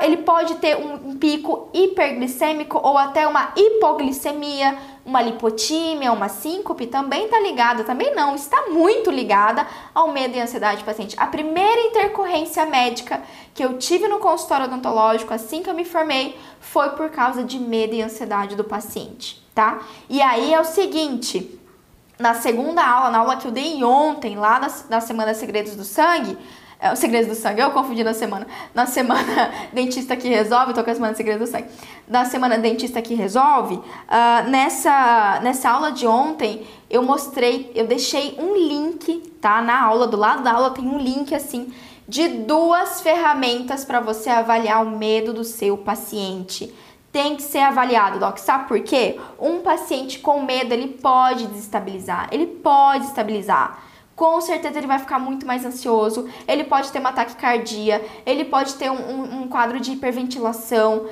ele 0.00 0.16
pode 0.16 0.54
ter 0.54 0.76
um 0.76 1.16
pico 1.18 1.68
hiperglicêmico 1.74 2.80
ou 2.82 2.96
até 2.96 3.28
uma 3.28 3.52
hipoglicemia, 3.54 4.78
uma 5.04 5.22
lipotímia, 5.22 6.12
uma 6.12 6.28
síncope, 6.28 6.86
também 6.86 7.24
está 7.24 7.40
ligada, 7.40 7.84
também 7.84 8.14
não, 8.14 8.34
está 8.34 8.68
muito 8.68 9.10
ligada 9.10 9.66
ao 9.94 10.12
medo 10.12 10.36
e 10.36 10.40
ansiedade 10.40 10.82
do 10.82 10.84
paciente. 10.84 11.16
A 11.18 11.26
primeira 11.26 11.80
intercorrência 11.82 12.66
médica 12.66 13.22
que 13.54 13.64
eu 13.64 13.78
tive 13.78 14.06
no 14.06 14.18
consultório 14.18 14.66
odontológico 14.66 15.32
assim 15.32 15.62
que 15.62 15.70
eu 15.70 15.74
me 15.74 15.84
formei 15.84 16.38
foi 16.60 16.90
por 16.90 17.10
causa 17.10 17.42
de 17.42 17.58
medo 17.58 17.94
e 17.94 18.02
ansiedade 18.02 18.54
do 18.54 18.64
paciente, 18.64 19.42
tá? 19.54 19.80
E 20.08 20.20
aí 20.20 20.52
é 20.52 20.60
o 20.60 20.64
seguinte, 20.64 21.58
na 22.18 22.34
segunda 22.34 22.84
aula, 22.84 23.10
na 23.10 23.18
aula 23.18 23.36
que 23.36 23.46
eu 23.46 23.52
dei 23.52 23.82
ontem, 23.82 24.36
lá 24.36 24.58
na, 24.58 24.68
na 24.90 25.00
Semana 25.00 25.34
Segredos 25.34 25.76
do 25.76 25.84
Sangue, 25.84 26.36
é, 26.80 26.92
o 26.92 26.96
Segredos 26.96 27.28
do 27.28 27.34
Sangue, 27.34 27.60
eu 27.60 27.72
confundi 27.72 28.04
na 28.04 28.14
semana. 28.14 28.46
Na 28.72 28.86
semana 28.86 29.50
Dentista 29.72 30.16
que 30.16 30.28
Resolve, 30.28 30.72
tô 30.72 30.84
com 30.84 30.90
a 30.90 30.94
semana 30.94 31.14
Segredos 31.14 31.48
do 31.48 31.52
Sangue. 31.52 31.68
Na 32.06 32.24
semana 32.24 32.56
Dentista 32.56 33.02
que 33.02 33.14
Resolve, 33.14 33.74
uh, 33.74 34.48
nessa, 34.48 35.40
nessa 35.42 35.70
aula 35.70 35.90
de 35.90 36.06
ontem, 36.06 36.64
eu 36.88 37.02
mostrei, 37.02 37.72
eu 37.74 37.86
deixei 37.86 38.36
um 38.38 38.54
link, 38.54 39.18
tá? 39.40 39.60
Na 39.60 39.82
aula, 39.82 40.06
do 40.06 40.16
lado 40.16 40.44
da 40.44 40.52
aula 40.52 40.70
tem 40.70 40.86
um 40.86 40.98
link 40.98 41.34
assim, 41.34 41.72
de 42.06 42.28
duas 42.28 43.00
ferramentas 43.00 43.84
para 43.84 43.98
você 43.98 44.30
avaliar 44.30 44.80
o 44.84 44.90
medo 44.90 45.32
do 45.32 45.42
seu 45.42 45.76
paciente 45.76 46.72
tem 47.10 47.36
que 47.36 47.42
ser 47.42 47.60
avaliado, 47.60 48.20
Doc. 48.20 48.36
Sabe 48.36 48.68
por 48.68 48.80
quê? 48.80 49.18
Um 49.40 49.60
paciente 49.60 50.18
com 50.18 50.42
medo, 50.42 50.74
ele 50.74 50.88
pode 50.88 51.46
desestabilizar, 51.46 52.28
ele 52.30 52.46
pode 52.46 53.06
estabilizar 53.06 53.87
com 54.18 54.40
certeza 54.40 54.76
ele 54.76 54.88
vai 54.88 54.98
ficar 54.98 55.20
muito 55.20 55.46
mais 55.46 55.64
ansioso, 55.64 56.28
ele 56.48 56.64
pode 56.64 56.90
ter 56.90 56.98
uma 56.98 57.12
taquicardia, 57.12 58.04
ele 58.26 58.44
pode 58.44 58.74
ter 58.74 58.90
um, 58.90 58.96
um, 58.96 59.42
um 59.42 59.48
quadro 59.48 59.78
de 59.78 59.92
hiperventilação. 59.92 61.06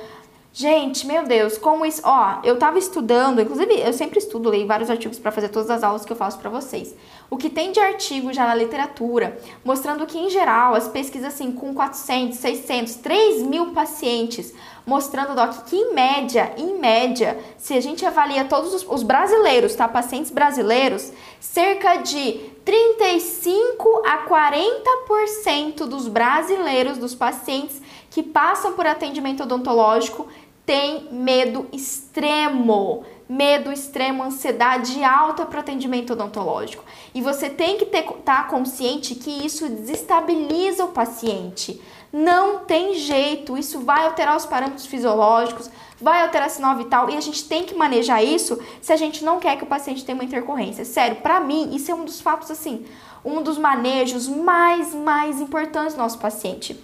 Gente, 0.51 1.07
meu 1.07 1.23
Deus, 1.23 1.57
como 1.57 1.85
isso. 1.85 2.01
Ó, 2.03 2.39
eu 2.43 2.59
tava 2.59 2.77
estudando, 2.77 3.39
inclusive 3.39 3.79
eu 3.79 3.93
sempre 3.93 4.19
estudo, 4.19 4.49
leio 4.49 4.67
vários 4.67 4.89
artigos 4.89 5.19
para 5.19 5.31
fazer 5.31 5.47
todas 5.47 5.69
as 5.69 5.83
aulas 5.83 6.03
que 6.03 6.11
eu 6.11 6.17
faço 6.17 6.37
para 6.37 6.49
vocês. 6.49 6.93
O 7.29 7.37
que 7.37 7.49
tem 7.49 7.71
de 7.71 7.79
artigo 7.79 8.33
já 8.33 8.45
na 8.45 8.55
literatura, 8.55 9.39
mostrando 9.63 10.05
que 10.05 10.17
em 10.17 10.29
geral 10.29 10.73
as 10.73 10.89
pesquisas 10.89 11.33
assim 11.33 11.53
com 11.53 11.73
400, 11.73 12.37
600, 12.37 12.95
3 12.95 13.43
mil 13.43 13.67
pacientes, 13.67 14.53
mostrando 14.85 15.33
Doc, 15.33 15.63
que 15.65 15.77
em 15.77 15.93
média, 15.93 16.51
em 16.57 16.77
média, 16.77 17.39
se 17.57 17.73
a 17.73 17.79
gente 17.81 18.05
avalia 18.05 18.43
todos 18.43 18.73
os, 18.73 18.85
os 18.85 19.03
brasileiros, 19.03 19.75
tá? 19.75 19.87
Pacientes 19.87 20.31
brasileiros, 20.31 21.13
cerca 21.39 21.97
de 21.97 22.56
35 22.67 24.01
a 24.05 24.25
40% 24.27 25.85
dos 25.85 26.09
brasileiros, 26.09 26.97
dos 26.97 27.15
pacientes 27.15 27.81
que 28.09 28.21
passam 28.21 28.73
por 28.73 28.85
atendimento 28.85 29.43
odontológico, 29.43 30.27
tem 30.65 31.07
medo 31.09 31.65
extremo 31.71 33.05
medo 33.29 33.73
extremo, 33.73 34.23
ansiedade 34.23 35.03
alta 35.03 35.45
para 35.45 35.59
atendimento 35.59 36.13
odontológico. 36.13 36.83
E 37.13 37.21
você 37.21 37.49
tem 37.49 37.77
que 37.77 37.83
estar 37.83 38.13
tá 38.23 38.43
consciente 38.43 39.15
que 39.15 39.45
isso 39.45 39.67
desestabiliza 39.67 40.85
o 40.85 40.93
paciente. 40.93 41.81
Não 42.11 42.59
tem 42.59 42.93
jeito, 42.95 43.57
isso 43.57 43.81
vai 43.81 44.05
alterar 44.05 44.37
os 44.37 44.45
parâmetros 44.45 44.85
fisiológicos, 44.85 45.69
vai 45.99 46.21
alterar 46.21 46.49
sinal 46.49 46.75
vital 46.75 47.09
e 47.09 47.17
a 47.17 47.21
gente 47.21 47.43
tem 47.45 47.63
que 47.63 47.75
manejar 47.75 48.23
isso 48.23 48.59
se 48.81 48.93
a 48.93 48.95
gente 48.95 49.23
não 49.23 49.39
quer 49.39 49.57
que 49.57 49.63
o 49.63 49.67
paciente 49.67 50.05
tenha 50.05 50.15
uma 50.15 50.23
intercorrência. 50.23 50.85
Sério, 50.85 51.17
para 51.17 51.39
mim, 51.39 51.75
isso 51.75 51.91
é 51.91 51.95
um 51.95 52.05
dos 52.05 52.21
fatos 52.21 52.51
assim, 52.51 52.85
um 53.25 53.41
dos 53.41 53.57
manejos 53.57 54.27
mais, 54.27 54.93
mais 54.93 55.41
importantes 55.41 55.95
do 55.95 55.99
nosso 55.99 56.19
paciente. 56.19 56.81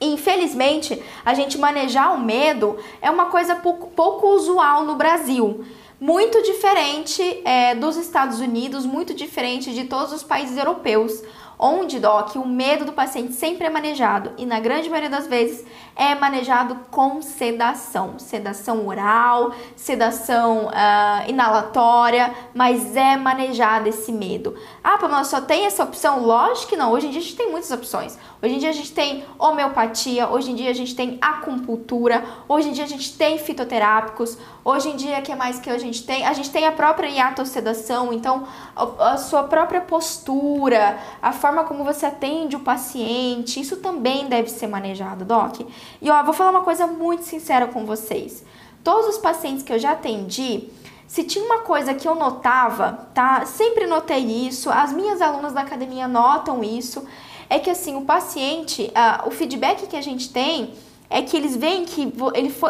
Infelizmente, 0.00 1.00
a 1.24 1.34
gente 1.34 1.58
manejar 1.58 2.14
o 2.14 2.20
medo 2.20 2.78
é 3.02 3.10
uma 3.10 3.26
coisa 3.26 3.56
pouco, 3.56 3.88
pouco 3.88 4.28
usual 4.28 4.84
no 4.84 4.94
Brasil. 4.94 5.64
Muito 6.00 6.42
diferente 6.42 7.42
é, 7.44 7.74
dos 7.74 7.98
Estados 7.98 8.40
Unidos, 8.40 8.86
muito 8.86 9.12
diferente 9.12 9.74
de 9.74 9.84
todos 9.84 10.14
os 10.14 10.22
países 10.22 10.56
europeus, 10.56 11.22
onde, 11.60 12.00
Doc, 12.00 12.34
o 12.36 12.46
medo 12.46 12.86
do 12.86 12.92
paciente 12.92 13.34
sempre 13.34 13.66
é 13.66 13.70
manejado 13.70 14.32
e, 14.38 14.46
na 14.46 14.58
grande 14.58 14.88
maioria 14.88 15.10
das 15.10 15.26
vezes, 15.26 15.64
é 15.94 16.14
manejado 16.14 16.74
com 16.90 17.20
sedação. 17.20 18.18
Sedação 18.18 18.86
oral, 18.86 19.52
sedação 19.76 20.68
uh, 20.68 21.28
inalatória, 21.28 22.34
mas 22.54 22.96
é 22.96 23.16
manejado 23.16 23.88
esse 23.90 24.10
medo. 24.10 24.56
Ah, 24.82 24.96
Pamela, 24.96 25.24
só 25.24 25.42
tem 25.42 25.66
essa 25.66 25.84
opção? 25.84 26.24
Lógico 26.24 26.70
que 26.70 26.76
não. 26.76 26.92
Hoje 26.92 27.08
em 27.08 27.10
dia 27.10 27.20
a 27.20 27.22
gente 27.22 27.36
tem 27.36 27.50
muitas 27.50 27.70
opções. 27.70 28.18
Hoje 28.42 28.54
em 28.54 28.58
dia 28.58 28.70
a 28.70 28.72
gente 28.72 28.92
tem 28.92 29.22
homeopatia, 29.38 30.28
hoje 30.30 30.52
em 30.52 30.54
dia 30.54 30.70
a 30.70 30.74
gente 30.74 30.96
tem 30.96 31.18
acupuntura, 31.20 32.24
hoje 32.48 32.70
em 32.70 32.72
dia 32.72 32.84
a 32.84 32.88
gente 32.88 33.14
tem 33.18 33.36
fitoterápicos, 33.36 34.38
hoje 34.64 34.90
em 34.90 34.96
dia, 34.96 35.18
o 35.18 35.22
que 35.22 35.34
mais 35.34 35.58
que 35.58 35.70
a 35.70 35.78
gente 35.78 36.04
tem? 36.04 36.26
A 36.26 36.32
gente 36.32 36.50
tem 36.50 36.66
a 36.66 36.72
própria 36.72 37.08
hiatosedação, 37.08 38.12
então 38.12 38.46
a, 38.74 39.12
a 39.12 39.16
sua 39.16 39.44
própria 39.44 39.80
postura, 39.80 40.98
a 41.20 41.32
forma 41.32 41.64
como 41.64 41.84
você 41.84 42.06
atende 42.06 42.56
o 42.56 42.60
paciente, 42.60 43.60
isso 43.60 43.76
também 43.76 44.26
deve 44.26 44.50
ser 44.50 44.66
manejado, 44.66 45.24
Doc. 45.24 45.60
E 46.00 46.10
ó, 46.10 46.22
vou 46.22 46.34
falar 46.34 46.50
uma 46.50 46.62
coisa 46.62 46.86
muito 46.86 47.24
sincera 47.24 47.66
com 47.66 47.84
vocês. 47.84 48.44
Todos 48.82 49.16
os 49.16 49.18
pacientes 49.18 49.62
que 49.62 49.72
eu 49.72 49.78
já 49.78 49.92
atendi, 49.92 50.68
se 51.06 51.24
tinha 51.24 51.44
uma 51.44 51.58
coisa 51.58 51.92
que 51.92 52.06
eu 52.06 52.14
notava, 52.14 53.08
tá? 53.12 53.44
Sempre 53.44 53.86
notei 53.86 54.46
isso, 54.46 54.70
as 54.70 54.92
minhas 54.92 55.20
alunas 55.20 55.52
da 55.52 55.60
academia 55.60 56.06
notam 56.06 56.62
isso, 56.62 57.04
é 57.48 57.58
que 57.58 57.68
assim, 57.68 57.96
o 57.96 58.02
paciente, 58.02 58.92
o 59.26 59.30
feedback 59.32 59.88
que 59.88 59.96
a 59.96 60.00
gente 60.00 60.32
tem 60.32 60.72
é 61.10 61.20
que 61.22 61.36
eles 61.36 61.56
veem 61.56 61.84
que 61.84 62.12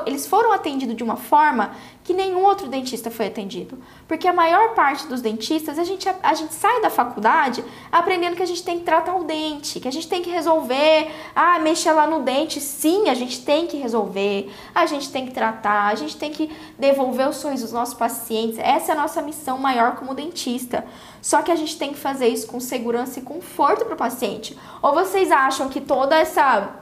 eles 0.06 0.26
foram 0.26 0.50
atendidos 0.50 0.96
de 0.96 1.04
uma 1.04 1.16
forma 1.16 1.72
que 2.02 2.14
nenhum 2.14 2.42
outro 2.42 2.66
dentista 2.66 3.10
foi 3.10 3.26
atendido. 3.26 3.78
Porque 4.08 4.26
a 4.26 4.32
maior 4.32 4.74
parte 4.74 5.06
dos 5.06 5.20
dentistas, 5.20 5.78
a 5.78 5.84
gente, 5.84 6.08
a 6.22 6.34
gente 6.34 6.54
sai 6.54 6.80
da 6.80 6.88
faculdade 6.88 7.62
aprendendo 7.92 8.34
que 8.34 8.42
a 8.42 8.46
gente 8.46 8.64
tem 8.64 8.78
que 8.78 8.84
tratar 8.84 9.14
o 9.14 9.24
dente, 9.24 9.78
que 9.78 9.86
a 9.86 9.92
gente 9.92 10.08
tem 10.08 10.22
que 10.22 10.30
resolver, 10.30 11.10
ah, 11.36 11.58
mexer 11.58 11.92
lá 11.92 12.06
no 12.06 12.22
dente. 12.22 12.60
Sim, 12.60 13.10
a 13.10 13.14
gente 13.14 13.44
tem 13.44 13.66
que 13.66 13.76
resolver, 13.76 14.50
a 14.74 14.86
gente 14.86 15.12
tem 15.12 15.26
que 15.26 15.32
tratar, 15.32 15.88
a 15.88 15.94
gente 15.94 16.16
tem 16.16 16.32
que 16.32 16.50
devolver 16.78 17.28
os 17.28 17.36
sonhos 17.36 17.60
dos 17.60 17.72
nossos 17.72 17.94
pacientes. 17.94 18.58
Essa 18.58 18.92
é 18.92 18.94
a 18.94 18.98
nossa 18.98 19.20
missão 19.20 19.58
maior 19.58 19.96
como 19.96 20.14
dentista. 20.14 20.86
Só 21.20 21.42
que 21.42 21.52
a 21.52 21.56
gente 21.56 21.78
tem 21.78 21.92
que 21.92 21.98
fazer 21.98 22.28
isso 22.28 22.46
com 22.46 22.58
segurança 22.58 23.18
e 23.18 23.22
conforto 23.22 23.84
para 23.84 23.94
o 23.94 23.98
paciente. 23.98 24.58
Ou 24.80 24.94
vocês 24.94 25.30
acham 25.30 25.68
que 25.68 25.80
toda 25.80 26.16
essa 26.16 26.79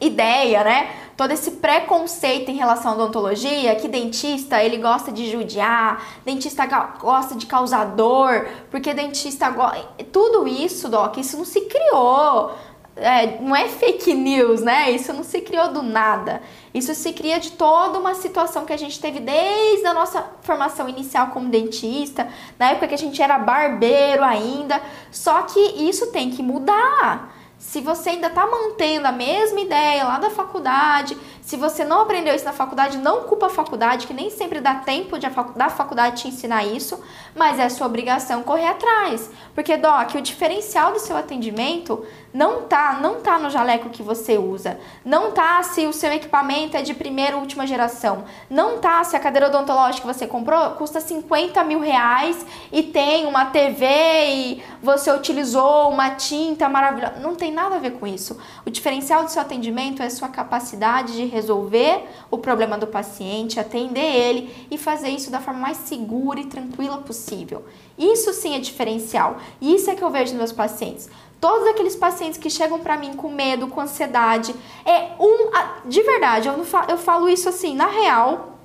ideia, 0.00 0.62
né? 0.62 0.90
Todo 1.16 1.30
esse 1.32 1.52
preconceito 1.52 2.50
em 2.50 2.56
relação 2.56 2.92
à 2.92 2.94
odontologia, 2.94 3.74
que 3.76 3.88
dentista 3.88 4.62
ele 4.62 4.76
gosta 4.78 5.10
de 5.10 5.30
judiar, 5.30 6.04
dentista 6.24 6.66
gosta 6.98 7.34
de 7.34 7.46
causar 7.46 7.84
dor, 7.84 8.46
porque 8.70 8.92
dentista 8.92 9.48
gosta. 9.50 9.88
Tudo 10.12 10.46
isso, 10.46 10.88
Doc, 10.88 11.16
isso 11.16 11.36
não 11.36 11.44
se 11.44 11.62
criou. 11.62 12.52
É, 12.98 13.38
não 13.42 13.54
é 13.54 13.68
fake 13.68 14.14
news, 14.14 14.62
né? 14.62 14.90
Isso 14.90 15.12
não 15.12 15.22
se 15.22 15.42
criou 15.42 15.70
do 15.70 15.82
nada. 15.82 16.40
Isso 16.72 16.94
se 16.94 17.12
cria 17.12 17.38
de 17.38 17.52
toda 17.52 17.98
uma 17.98 18.14
situação 18.14 18.64
que 18.64 18.72
a 18.72 18.76
gente 18.76 18.98
teve 18.98 19.20
desde 19.20 19.86
a 19.86 19.92
nossa 19.92 20.24
formação 20.40 20.88
inicial 20.88 21.28
como 21.28 21.50
dentista, 21.50 22.26
na 22.58 22.70
época 22.70 22.88
que 22.88 22.94
a 22.94 22.98
gente 22.98 23.20
era 23.20 23.38
barbeiro 23.38 24.24
ainda. 24.24 24.80
Só 25.10 25.42
que 25.42 25.60
isso 25.60 26.06
tem 26.06 26.30
que 26.30 26.42
mudar. 26.42 27.35
Se 27.58 27.80
você 27.80 28.10
ainda 28.10 28.26
está 28.28 28.46
mantendo 28.46 29.06
a 29.06 29.12
mesma 29.12 29.60
ideia 29.60 30.04
lá 30.04 30.18
da 30.18 30.30
faculdade, 30.30 31.16
se 31.46 31.56
você 31.56 31.84
não 31.84 32.00
aprendeu 32.00 32.34
isso 32.34 32.44
na 32.44 32.52
faculdade, 32.52 32.98
não 32.98 33.22
culpa 33.22 33.46
a 33.46 33.48
faculdade, 33.48 34.08
que 34.08 34.12
nem 34.12 34.30
sempre 34.30 34.60
dá 34.60 34.74
tempo 34.74 35.16
de 35.16 35.26
a 35.26 35.30
facu 35.30 35.56
da 35.56 35.70
faculdade 35.70 36.22
te 36.22 36.28
ensinar 36.28 36.64
isso, 36.64 37.00
mas 37.36 37.60
é 37.60 37.68
sua 37.68 37.86
obrigação 37.86 38.42
correr 38.42 38.66
atrás. 38.66 39.30
Porque, 39.54 39.76
Doc, 39.76 40.16
o 40.16 40.20
diferencial 40.20 40.92
do 40.92 40.98
seu 40.98 41.16
atendimento 41.16 42.04
não 42.34 42.62
tá, 42.62 42.98
não 43.00 43.20
tá 43.20 43.38
no 43.38 43.48
jaleco 43.48 43.90
que 43.90 44.02
você 44.02 44.36
usa, 44.36 44.78
não 45.04 45.30
tá 45.30 45.62
se 45.62 45.86
o 45.86 45.92
seu 45.92 46.12
equipamento 46.12 46.76
é 46.76 46.82
de 46.82 46.92
primeira 46.92 47.36
ou 47.36 47.42
última 47.42 47.64
geração, 47.64 48.24
não 48.50 48.78
tá 48.78 49.04
se 49.04 49.14
a 49.14 49.20
cadeira 49.20 49.46
odontológica 49.46 50.06
que 50.06 50.14
você 50.14 50.26
comprou 50.26 50.70
custa 50.70 51.00
50 51.00 51.62
mil 51.62 51.78
reais 51.78 52.44
e 52.72 52.82
tem 52.82 53.24
uma 53.24 53.46
TV 53.46 53.86
e 53.86 54.62
você 54.82 55.12
utilizou 55.12 55.90
uma 55.90 56.10
tinta 56.10 56.68
maravilhosa. 56.68 57.20
Não 57.20 57.36
tem 57.36 57.52
nada 57.52 57.76
a 57.76 57.78
ver 57.78 57.92
com 57.92 58.06
isso. 58.06 58.36
O 58.66 58.70
diferencial 58.70 59.22
do 59.22 59.30
seu 59.30 59.40
atendimento 59.40 60.02
é 60.02 60.10
sua 60.10 60.28
capacidade 60.28 61.14
de 61.14 61.35
resolver 61.36 62.04
o 62.30 62.38
problema 62.38 62.76
do 62.78 62.86
paciente, 62.86 63.60
atender 63.60 64.00
ele 64.00 64.66
e 64.70 64.78
fazer 64.78 65.08
isso 65.10 65.30
da 65.30 65.40
forma 65.40 65.60
mais 65.60 65.76
segura 65.76 66.40
e 66.40 66.46
tranquila 66.46 66.98
possível. 66.98 67.64
Isso 67.98 68.32
sim 68.32 68.54
é 68.54 68.58
diferencial. 68.58 69.36
Isso 69.60 69.90
é 69.90 69.94
que 69.94 70.02
eu 70.02 70.10
vejo 70.10 70.32
nos 70.32 70.38
meus 70.38 70.52
pacientes. 70.52 71.08
Todos 71.40 71.68
aqueles 71.68 71.94
pacientes 71.94 72.38
que 72.38 72.48
chegam 72.48 72.80
para 72.80 72.96
mim 72.96 73.14
com 73.14 73.28
medo, 73.28 73.68
com 73.68 73.80
ansiedade, 73.80 74.54
é 74.84 75.10
um. 75.20 75.50
De 75.84 76.02
verdade, 76.02 76.48
eu, 76.48 76.64
falo, 76.64 76.90
eu 76.90 76.98
falo 76.98 77.28
isso 77.28 77.48
assim, 77.48 77.76
na 77.76 77.86
real, 77.86 78.56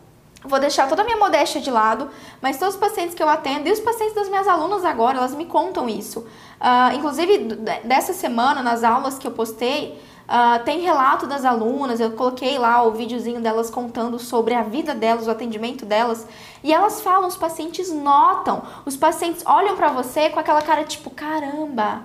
Vou 0.44 0.60
deixar 0.60 0.90
toda 0.90 1.04
a 1.04 1.06
minha 1.06 1.18
modéstia 1.18 1.62
de 1.62 1.70
lado, 1.70 2.10
mas 2.42 2.58
todos 2.58 2.74
os 2.74 2.80
pacientes 2.80 3.14
que 3.14 3.22
eu 3.22 3.30
atendo 3.30 3.70
e 3.70 3.72
os 3.72 3.80
pacientes 3.80 4.16
das 4.16 4.28
minhas 4.28 4.48
alunas 4.48 4.84
agora, 4.84 5.20
elas 5.20 5.36
me 5.36 5.46
contam 5.46 5.88
isso. 5.88 6.22
Uh, 6.22 6.96
inclusive, 6.96 7.38
dessa 7.84 8.12
semana, 8.12 8.64
nas 8.64 8.84
aulas 8.84 9.20
que 9.20 9.28
eu 9.28 9.32
postei, 9.32 10.02
Uh, 10.32 10.64
tem 10.64 10.80
relato 10.80 11.28
das 11.28 11.44
alunas, 11.44 12.00
eu 12.00 12.12
coloquei 12.12 12.58
lá 12.58 12.84
o 12.84 12.92
videozinho 12.92 13.42
delas 13.42 13.70
contando 13.70 14.18
sobre 14.18 14.54
a 14.54 14.64
vida 14.64 14.96
delas, 14.96 15.28
o 15.28 15.32
atendimento 15.32 15.86
delas, 15.86 16.26
e 16.64 16.72
elas 16.72 17.02
falam, 17.02 17.28
os 17.28 17.36
pacientes 17.36 17.92
notam, 17.92 18.64
os 18.86 18.96
pacientes 18.96 19.44
olham 19.46 19.76
para 19.76 19.90
você 19.90 20.30
com 20.30 20.40
aquela 20.40 20.62
cara 20.62 20.86
tipo, 20.86 21.10
caramba, 21.10 22.04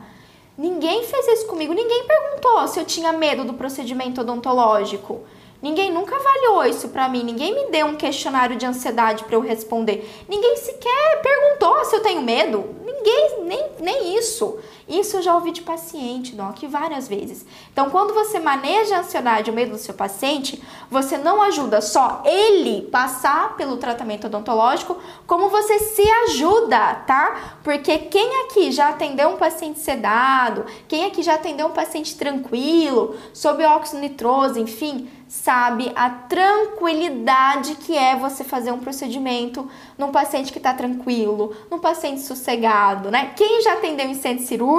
ninguém 0.59 1.05
fez 1.05 1.29
isso 1.29 1.47
comigo, 1.47 1.73
ninguém 1.73 2.03
perguntou 2.05 2.67
se 2.67 2.81
eu 2.81 2.85
tinha 2.85 3.13
medo 3.13 3.45
do 3.45 3.55
procedimento 3.55 4.23
odontológico. 4.23 5.21
Ninguém 5.63 5.93
nunca 5.93 6.17
avaliou 6.17 6.65
isso 6.65 6.89
para 6.89 7.09
mim, 7.09 7.23
ninguém 7.23 7.55
me 7.55 7.71
deu 7.71 7.87
um 7.87 7.97
questionário 7.97 8.57
de 8.57 8.67
ansiedade 8.67 9.23
para 9.23 9.37
eu 9.37 9.41
responder. 9.41 10.25
Ninguém 10.29 10.57
sequer 10.57 11.23
perguntou 11.23 11.85
se 11.85 11.97
eu 11.97 12.03
tenho 12.03 12.23
medo. 12.23 12.75
Ninguém, 12.85 13.45
nem, 13.45 13.67
nem 13.81 14.19
isso. 14.19 14.59
Isso 14.89 15.17
eu 15.17 15.23
já 15.23 15.35
ouvi 15.35 15.51
de 15.51 15.63
paciente, 15.63 16.37
Doc, 16.37 16.63
várias 16.69 17.09
vezes. 17.09 17.45
Então, 17.73 17.91
quando 17.91 18.15
você 18.15 18.39
maneja 18.39 18.97
a 18.97 19.01
ansiedade, 19.01 19.51
o 19.51 19.55
medo 19.55 19.73
do 19.73 19.79
seu 19.79 19.93
paciente, 19.93 20.63
você 20.89 21.19
não 21.19 21.43
ajuda 21.43 21.81
só 21.81 22.23
ele 22.25 22.83
passar 22.83 23.57
pelo 23.57 23.79
tratamento 23.79 24.29
odontológico, 24.29 24.97
como 25.27 25.49
você 25.49 25.81
se 25.81 26.09
ajuda, 26.27 26.95
tá? 27.05 27.59
Porque 27.65 27.99
quem 27.99 28.45
aqui 28.45 28.71
já 28.71 28.91
atendeu 28.91 29.31
um 29.31 29.37
paciente 29.37 29.81
sedado, 29.81 30.65
quem 30.87 31.05
aqui 31.05 31.21
já 31.21 31.35
atendeu 31.35 31.67
um 31.67 31.73
paciente 31.73 32.17
tranquilo, 32.17 33.17
sob 33.33 33.65
óxido 33.65 34.01
nitroso, 34.01 34.61
enfim, 34.61 35.11
sabe 35.27 35.91
a 35.97 36.09
tranquilidade 36.09 37.75
que 37.75 37.99
é 37.99 38.15
você 38.15 38.45
fazer 38.45 38.71
um 38.71 38.79
procedimento 38.79 39.69
num 39.99 40.13
paciente 40.13 40.53
que 40.53 40.59
está 40.59 40.73
tranquilo, 40.73 41.53
num 41.69 41.81
paciente 41.81 42.21
sossegado, 42.21 43.11
né? 43.11 43.33
Quem 43.35 43.61
já 43.63 43.73
atendeu 43.73 44.07
em 44.07 44.15
centro 44.15 44.47
cirúrgico 44.47 44.76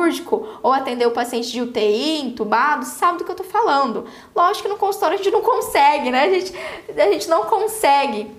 ou 0.63 0.71
atendeu 0.73 1.12
paciente 1.12 1.51
de 1.51 1.62
UTI, 1.62 2.21
entubado, 2.21 2.86
sabe 2.86 3.19
do 3.19 3.23
que 3.23 3.31
eu 3.31 3.36
tô 3.36 3.43
falando. 3.43 4.05
Lógico 4.36 4.67
que 4.67 4.73
no 4.73 4.77
consultório 4.77 5.15
a 5.15 5.17
gente 5.17 5.31
não 5.31 5.41
consegue, 5.41 6.12
né? 6.12 6.23
A 6.23 6.29
gente, 6.29 6.53
a 6.97 7.12
gente 7.12 7.29
não 7.29 7.45
consegue 7.45 8.31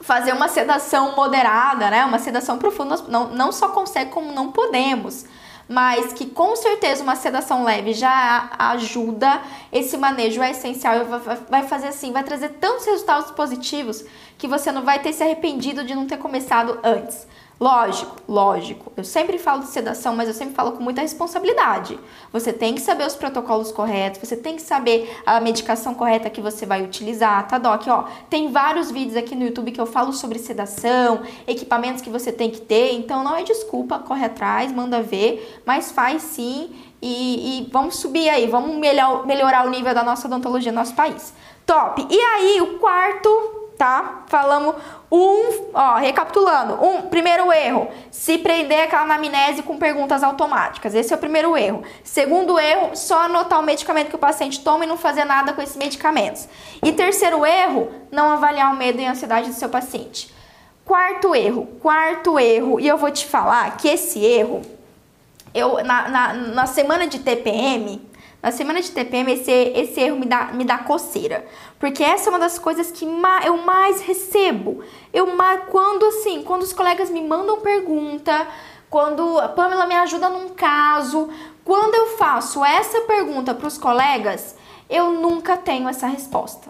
fazer 0.00 0.32
uma 0.32 0.48
sedação 0.48 1.14
moderada, 1.14 1.90
né? 1.90 2.04
Uma 2.04 2.18
sedação 2.18 2.58
profunda, 2.58 2.96
não, 3.08 3.28
não 3.28 3.52
só 3.52 3.68
consegue 3.68 4.10
como 4.10 4.32
não 4.32 4.50
podemos 4.50 5.24
mas 5.68 6.12
que 6.12 6.26
com 6.26 6.54
certeza 6.56 7.02
uma 7.02 7.16
sedação 7.16 7.64
leve 7.64 7.92
já 7.94 8.50
ajuda, 8.58 9.40
esse 9.72 9.96
manejo 9.96 10.42
é 10.42 10.50
essencial 10.50 10.96
e 10.96 11.04
vai 11.48 11.62
fazer 11.62 11.88
assim, 11.88 12.12
vai 12.12 12.22
trazer 12.22 12.50
tantos 12.50 12.84
resultados 12.84 13.30
positivos 13.30 14.04
que 14.36 14.46
você 14.46 14.70
não 14.70 14.82
vai 14.82 14.98
ter 14.98 15.12
se 15.12 15.22
arrependido 15.22 15.84
de 15.84 15.94
não 15.94 16.06
ter 16.06 16.18
começado 16.18 16.78
antes. 16.82 17.26
Lógico, 17.62 18.16
lógico. 18.28 18.92
Eu 18.96 19.04
sempre 19.04 19.38
falo 19.38 19.60
de 19.60 19.68
sedação, 19.68 20.16
mas 20.16 20.26
eu 20.26 20.34
sempre 20.34 20.52
falo 20.52 20.72
com 20.72 20.82
muita 20.82 21.00
responsabilidade. 21.00 21.96
Você 22.32 22.52
tem 22.52 22.74
que 22.74 22.80
saber 22.80 23.06
os 23.06 23.14
protocolos 23.14 23.70
corretos, 23.70 24.18
você 24.18 24.36
tem 24.36 24.56
que 24.56 24.62
saber 24.62 25.16
a 25.24 25.40
medicação 25.40 25.94
correta 25.94 26.28
que 26.28 26.40
você 26.40 26.66
vai 26.66 26.82
utilizar, 26.82 27.46
tá, 27.46 27.58
Doc? 27.58 27.86
Ó, 27.86 28.06
tem 28.28 28.50
vários 28.50 28.90
vídeos 28.90 29.16
aqui 29.16 29.36
no 29.36 29.44
YouTube 29.44 29.70
que 29.70 29.80
eu 29.80 29.86
falo 29.86 30.12
sobre 30.12 30.40
sedação, 30.40 31.22
equipamentos 31.46 32.02
que 32.02 32.10
você 32.10 32.32
tem 32.32 32.50
que 32.50 32.60
ter, 32.60 32.94
então 32.94 33.22
não 33.22 33.36
é 33.36 33.44
desculpa, 33.44 34.00
corre 34.00 34.24
atrás, 34.24 34.72
manda 34.72 35.00
ver, 35.00 35.60
mas 35.64 35.92
faz 35.92 36.20
sim 36.22 36.74
e, 37.00 37.60
e 37.60 37.70
vamos 37.70 37.94
subir 37.94 38.28
aí, 38.28 38.48
vamos 38.48 38.74
melhor, 38.74 39.24
melhorar 39.24 39.64
o 39.68 39.70
nível 39.70 39.94
da 39.94 40.02
nossa 40.02 40.26
odontologia 40.26 40.72
no 40.72 40.80
nosso 40.80 40.96
país. 40.96 41.32
Top! 41.64 42.04
E 42.10 42.20
aí, 42.20 42.60
o 42.60 42.80
quarto 42.80 43.61
tá? 43.82 44.22
Falamos 44.28 44.76
um, 45.10 45.70
ó, 45.74 45.96
recapitulando. 45.96 46.74
Um, 46.80 47.02
primeiro 47.02 47.52
erro, 47.52 47.88
se 48.12 48.38
prender 48.38 48.84
aquela 48.84 49.02
anamnese 49.02 49.60
com 49.64 49.76
perguntas 49.76 50.22
automáticas. 50.22 50.94
Esse 50.94 51.12
é 51.12 51.16
o 51.16 51.18
primeiro 51.18 51.56
erro. 51.56 51.82
Segundo 52.04 52.60
erro, 52.60 52.94
só 52.94 53.22
anotar 53.22 53.58
o 53.58 53.62
medicamento 53.64 54.10
que 54.10 54.14
o 54.14 54.20
paciente 54.20 54.60
toma 54.60 54.84
e 54.84 54.86
não 54.86 54.96
fazer 54.96 55.24
nada 55.24 55.52
com 55.52 55.60
esses 55.60 55.74
medicamentos. 55.74 56.48
E 56.80 56.92
terceiro 56.92 57.44
erro, 57.44 57.90
não 58.08 58.30
avaliar 58.30 58.72
o 58.72 58.76
medo 58.76 59.00
e 59.00 59.04
a 59.04 59.10
ansiedade 59.10 59.48
do 59.48 59.54
seu 59.56 59.68
paciente. 59.68 60.32
Quarto 60.84 61.34
erro, 61.34 61.66
quarto 61.80 62.38
erro, 62.38 62.78
e 62.78 62.86
eu 62.86 62.96
vou 62.96 63.10
te 63.10 63.26
falar 63.26 63.76
que 63.78 63.88
esse 63.88 64.24
erro, 64.24 64.62
eu 65.52 65.82
na, 65.82 66.08
na, 66.08 66.34
na 66.34 66.66
semana 66.66 67.08
de 67.08 67.18
TPM, 67.18 68.00
na 68.42 68.50
semana 68.50 68.82
de 68.82 68.90
TPM, 68.90 69.32
esse, 69.32 69.50
esse 69.50 70.00
erro 70.00 70.18
me 70.18 70.26
dá, 70.26 70.46
me 70.46 70.64
dá 70.64 70.78
coceira. 70.78 71.46
Porque 71.78 72.02
essa 72.02 72.28
é 72.28 72.30
uma 72.30 72.40
das 72.40 72.58
coisas 72.58 72.90
que 72.90 73.06
eu 73.44 73.56
mais 73.58 74.00
recebo. 74.00 74.82
Eu 75.12 75.28
quando 75.70 76.06
assim, 76.06 76.42
quando 76.42 76.62
os 76.62 76.72
colegas 76.72 77.08
me 77.08 77.22
mandam 77.22 77.60
pergunta, 77.60 78.48
quando 78.90 79.38
a 79.38 79.48
Pamela 79.48 79.86
me 79.86 79.94
ajuda 79.94 80.28
num 80.28 80.48
caso, 80.50 81.30
quando 81.64 81.94
eu 81.94 82.16
faço 82.18 82.64
essa 82.64 83.02
pergunta 83.02 83.54
para 83.54 83.68
os 83.68 83.78
colegas, 83.78 84.56
eu 84.90 85.12
nunca 85.12 85.56
tenho 85.56 85.88
essa 85.88 86.08
resposta. 86.08 86.68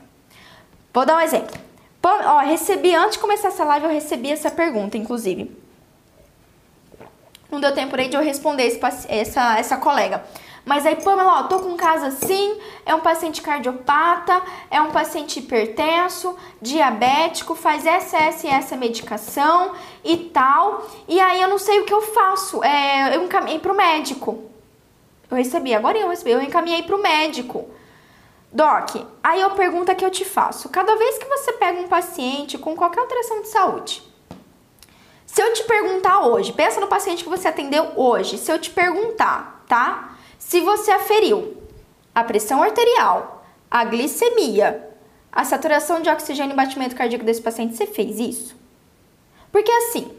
Vou 0.92 1.06
dar 1.06 1.16
um 1.16 1.20
exemplo. 1.20 1.58
Pam, 2.02 2.20
ó, 2.26 2.38
recebi, 2.40 2.94
antes 2.94 3.12
de 3.12 3.18
começar 3.18 3.48
essa 3.48 3.64
live, 3.64 3.87
eu 3.87 3.92
recebi 3.92 4.30
essa 4.30 4.50
pergunta, 4.50 4.98
inclusive. 4.98 5.56
Não 7.50 7.61
deu 7.61 7.72
tempo 7.72 7.96
aí 7.96 8.08
de 8.08 8.16
eu 8.16 8.22
responder 8.22 8.64
esse, 8.64 8.80
essa, 9.08 9.58
essa 9.58 9.76
colega. 9.76 10.22
Mas 10.64 10.87
aí, 10.87 10.96
Pamela, 10.96 11.40
ó, 11.40 11.42
tô 11.44 11.59
com 11.59 11.70
um 11.70 11.77
caso 11.77 12.07
assim, 12.07 12.57
é 12.87 12.94
um 12.94 13.01
paciente 13.01 13.42
cardiopata, 13.42 14.40
é 14.70 14.81
um 14.81 14.92
paciente 14.92 15.40
hipertenso, 15.40 16.37
diabético, 16.61 17.57
faz 17.57 17.85
essa, 17.85 18.16
essa 18.16 18.46
e 18.46 18.51
essa 18.51 18.77
medicação 18.77 19.72
e 20.05 20.16
tal. 20.16 20.87
E 21.09 21.20
aí 21.20 21.42
eu 21.42 21.48
não 21.48 21.59
sei 21.59 21.81
o 21.81 21.85
que 21.85 21.92
eu 21.92 22.01
faço. 22.01 22.62
É, 22.62 23.16
eu 23.16 23.25
encaminhei 23.25 23.59
pro 23.59 23.75
médico. 23.75 24.44
Eu 25.29 25.37
recebi, 25.37 25.75
agora 25.75 25.98
eu 25.98 26.09
recebi, 26.09 26.31
eu 26.31 26.42
encaminhei 26.42 26.85
pro 26.85 27.03
médico. 27.03 27.68
Doc, 28.53 28.96
aí 29.22 29.42
a 29.42 29.51
pergunta 29.51 29.94
que 29.94 30.05
eu 30.05 30.11
te 30.11 30.25
faço: 30.25 30.68
cada 30.68 30.94
vez 30.94 31.18
que 31.18 31.25
você 31.25 31.55
pega 31.55 31.81
um 31.81 31.88
paciente 31.88 32.59
com 32.59 32.77
qualquer 32.77 33.01
alteração 33.01 33.40
de 33.40 33.48
saúde, 33.48 34.03
se 35.27 35.42
eu 35.42 35.53
te 35.55 35.64
perguntar 35.64 36.27
hoje, 36.27 36.53
pensa 36.53 36.79
no 36.79 36.87
paciente 36.87 37.25
que 37.25 37.31
você 37.31 37.48
atendeu 37.48 37.92
hoje, 37.96 38.37
se 38.37 38.53
eu 38.53 38.59
te 38.59 38.68
perguntar, 38.68 39.64
tá? 39.66 40.12
Se 40.44 40.61
você 40.61 40.90
aferiu 40.90 41.57
a 42.14 42.22
pressão 42.22 42.62
arterial, 42.62 43.42
a 43.70 43.85
glicemia, 43.85 44.87
a 45.31 45.44
saturação 45.44 46.02
de 46.02 46.11
oxigênio 46.11 46.52
e 46.52 46.57
batimento 46.57 46.94
cardíaco 46.94 47.24
desse 47.24 47.40
paciente, 47.40 47.74
você 47.74 47.87
fez 47.87 48.18
isso? 48.18 48.55
Porque 49.50 49.70
assim, 49.70 50.11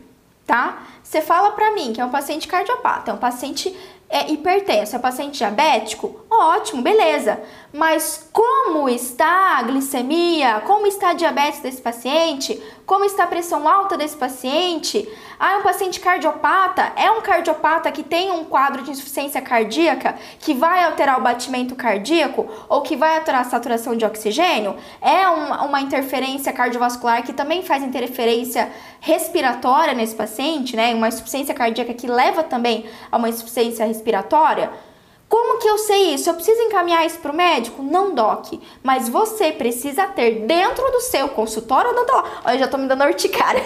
tá? 0.47 0.87
Você 1.03 1.21
fala 1.21 1.51
pra 1.51 1.71
mim 1.71 1.93
que 1.93 2.01
é 2.01 2.05
um 2.05 2.09
paciente 2.09 2.47
cardiopata, 2.47 3.11
é 3.11 3.13
um 3.13 3.17
paciente 3.17 3.77
é 4.09 4.31
hipertenso, 4.31 4.95
é 4.95 4.99
paciente 4.99 5.37
diabético, 5.37 6.22
ótimo, 6.39 6.81
beleza. 6.81 7.41
Mas 7.71 8.29
como 8.31 8.87
está 8.87 9.57
a 9.57 9.63
glicemia? 9.63 10.61
Como 10.65 10.85
está 10.85 11.09
a 11.09 11.13
diabetes 11.13 11.59
desse 11.61 11.81
paciente? 11.81 12.61
Como 12.85 13.03
está 13.03 13.23
a 13.23 13.27
pressão 13.27 13.67
alta 13.67 13.97
desse 13.97 14.15
paciente? 14.15 15.09
Ah, 15.39 15.53
é 15.53 15.57
um 15.57 15.63
paciente 15.63 15.99
cardiopata? 15.99 16.91
É 16.95 17.09
um 17.09 17.21
cardiopata 17.21 17.91
que 17.91 18.03
tem 18.03 18.31
um 18.31 18.45
quadro 18.45 18.83
de 18.83 18.91
insuficiência 18.91 19.41
cardíaca 19.41 20.15
que 20.39 20.53
vai 20.53 20.83
alterar 20.83 21.17
o 21.19 21.23
batimento 21.23 21.75
cardíaco 21.75 22.47
ou 22.69 22.81
que 22.81 22.95
vai 22.95 23.17
alterar 23.17 23.41
a 23.41 23.45
saturação 23.45 23.95
de 23.95 24.05
oxigênio? 24.05 24.75
É 25.01 25.27
uma, 25.27 25.63
uma 25.63 25.81
interferência 25.81 26.53
cardiovascular 26.53 27.23
que 27.23 27.33
também 27.33 27.63
faz 27.63 27.81
interferência 27.81 28.71
respiratória 28.99 29.93
nesse 29.93 30.15
paciente, 30.15 30.75
né? 30.75 30.93
Uma 30.93 31.07
insuficiência 31.07 31.55
cardíaca 31.55 31.93
que 31.93 32.07
leva 32.07 32.43
também 32.43 32.85
a 33.11 33.17
uma 33.17 33.29
insuficiência 33.29 33.85
respiratória 33.85 34.03
respiratória? 34.13 34.92
Como 35.33 35.57
que 35.57 35.67
eu 35.67 35.79
sei 35.79 36.13
isso? 36.13 36.29
Eu 36.29 36.35
preciso 36.35 36.61
encaminhar 36.61 37.03
isso 37.07 37.17
para 37.17 37.31
o 37.31 37.35
médico? 37.35 37.81
Não, 37.81 38.13
doc. 38.13 38.53
Mas 38.83 39.09
você 39.09 39.51
precisa 39.51 40.05
ter 40.05 40.45
dentro 40.45 40.91
do 40.91 40.99
seu 40.99 41.27
consultório 41.29 41.89
odontológico. 41.89 42.41
Olha, 42.45 42.59
já 42.59 42.65
estou 42.65 42.79
me 42.79 42.87
dando 42.87 43.03
urticária. 43.03 43.63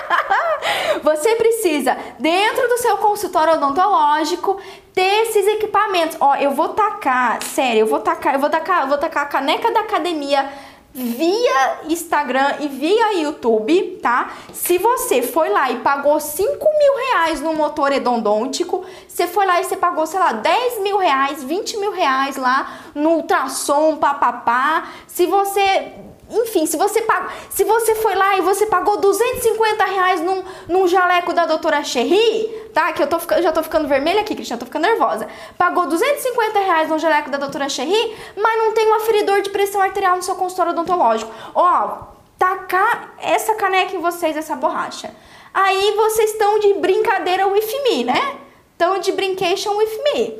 você 1.04 1.36
precisa, 1.36 1.98
dentro 2.18 2.66
do 2.66 2.78
seu 2.78 2.96
consultório 2.96 3.56
odontológico, 3.56 4.58
ter 4.94 5.26
esses 5.26 5.46
equipamentos. 5.48 6.16
Ó, 6.18 6.34
eu 6.36 6.52
vou 6.52 6.70
tacar, 6.70 7.42
sério, 7.42 7.80
eu 7.80 7.86
vou 7.86 8.00
tacar, 8.00 8.32
eu 8.32 8.40
vou 8.40 8.48
tacar, 8.48 8.80
eu 8.80 8.88
vou 8.88 8.96
tacar 8.96 9.24
a 9.24 9.26
caneca 9.26 9.70
da 9.70 9.80
academia 9.80 10.48
via 10.92 11.80
Instagram 11.88 12.56
e 12.60 12.68
via 12.68 13.20
YouTube, 13.20 13.98
tá? 14.02 14.32
Se 14.52 14.78
você 14.78 15.22
foi 15.22 15.48
lá 15.48 15.70
e 15.70 15.78
pagou 15.78 16.18
5 16.18 16.48
mil 16.50 16.96
reais 16.96 17.40
no 17.40 17.54
motor 17.54 17.92
edondôntico, 17.92 18.84
você 19.06 19.26
foi 19.26 19.46
lá 19.46 19.60
e 19.60 19.64
você 19.64 19.76
pagou, 19.76 20.06
sei 20.06 20.18
lá, 20.18 20.32
10 20.32 20.82
mil 20.82 20.98
reais, 20.98 21.44
20 21.44 21.76
mil 21.78 21.92
reais 21.92 22.36
lá 22.36 22.80
no 22.94 23.10
ultrassom, 23.10 23.96
papapá. 23.96 24.88
Se 25.06 25.26
você 25.26 25.92
enfim, 26.30 26.64
se 26.64 26.76
você, 26.76 27.02
pag... 27.02 27.28
se 27.50 27.64
você 27.64 27.94
foi 27.96 28.14
lá 28.14 28.38
e 28.38 28.40
você 28.40 28.66
pagou 28.66 28.98
250 28.98 29.84
reais 29.84 30.20
num, 30.20 30.44
num 30.68 30.86
jaleco 30.86 31.32
da 31.32 31.44
doutora 31.44 31.82
Cherry, 31.82 32.46
tá? 32.72 32.92
Que 32.92 33.02
eu 33.02 33.08
tô, 33.08 33.18
já 33.40 33.50
tô 33.50 33.62
ficando 33.62 33.88
vermelha 33.88 34.20
aqui, 34.20 34.34
Cristian, 34.34 34.56
tô 34.56 34.66
ficando 34.66 34.82
nervosa. 34.82 35.28
Pagou 35.58 35.86
250 35.86 36.58
reais 36.60 36.88
num 36.88 36.98
jaleco 36.98 37.30
da 37.30 37.38
doutora 37.38 37.68
Cherry, 37.68 38.16
mas 38.36 38.58
não 38.58 38.72
tem 38.72 38.88
um 38.88 38.94
aferidor 38.94 39.42
de 39.42 39.50
pressão 39.50 39.80
arterial 39.80 40.16
no 40.16 40.22
seu 40.22 40.36
consultório 40.36 40.72
odontológico. 40.72 41.32
Ó, 41.54 42.04
tacar 42.38 43.14
essa 43.18 43.54
caneca 43.54 43.96
em 43.96 44.00
vocês, 44.00 44.36
essa 44.36 44.54
borracha. 44.54 45.12
Aí 45.52 45.94
vocês 45.96 46.30
estão 46.30 46.60
de 46.60 46.74
brincadeira 46.74 47.48
with 47.48 47.82
me, 47.82 48.04
né? 48.04 48.36
Estão 48.72 48.98
de 48.98 49.10
brincation 49.12 49.76
with 49.76 50.02
me. 50.04 50.38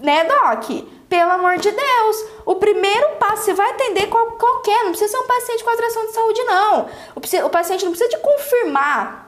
Né, 0.00 0.24
Doc? 0.24 0.97
Pelo 1.08 1.30
amor 1.30 1.56
de 1.56 1.70
Deus, 1.70 2.24
o 2.44 2.56
primeiro 2.56 3.16
passo, 3.16 3.44
você 3.44 3.54
vai 3.54 3.70
atender 3.70 4.08
qualquer, 4.08 4.84
não 4.84 4.90
precisa 4.90 5.12
ser 5.12 5.18
um 5.18 5.26
paciente 5.26 5.64
com 5.64 5.70
atração 5.70 6.06
de 6.06 6.12
saúde, 6.12 6.44
não. 6.44 6.90
O, 7.14 7.50
paciente 7.50 7.84
não 7.84 7.92
precisa 7.92 8.10
de 8.10 8.18
confirmar 8.18 9.27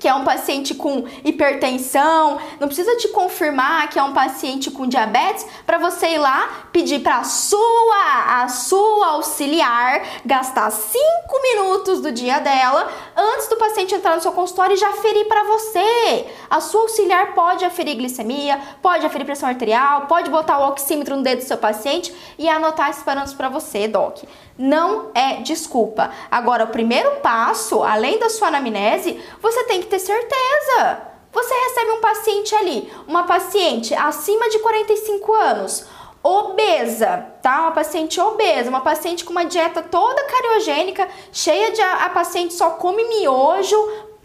que 0.00 0.08
é 0.08 0.14
um 0.14 0.24
paciente 0.24 0.74
com 0.74 1.04
hipertensão, 1.22 2.38
não 2.58 2.66
precisa 2.66 2.96
te 2.96 3.08
confirmar 3.08 3.88
que 3.90 3.98
é 3.98 4.02
um 4.02 4.14
paciente 4.14 4.70
com 4.70 4.86
diabetes 4.86 5.46
para 5.66 5.78
você 5.78 6.14
ir 6.14 6.18
lá 6.18 6.68
pedir 6.72 7.00
para 7.00 7.22
sua, 7.22 8.42
a 8.42 8.48
sua 8.48 9.08
auxiliar 9.08 10.02
gastar 10.24 10.70
5 10.70 10.98
minutos 11.42 12.00
do 12.00 12.10
dia 12.10 12.40
dela 12.40 12.90
antes 13.16 13.48
do 13.48 13.56
paciente 13.56 13.94
entrar 13.94 14.16
no 14.16 14.22
seu 14.22 14.32
consultório 14.32 14.74
e 14.74 14.78
já 14.78 14.88
aferir 14.88 15.28
para 15.28 15.44
você. 15.44 16.26
A 16.48 16.60
sua 16.60 16.82
auxiliar 16.82 17.34
pode 17.34 17.64
aferir 17.64 17.96
glicemia, 17.96 18.58
pode 18.80 19.04
aferir 19.04 19.26
pressão 19.26 19.48
arterial, 19.48 20.06
pode 20.06 20.30
botar 20.30 20.58
o 20.58 20.68
oxímetro 20.70 21.16
no 21.16 21.22
dedo 21.22 21.40
do 21.40 21.44
seu 21.44 21.58
paciente 21.58 22.14
e 22.38 22.48
anotar 22.48 22.88
esses 22.88 23.02
parâmetros 23.02 23.36
para 23.36 23.48
você, 23.48 23.86
doc 23.86 24.22
não 24.60 25.10
é 25.14 25.36
desculpa. 25.36 26.10
Agora, 26.30 26.64
o 26.64 26.68
primeiro 26.68 27.12
passo, 27.22 27.82
além 27.82 28.18
da 28.18 28.28
sua 28.28 28.48
anamnese, 28.48 29.18
você 29.40 29.64
tem 29.64 29.80
que 29.80 29.86
ter 29.90 29.98
certeza. 29.98 31.02
Você 31.32 31.54
recebe 31.54 31.90
um 31.92 32.00
paciente 32.00 32.54
ali, 32.54 32.92
uma 33.06 33.24
paciente 33.24 33.94
acima 33.94 34.48
de 34.48 34.58
45 34.60 35.34
anos, 35.34 35.86
obesa, 36.22 37.26
tá? 37.40 37.62
Uma 37.62 37.72
paciente 37.72 38.20
obesa, 38.20 38.68
uma 38.68 38.80
paciente 38.80 39.24
com 39.24 39.30
uma 39.30 39.44
dieta 39.44 39.82
toda 39.82 40.24
cariogênica, 40.24 41.08
cheia 41.32 41.70
de 41.70 41.80
a, 41.80 42.06
a 42.06 42.10
paciente 42.10 42.54
só 42.54 42.70
come 42.70 43.04
miojo, 43.04 43.76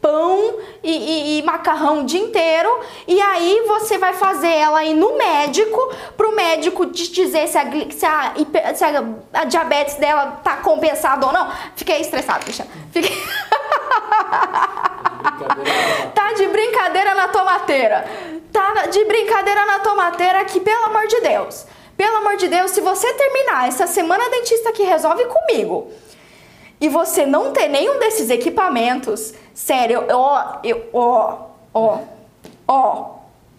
pão 0.01 0.55
e, 0.83 0.91
e, 0.91 1.39
e, 1.39 1.43
macarrão 1.43 2.01
o 2.01 2.05
dia 2.05 2.21
inteiro. 2.21 2.69
E 3.07 3.21
aí 3.21 3.63
você 3.67 3.99
vai 3.99 4.13
fazer 4.13 4.51
ela 4.51 4.83
ir 4.83 4.95
no 4.95 5.15
médico, 5.15 5.93
pro 6.17 6.35
médico 6.35 6.87
te 6.87 7.11
dizer 7.11 7.47
se 7.47 7.57
a, 7.57 7.71
se 7.91 8.05
a, 8.05 8.33
se 8.73 8.83
a, 8.83 9.03
a 9.33 9.45
diabetes 9.45 9.95
dela 9.95 10.39
tá 10.43 10.57
compensada 10.57 11.25
ou 11.27 11.31
não. 11.31 11.51
Fiquei 11.75 12.01
estressada, 12.01 12.43
bicha. 12.43 12.67
Fiquei... 12.91 13.15
tá 16.13 16.33
de 16.33 16.47
brincadeira 16.47 17.15
na 17.15 17.27
tomateira. 17.27 18.05
Tá 18.51 18.87
de 18.87 19.03
brincadeira 19.05 19.65
na 19.65 19.79
tomateira 19.79 20.45
que, 20.45 20.59
pelo 20.59 20.85
amor 20.85 21.07
de 21.07 21.21
Deus. 21.21 21.65
Pelo 21.97 22.17
amor 22.17 22.35
de 22.35 22.47
Deus, 22.47 22.71
se 22.71 22.81
você 22.81 23.13
terminar 23.13 23.67
essa 23.67 23.87
semana 23.87 24.29
dentista 24.29 24.71
que 24.71 24.83
resolve 24.83 25.25
comigo 25.25 25.91
e 26.79 26.89
você 26.89 27.25
não 27.25 27.53
ter 27.53 27.69
nenhum 27.69 27.99
desses 27.99 28.29
equipamentos, 28.29 29.33
sério, 29.53 30.03
ó, 30.09 30.57
eu, 30.63 30.89
ó, 30.93 31.37
ó, 31.73 31.99
ó, 32.67 33.14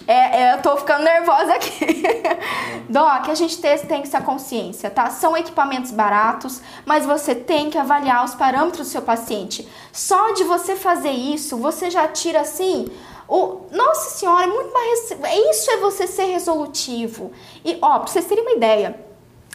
é, 0.07 0.43
é, 0.43 0.55
eu 0.55 0.63
tô 0.63 0.77
ficando 0.77 1.05
nervosa 1.05 1.55
aqui. 1.55 2.03
Doc, 2.89 3.29
a 3.29 3.35
gente 3.35 3.61
tem, 3.61 3.77
tem 3.79 4.03
essa 4.03 4.21
consciência, 4.21 4.89
tá? 4.89 5.11
São 5.11 5.37
equipamentos 5.37 5.91
baratos, 5.91 6.63
mas 6.85 7.05
você 7.05 7.35
tem 7.35 7.71
que 7.71 7.77
avaliar 7.79 8.25
os 8.25 8.35
parâmetros 8.35 8.87
do 8.87 8.91
seu 8.91 9.03
paciente. 9.03 9.69
Só 9.93 10.33
de 10.33 10.45
você 10.45 10.77
fazer 10.77 11.11
isso, 11.11 11.57
você 11.57 11.91
já 11.91 12.07
tira 12.07 12.41
assim. 12.41 12.89
O, 13.29 13.63
nossa 13.73 14.11
senhora, 14.11 14.45
é 14.45 14.47
muito 14.47 14.73
mais. 14.73 15.11
Isso 15.51 15.71
é 15.73 15.77
você 15.79 16.07
ser 16.07 16.27
resolutivo. 16.27 17.33
E, 17.65 17.77
ó, 17.83 17.99
pra 17.99 18.07
vocês 18.07 18.25
terem 18.27 18.45
uma 18.45 18.53
ideia, 18.53 19.06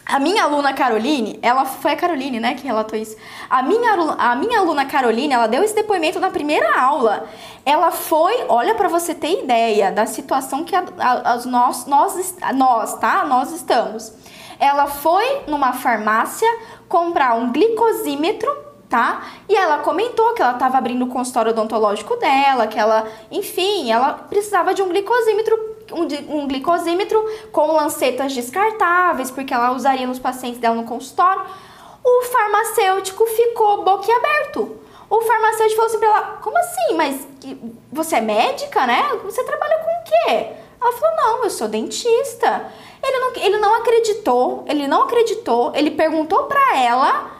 a 0.04 0.18
minha 0.18 0.42
aluna 0.44 0.72
Caroline, 0.72 1.38
ela 1.42 1.64
foi 1.64 1.92
a 1.92 1.96
Caroline, 1.96 2.40
né, 2.40 2.54
que 2.54 2.66
relatou 2.66 2.98
isso. 2.98 3.16
A 3.48 3.62
minha, 3.62 3.92
a 4.18 4.34
minha 4.34 4.58
aluna 4.58 4.84
Caroline, 4.84 5.32
ela 5.32 5.46
deu 5.46 5.62
esse 5.62 5.74
depoimento 5.74 6.18
na 6.18 6.28
primeira 6.28 6.78
aula. 6.78 7.28
Ela 7.64 7.90
foi, 7.92 8.44
olha 8.48 8.74
para 8.74 8.88
você 8.88 9.14
ter 9.14 9.42
ideia 9.44 9.92
da 9.92 10.04
situação 10.04 10.64
que 10.64 10.74
a, 10.74 10.84
a, 10.98 11.36
nós, 11.46 11.86
nós, 11.86 12.36
nós, 12.54 12.94
tá? 12.98 13.24
Nós 13.24 13.52
estamos. 13.52 14.12
Ela 14.58 14.86
foi 14.86 15.42
numa 15.46 15.72
farmácia 15.72 16.48
comprar 16.88 17.34
um 17.34 17.52
glicosímetro, 17.52 18.50
tá? 18.88 19.22
E 19.48 19.54
ela 19.54 19.78
comentou 19.78 20.34
que 20.34 20.42
ela 20.42 20.52
estava 20.52 20.78
abrindo 20.78 21.04
o 21.04 21.08
consultório 21.08 21.52
odontológico 21.52 22.16
dela, 22.16 22.66
que 22.66 22.78
ela, 22.78 23.06
enfim, 23.30 23.90
ela 23.90 24.12
precisava 24.14 24.74
de 24.74 24.82
um 24.82 24.88
glicosímetro 24.88 25.71
um, 25.92 26.36
um 26.36 26.48
glicosímetro 26.48 27.22
com 27.50 27.72
lancetas 27.72 28.32
descartáveis, 28.32 29.30
porque 29.30 29.52
ela 29.52 29.72
usaria 29.72 30.06
nos 30.06 30.18
pacientes 30.18 30.60
dela 30.60 30.74
no 30.74 30.84
consultório. 30.84 31.42
O 32.04 32.22
farmacêutico 32.24 33.24
ficou 33.26 33.82
boquiaberto. 33.84 34.76
O 35.08 35.20
farmacêutico 35.20 35.76
falou 35.76 35.86
assim 35.86 35.98
pra 35.98 36.08
ela: 36.08 36.38
Como 36.42 36.58
assim? 36.58 36.94
Mas 36.94 37.28
você 37.92 38.16
é 38.16 38.20
médica, 38.20 38.86
né? 38.86 39.18
Você 39.24 39.44
trabalha 39.44 39.78
com 39.78 39.90
o 39.90 40.04
quê? 40.04 40.48
Ela 40.80 40.92
falou: 40.92 41.16
Não, 41.16 41.44
eu 41.44 41.50
sou 41.50 41.68
dentista. 41.68 42.72
Ele 43.02 43.18
não, 43.18 43.32
ele 43.36 43.58
não 43.58 43.74
acreditou, 43.74 44.64
ele 44.68 44.86
não 44.86 45.02
acreditou, 45.02 45.72
ele 45.74 45.90
perguntou 45.90 46.44
pra 46.44 46.78
ela 46.78 47.32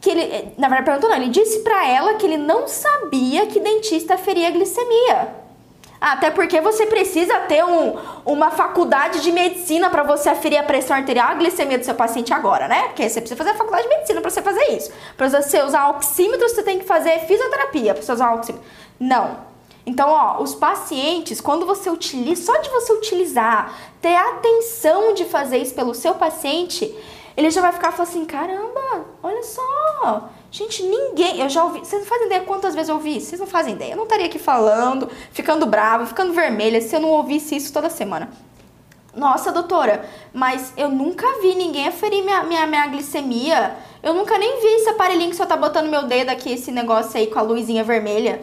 que 0.00 0.10
ele, 0.10 0.52
na 0.58 0.68
verdade 0.68 0.84
perguntou 0.84 1.08
não, 1.08 1.16
ele 1.16 1.30
disse 1.30 1.60
pra 1.60 1.88
ela 1.88 2.14
que 2.14 2.26
ele 2.26 2.36
não 2.36 2.68
sabia 2.68 3.46
que 3.46 3.58
dentista 3.58 4.18
feria 4.18 4.50
glicemia. 4.50 5.43
Até 6.04 6.30
porque 6.30 6.60
você 6.60 6.84
precisa 6.84 7.34
ter 7.40 7.64
um, 7.64 7.96
uma 8.26 8.50
faculdade 8.50 9.22
de 9.22 9.32
medicina 9.32 9.88
para 9.88 10.02
você 10.02 10.28
aferir 10.28 10.58
a 10.58 10.62
pressão 10.62 10.94
arterial 10.94 11.30
e 11.30 11.32
a 11.32 11.34
glicemia 11.36 11.78
do 11.78 11.84
seu 11.86 11.94
paciente 11.94 12.30
agora, 12.30 12.68
né? 12.68 12.88
Porque 12.88 13.08
você 13.08 13.22
precisa 13.22 13.38
fazer 13.38 13.52
a 13.52 13.54
faculdade 13.54 13.84
de 13.84 13.88
medicina 13.88 14.20
para 14.20 14.28
você 14.28 14.42
fazer 14.42 14.64
isso. 14.76 14.92
Para 15.16 15.30
você 15.30 15.62
usar 15.62 15.88
oxímetro, 15.88 16.46
você 16.46 16.62
tem 16.62 16.78
que 16.78 16.84
fazer 16.84 17.20
fisioterapia 17.20 17.94
para 17.94 18.02
você 18.02 18.12
usar 18.12 18.34
oxímetro. 18.34 18.68
Não. 19.00 19.38
Então, 19.86 20.10
ó, 20.10 20.42
os 20.42 20.54
pacientes, 20.54 21.40
quando 21.40 21.64
você 21.64 21.88
utiliza, 21.88 22.52
só 22.52 22.60
de 22.60 22.68
você 22.68 22.92
utilizar, 22.92 23.72
ter 24.02 24.14
atenção 24.14 25.14
de 25.14 25.24
fazer 25.24 25.56
isso 25.56 25.74
pelo 25.74 25.94
seu 25.94 26.16
paciente, 26.16 26.94
ele 27.34 27.50
já 27.50 27.62
vai 27.62 27.72
ficar 27.72 27.92
falando 27.92 28.10
assim: 28.10 28.26
caramba, 28.26 29.06
olha 29.22 29.42
só, 29.42 30.28
Gente, 30.54 30.84
ninguém. 30.84 31.40
Eu 31.40 31.48
já 31.48 31.64
ouvi. 31.64 31.80
Vocês 31.80 32.00
não 32.00 32.08
fazem 32.08 32.26
ideia 32.26 32.42
quantas 32.42 32.76
vezes 32.76 32.88
eu 32.88 32.94
ouvi 32.94 33.16
isso? 33.16 33.26
Vocês 33.26 33.40
não 33.40 33.46
fazem 33.48 33.74
ideia. 33.74 33.94
Eu 33.94 33.96
não 33.96 34.04
estaria 34.04 34.26
aqui 34.26 34.38
falando, 34.38 35.10
ficando 35.32 35.66
brava, 35.66 36.06
ficando 36.06 36.32
vermelha 36.32 36.80
se 36.80 36.94
eu 36.94 37.00
não 37.00 37.08
ouvisse 37.08 37.56
isso 37.56 37.72
toda 37.72 37.90
semana. 37.90 38.30
Nossa, 39.16 39.50
doutora, 39.50 40.08
mas 40.32 40.72
eu 40.76 40.88
nunca 40.88 41.26
vi 41.40 41.56
ninguém 41.56 41.88
aferir 41.88 42.22
minha, 42.22 42.44
minha, 42.44 42.68
minha 42.68 42.86
glicemia. 42.86 43.76
Eu 44.00 44.14
nunca 44.14 44.38
nem 44.38 44.60
vi 44.60 44.66
esse 44.76 44.90
aparelhinho 44.90 45.30
que 45.30 45.34
você 45.34 45.44
tá 45.44 45.56
botando 45.56 45.88
meu 45.88 46.04
dedo 46.04 46.30
aqui, 46.30 46.52
esse 46.52 46.70
negócio 46.70 47.18
aí 47.18 47.26
com 47.26 47.40
a 47.40 47.42
luzinha 47.42 47.82
vermelha. 47.82 48.40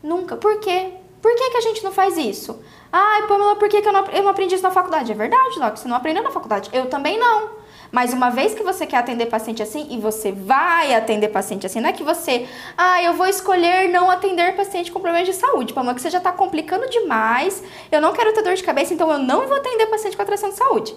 Nunca. 0.00 0.36
Por 0.36 0.60
quê? 0.60 0.92
Por 1.20 1.34
que, 1.34 1.50
que 1.50 1.56
a 1.56 1.60
gente 1.60 1.82
não 1.82 1.90
faz 1.90 2.16
isso? 2.16 2.62
Ai, 2.92 3.26
Pamela, 3.26 3.56
por 3.56 3.68
que, 3.68 3.82
que 3.82 3.88
eu, 3.88 3.92
não, 3.92 4.04
eu 4.06 4.22
não 4.22 4.30
aprendi 4.30 4.54
isso 4.54 4.62
na 4.62 4.70
faculdade? 4.70 5.10
É 5.10 5.14
verdade, 5.14 5.58
Doc, 5.58 5.76
você 5.76 5.88
não 5.88 5.96
aprendeu 5.96 6.22
na 6.22 6.30
faculdade. 6.30 6.70
Eu 6.72 6.86
também 6.88 7.18
não. 7.18 7.58
Mas 7.90 8.12
uma 8.12 8.30
vez 8.30 8.54
que 8.54 8.62
você 8.62 8.86
quer 8.86 8.98
atender 8.98 9.26
paciente 9.26 9.62
assim, 9.62 9.88
e 9.90 9.98
você 9.98 10.30
vai 10.30 10.94
atender 10.94 11.28
paciente 11.28 11.66
assim, 11.66 11.80
não 11.80 11.88
é 11.88 11.92
que 11.92 12.04
você, 12.04 12.48
ah, 12.76 13.02
eu 13.02 13.14
vou 13.14 13.26
escolher 13.26 13.88
não 13.88 14.10
atender 14.10 14.54
paciente 14.54 14.92
com 14.92 15.00
problemas 15.00 15.26
de 15.26 15.34
saúde, 15.34 15.72
Palma, 15.72 15.94
que 15.94 16.00
você 16.00 16.10
já 16.10 16.18
está 16.18 16.30
complicando 16.30 16.88
demais, 16.88 17.62
eu 17.90 18.00
não 18.00 18.12
quero 18.12 18.32
ter 18.32 18.42
dor 18.42 18.54
de 18.54 18.62
cabeça, 18.62 18.94
então 18.94 19.10
eu 19.10 19.18
não 19.18 19.48
vou 19.48 19.56
atender 19.56 19.86
paciente 19.86 20.16
com 20.16 20.22
atração 20.22 20.50
de 20.50 20.56
saúde. 20.56 20.94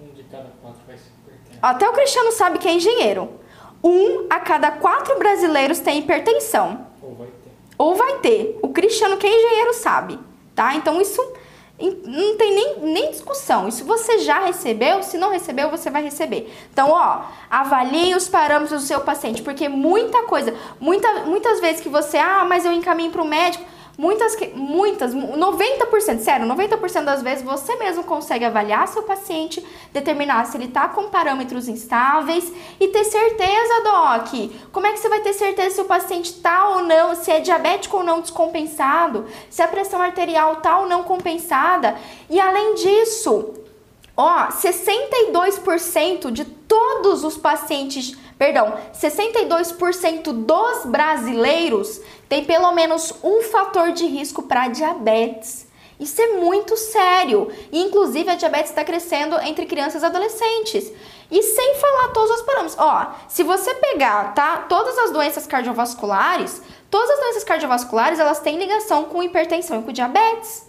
Um 0.00 0.08
de 0.12 0.24
cada 0.24 0.50
quatro 0.60 0.80
vai 0.86 0.96
ser 0.96 1.12
Até 1.62 1.88
o 1.88 1.92
Cristiano 1.92 2.32
sabe 2.32 2.58
que 2.58 2.66
é 2.66 2.72
engenheiro. 2.72 3.30
Um 3.82 4.26
a 4.30 4.40
cada 4.40 4.72
quatro 4.72 5.18
brasileiros 5.18 5.78
tem 5.78 5.98
hipertensão. 5.98 6.86
Ou 7.00 7.14
vai 7.14 7.28
ter. 7.28 7.50
Ou 7.78 7.94
vai 7.94 8.18
ter. 8.18 8.58
O 8.62 8.70
Cristiano, 8.70 9.18
que 9.18 9.26
é 9.26 9.30
engenheiro, 9.30 9.74
sabe. 9.74 10.18
Tá? 10.54 10.74
Então 10.74 11.00
isso 11.00 11.20
não 11.78 12.36
tem 12.36 12.54
nem, 12.54 12.78
nem 12.80 13.10
discussão. 13.10 13.66
Isso 13.66 13.84
você 13.84 14.18
já 14.20 14.40
recebeu, 14.40 15.02
se 15.02 15.18
não 15.18 15.30
recebeu, 15.30 15.70
você 15.70 15.90
vai 15.90 16.02
receber. 16.02 16.52
Então, 16.72 16.90
ó, 16.90 17.22
avalie 17.50 18.14
os 18.14 18.28
parâmetros 18.28 18.82
do 18.82 18.86
seu 18.86 19.00
paciente, 19.00 19.42
porque 19.42 19.68
muita 19.68 20.22
coisa, 20.22 20.54
muita, 20.78 21.24
muitas 21.24 21.60
vezes 21.60 21.80
que 21.80 21.88
você, 21.88 22.16
ah, 22.16 22.44
mas 22.48 22.64
eu 22.64 22.72
encaminho 22.72 23.10
para 23.10 23.22
o 23.22 23.26
médico, 23.26 23.64
Muitas, 23.96 24.36
muitas, 24.54 25.14
90%, 25.14 26.18
sério, 26.18 26.48
90% 26.48 27.04
das 27.04 27.22
vezes 27.22 27.44
você 27.44 27.76
mesmo 27.76 28.02
consegue 28.02 28.44
avaliar 28.44 28.88
seu 28.88 29.04
paciente, 29.04 29.64
determinar 29.92 30.46
se 30.46 30.56
ele 30.56 30.64
está 30.64 30.88
com 30.88 31.08
parâmetros 31.08 31.68
instáveis 31.68 32.52
e 32.80 32.88
ter 32.88 33.04
certeza, 33.04 33.82
Doc. 33.84 34.50
Como 34.72 34.86
é 34.88 34.92
que 34.92 34.98
você 34.98 35.08
vai 35.08 35.20
ter 35.20 35.32
certeza 35.32 35.76
se 35.76 35.80
o 35.80 35.84
paciente 35.84 36.30
está 36.30 36.70
ou 36.70 36.82
não, 36.82 37.14
se 37.14 37.30
é 37.30 37.38
diabético 37.38 37.98
ou 37.98 38.02
não 38.02 38.20
descompensado, 38.20 39.26
se 39.48 39.62
a 39.62 39.68
pressão 39.68 40.02
arterial 40.02 40.54
está 40.54 40.80
ou 40.80 40.88
não 40.88 41.04
compensada? 41.04 41.96
E 42.28 42.40
além 42.40 42.74
disso, 42.74 43.54
ó, 44.16 44.48
62% 44.48 46.32
de 46.32 46.44
todos 46.44 47.22
os 47.22 47.36
pacientes 47.36 48.16
Perdão, 48.38 48.74
62% 48.92 50.32
dos 50.32 50.86
brasileiros 50.86 52.00
tem 52.28 52.44
pelo 52.44 52.72
menos 52.72 53.14
um 53.22 53.42
fator 53.42 53.92
de 53.92 54.06
risco 54.06 54.42
para 54.42 54.68
diabetes. 54.68 55.66
Isso 55.98 56.20
é 56.20 56.32
muito 56.38 56.76
sério. 56.76 57.52
E, 57.70 57.80
inclusive, 57.80 58.28
a 58.28 58.34
diabetes 58.34 58.70
está 58.70 58.84
crescendo 58.84 59.38
entre 59.40 59.66
crianças 59.66 60.02
e 60.02 60.06
adolescentes. 60.06 60.92
E 61.30 61.42
sem 61.42 61.74
falar 61.76 62.08
todos 62.08 62.30
os 62.32 62.42
parâmetros. 62.42 62.76
Ó, 62.78 63.12
se 63.28 63.44
você 63.44 63.72
pegar, 63.74 64.34
tá, 64.34 64.66
todas 64.68 64.98
as 64.98 65.12
doenças 65.12 65.46
cardiovasculares, 65.46 66.60
todas 66.90 67.10
as 67.10 67.20
doenças 67.20 67.44
cardiovasculares, 67.44 68.18
elas 68.18 68.40
têm 68.40 68.58
ligação 68.58 69.04
com 69.04 69.22
hipertensão 69.22 69.80
e 69.80 69.82
com 69.84 69.92
diabetes 69.92 70.63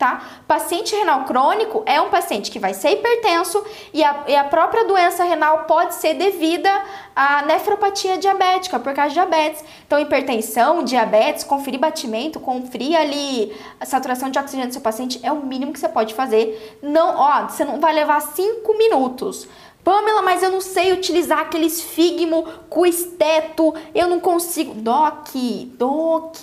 tá? 0.00 0.22
Paciente 0.48 0.96
renal 0.96 1.24
crônico 1.24 1.82
é 1.84 2.00
um 2.00 2.08
paciente 2.08 2.50
que 2.50 2.58
vai 2.58 2.72
ser 2.72 2.92
hipertenso 2.92 3.62
e 3.92 4.02
a, 4.02 4.24
e 4.26 4.34
a 4.34 4.44
própria 4.44 4.86
doença 4.86 5.22
renal 5.24 5.64
pode 5.64 5.94
ser 5.94 6.14
devida 6.14 6.70
à 7.14 7.42
nefropatia 7.42 8.16
diabética, 8.16 8.80
por 8.80 8.94
causa 8.94 9.10
de 9.10 9.14
diabetes. 9.16 9.62
Então, 9.86 10.00
hipertensão, 10.00 10.82
diabetes, 10.82 11.44
conferir 11.44 11.78
batimento, 11.78 12.40
conferir 12.40 12.98
ali 12.98 13.54
a 13.78 13.84
saturação 13.84 14.30
de 14.30 14.38
oxigênio 14.38 14.68
do 14.68 14.72
seu 14.72 14.80
paciente 14.80 15.20
é 15.22 15.30
o 15.30 15.44
mínimo 15.44 15.70
que 15.70 15.78
você 15.78 15.88
pode 15.88 16.14
fazer. 16.14 16.78
Não, 16.82 17.16
ó, 17.18 17.46
você 17.46 17.62
não 17.62 17.78
vai 17.78 17.92
levar 17.92 18.22
5 18.22 18.78
minutos. 18.78 19.46
Pamela, 19.84 20.22
mas 20.22 20.42
eu 20.42 20.50
não 20.50 20.62
sei 20.62 20.92
utilizar 20.92 21.40
aqueles 21.40 21.82
figmo 21.82 22.46
com 22.70 22.86
esteto, 22.86 23.74
eu 23.94 24.08
não 24.08 24.18
consigo. 24.18 24.72
Doc, 24.74 25.28
doc 25.76 26.42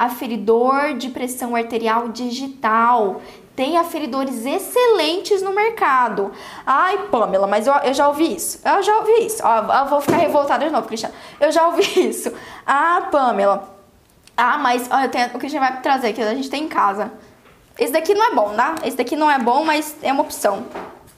aferidor 0.00 0.94
de 0.94 1.10
pressão 1.10 1.54
arterial 1.54 2.08
digital. 2.08 3.20
Tem 3.54 3.76
aferidores 3.76 4.46
excelentes 4.46 5.42
no 5.42 5.52
mercado. 5.52 6.32
Ai, 6.64 6.96
Pamela, 7.10 7.46
mas 7.46 7.66
eu, 7.66 7.74
eu 7.74 7.92
já 7.92 8.08
ouvi 8.08 8.34
isso. 8.34 8.58
Eu 8.64 8.82
já 8.82 8.96
ouvi 8.96 9.26
isso. 9.26 9.42
Ó, 9.44 9.80
eu 9.82 9.86
vou 9.88 10.00
ficar 10.00 10.16
revoltada 10.16 10.64
de 10.64 10.72
novo, 10.72 10.86
Cristiano. 10.86 11.14
Eu 11.38 11.52
já 11.52 11.66
ouvi 11.66 11.82
isso. 12.08 12.32
Ah, 12.66 13.08
Pamela. 13.12 13.76
Ah, 14.34 14.56
mas 14.56 14.88
ó, 14.90 15.06
tenho, 15.08 15.26
o 15.34 15.38
Cristiano 15.38 15.66
vai 15.66 15.82
trazer 15.82 16.14
que 16.14 16.22
a 16.22 16.34
gente 16.34 16.48
tem 16.48 16.64
em 16.64 16.68
casa. 16.68 17.12
Esse 17.78 17.92
daqui 17.92 18.14
não 18.14 18.24
é 18.24 18.34
bom, 18.34 18.54
tá? 18.54 18.76
Esse 18.82 18.96
daqui 18.96 19.14
não 19.14 19.30
é 19.30 19.38
bom, 19.38 19.64
mas 19.64 19.94
é 20.02 20.10
uma 20.10 20.22
opção. 20.22 20.64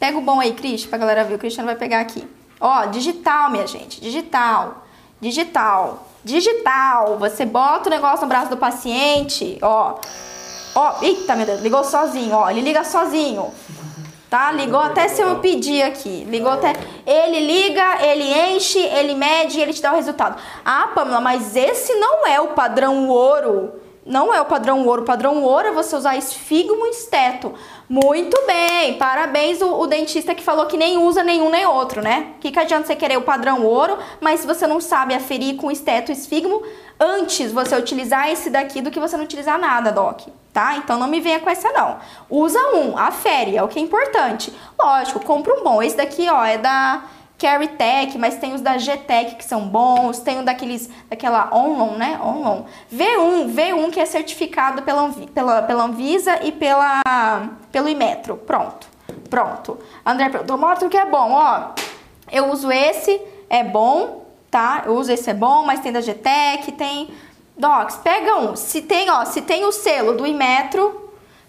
Pega 0.00 0.18
o 0.18 0.20
bom 0.20 0.40
aí, 0.40 0.54
Cristian, 0.54 0.90
pra 0.90 0.98
galera 0.98 1.22
ver. 1.22 1.36
O 1.36 1.38
Cristiano 1.38 1.68
vai 1.68 1.76
pegar 1.76 2.00
aqui. 2.00 2.28
Ó, 2.58 2.86
digital, 2.86 3.48
minha 3.48 3.66
gente. 3.68 4.00
Digital. 4.00 4.84
Digital 5.20 6.11
digital. 6.24 7.16
Você 7.18 7.44
bota 7.44 7.88
o 7.88 7.90
negócio 7.90 8.22
no 8.22 8.28
braço 8.28 8.50
do 8.50 8.56
paciente, 8.56 9.58
ó. 9.62 9.96
Ó, 10.74 10.94
eita, 11.02 11.36
meu 11.36 11.44
Deus, 11.44 11.60
ligou 11.60 11.84
sozinho, 11.84 12.34
ó. 12.34 12.50
Ele 12.50 12.60
liga 12.60 12.84
sozinho. 12.84 13.52
Tá? 14.30 14.50
Ligou 14.50 14.80
até 14.80 15.08
se 15.08 15.20
eu 15.20 15.40
pedir 15.40 15.82
aqui. 15.82 16.24
Ligou 16.24 16.50
até. 16.50 16.72
Ele 17.06 17.40
liga, 17.40 18.02
ele 18.02 18.24
enche, 18.24 18.78
ele 18.78 19.14
mede 19.14 19.58
e 19.58 19.62
ele 19.62 19.74
te 19.74 19.82
dá 19.82 19.92
o 19.92 19.96
resultado. 19.96 20.40
Ah, 20.64 20.88
Pamela, 20.94 21.20
mas 21.20 21.54
esse 21.54 21.94
não 21.96 22.26
é 22.26 22.40
o 22.40 22.48
padrão 22.48 23.08
ouro 23.08 23.81
não 24.04 24.34
é 24.34 24.40
o 24.40 24.44
padrão 24.44 24.84
ouro. 24.86 25.02
O 25.02 25.04
padrão 25.04 25.42
ouro 25.42 25.68
é 25.68 25.72
você 25.72 25.94
usar 25.94 26.16
esfigmo 26.16 26.86
esteto. 26.86 27.54
Muito 27.88 28.36
bem, 28.46 28.94
parabéns 28.94 29.60
o, 29.60 29.80
o, 29.80 29.86
dentista 29.86 30.34
que 30.34 30.42
falou 30.42 30.66
que 30.66 30.76
nem 30.76 30.98
usa 30.98 31.22
nenhum 31.22 31.50
nem 31.50 31.66
outro, 31.66 32.02
né? 32.02 32.32
Que, 32.40 32.50
que 32.50 32.58
adianta 32.58 32.86
você 32.86 32.96
querer 32.96 33.16
o 33.16 33.22
padrão 33.22 33.64
ouro, 33.64 33.98
mas 34.20 34.40
se 34.40 34.46
você 34.46 34.66
não 34.66 34.80
sabe 34.80 35.14
aferir 35.14 35.56
com 35.56 35.70
esteto 35.70 36.10
esfigmo, 36.10 36.62
antes 36.98 37.52
você 37.52 37.76
utilizar 37.76 38.30
esse 38.30 38.50
daqui 38.50 38.80
do 38.80 38.90
que 38.90 38.98
você 38.98 39.16
não 39.16 39.24
utilizar 39.24 39.58
nada, 39.58 39.92
Doc, 39.92 40.22
tá? 40.52 40.76
Então 40.76 40.98
não 40.98 41.06
me 41.06 41.20
venha 41.20 41.38
com 41.38 41.50
essa 41.50 41.70
não. 41.70 41.98
Usa 42.28 42.58
um, 42.74 42.96
afere, 42.96 43.56
é 43.56 43.62
o 43.62 43.68
que 43.68 43.78
é 43.78 43.82
importante. 43.82 44.52
Lógico, 44.78 45.20
compra 45.20 45.54
um 45.54 45.62
bom. 45.62 45.82
Esse 45.82 45.96
daqui, 45.96 46.28
ó, 46.28 46.44
é 46.44 46.58
da 46.58 47.04
Tech, 47.76 48.16
mas 48.18 48.36
tem 48.36 48.54
os 48.54 48.60
da 48.60 48.78
GTEC 48.78 49.36
que 49.36 49.44
são 49.44 49.68
bons, 49.68 50.20
tem 50.20 50.40
o 50.40 50.44
daqueles, 50.44 50.88
daquela 51.08 51.50
Onlon, 51.52 51.96
né? 51.96 52.18
Onlon. 52.22 52.64
V1, 52.92 53.52
V1 53.52 53.90
que 53.90 54.00
é 54.00 54.06
certificado 54.06 54.82
pela, 54.82 55.10
pela, 55.34 55.62
pela 55.62 55.84
Anvisa 55.84 56.38
e 56.42 56.52
pela, 56.52 57.02
pelo 57.70 57.88
Imetro. 57.88 58.36
Pronto, 58.36 58.86
pronto. 59.28 59.78
André 60.06 60.28
perguntou, 60.28 60.56
mostra 60.56 60.86
o 60.86 60.90
que 60.90 60.96
é 60.96 61.04
bom, 61.04 61.32
ó. 61.32 61.70
Eu 62.30 62.50
uso 62.50 62.70
esse, 62.70 63.20
é 63.50 63.64
bom, 63.64 64.24
tá? 64.50 64.84
Eu 64.86 64.94
uso 64.94 65.12
esse, 65.12 65.28
é 65.28 65.34
bom, 65.34 65.64
mas 65.64 65.80
tem 65.80 65.92
da 65.92 66.00
GTEC, 66.00 66.72
tem... 66.72 67.08
Docs, 67.54 67.96
pega 67.98 68.38
um. 68.38 68.56
Se 68.56 68.80
tem, 68.80 69.10
ó, 69.10 69.26
se 69.26 69.42
tem 69.42 69.66
o 69.66 69.72
selo 69.72 70.14
do 70.14 70.26
Imetro, 70.26 71.01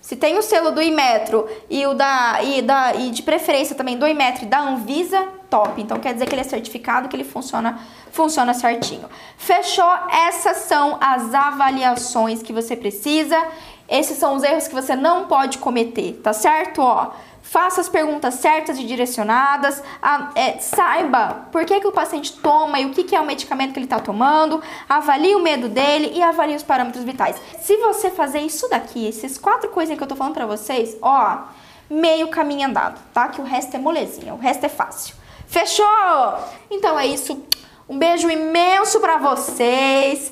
se 0.04 0.18
tem 0.18 0.38
o 0.38 0.42
selo 0.42 0.72
do 0.72 0.82
Imetro 0.82 1.48
e 1.70 1.88
o 1.88 1.94
da 1.94 2.44
e 2.44 2.62
da 2.62 2.94
e 2.94 3.10
de 3.10 3.24
preferência 3.24 3.74
também 3.74 3.98
do 3.98 4.06
Imetro 4.06 4.44
e 4.44 4.48
da 4.48 4.60
Anvisa, 4.60 5.26
top. 5.50 5.82
Então 5.82 5.98
quer 5.98 6.14
dizer 6.14 6.26
que 6.26 6.36
ele 6.36 6.42
é 6.42 6.44
certificado, 6.44 7.08
que 7.08 7.16
ele 7.16 7.24
funciona 7.24 7.80
funciona 8.12 8.54
certinho. 8.54 9.08
Fechou? 9.38 9.90
Essas 10.28 10.58
são 10.58 10.98
as 11.00 11.34
avaliações 11.34 12.44
que 12.44 12.52
você 12.52 12.76
precisa. 12.76 13.42
Esses 13.88 14.18
são 14.18 14.36
os 14.36 14.44
erros 14.44 14.68
que 14.68 14.76
você 14.76 14.94
não 14.94 15.26
pode 15.26 15.58
cometer, 15.60 16.20
tá 16.22 16.34
certo? 16.34 16.82
Ó, 16.82 17.12
faça 17.44 17.82
as 17.82 17.90
perguntas 17.90 18.36
certas 18.36 18.80
e 18.80 18.86
direcionadas, 18.86 19.84
a, 20.02 20.32
é, 20.34 20.58
saiba 20.60 21.46
por 21.52 21.66
que, 21.66 21.80
que 21.80 21.88
o 21.88 21.92
paciente 21.92 22.34
toma 22.40 22.80
e 22.80 22.86
o 22.86 22.92
que, 22.92 23.04
que 23.04 23.16
é 23.16 23.22
o 23.22 23.26
medicamento 23.26 23.74
que 23.74 23.80
ele 23.80 23.86
está 23.86 24.00
tomando, 24.00 24.64
avalie 24.88 25.36
o 25.36 25.40
medo 25.40 25.68
dele 25.68 26.14
e 26.16 26.24
avalie 26.24 26.56
os 26.56 26.64
parâmetros 26.64 27.04
vitais. 27.04 27.36
Se 27.60 27.78
você 27.78 28.10
fazer 28.10 28.40
isso 28.40 28.68
daqui, 28.70 29.06
esses 29.06 29.38
quatro 29.38 29.70
coisas 29.70 29.96
que 29.96 30.04
eu 30.04 30.08
tô 30.08 30.16
falando 30.16 30.34
para 30.34 30.48
vocês, 30.48 30.98
ó, 31.02 31.44
meio 31.90 32.30
caminho 32.30 32.68
andado, 32.68 33.00
tá? 33.14 33.28
Que 33.28 33.42
o 33.42 33.44
resto 33.44 33.76
é 33.76 33.80
molezinha, 33.80 34.34
o 34.34 34.38
resto 34.38 34.66
é 34.66 34.70
fácil. 34.70 35.14
Fechou? 35.46 35.86
Então 36.72 36.98
é 36.98 37.06
isso. 37.06 37.46
Um 37.88 38.00
beijo 38.00 38.30
imenso 38.30 39.00
para 39.02 39.18
vocês. 39.18 40.32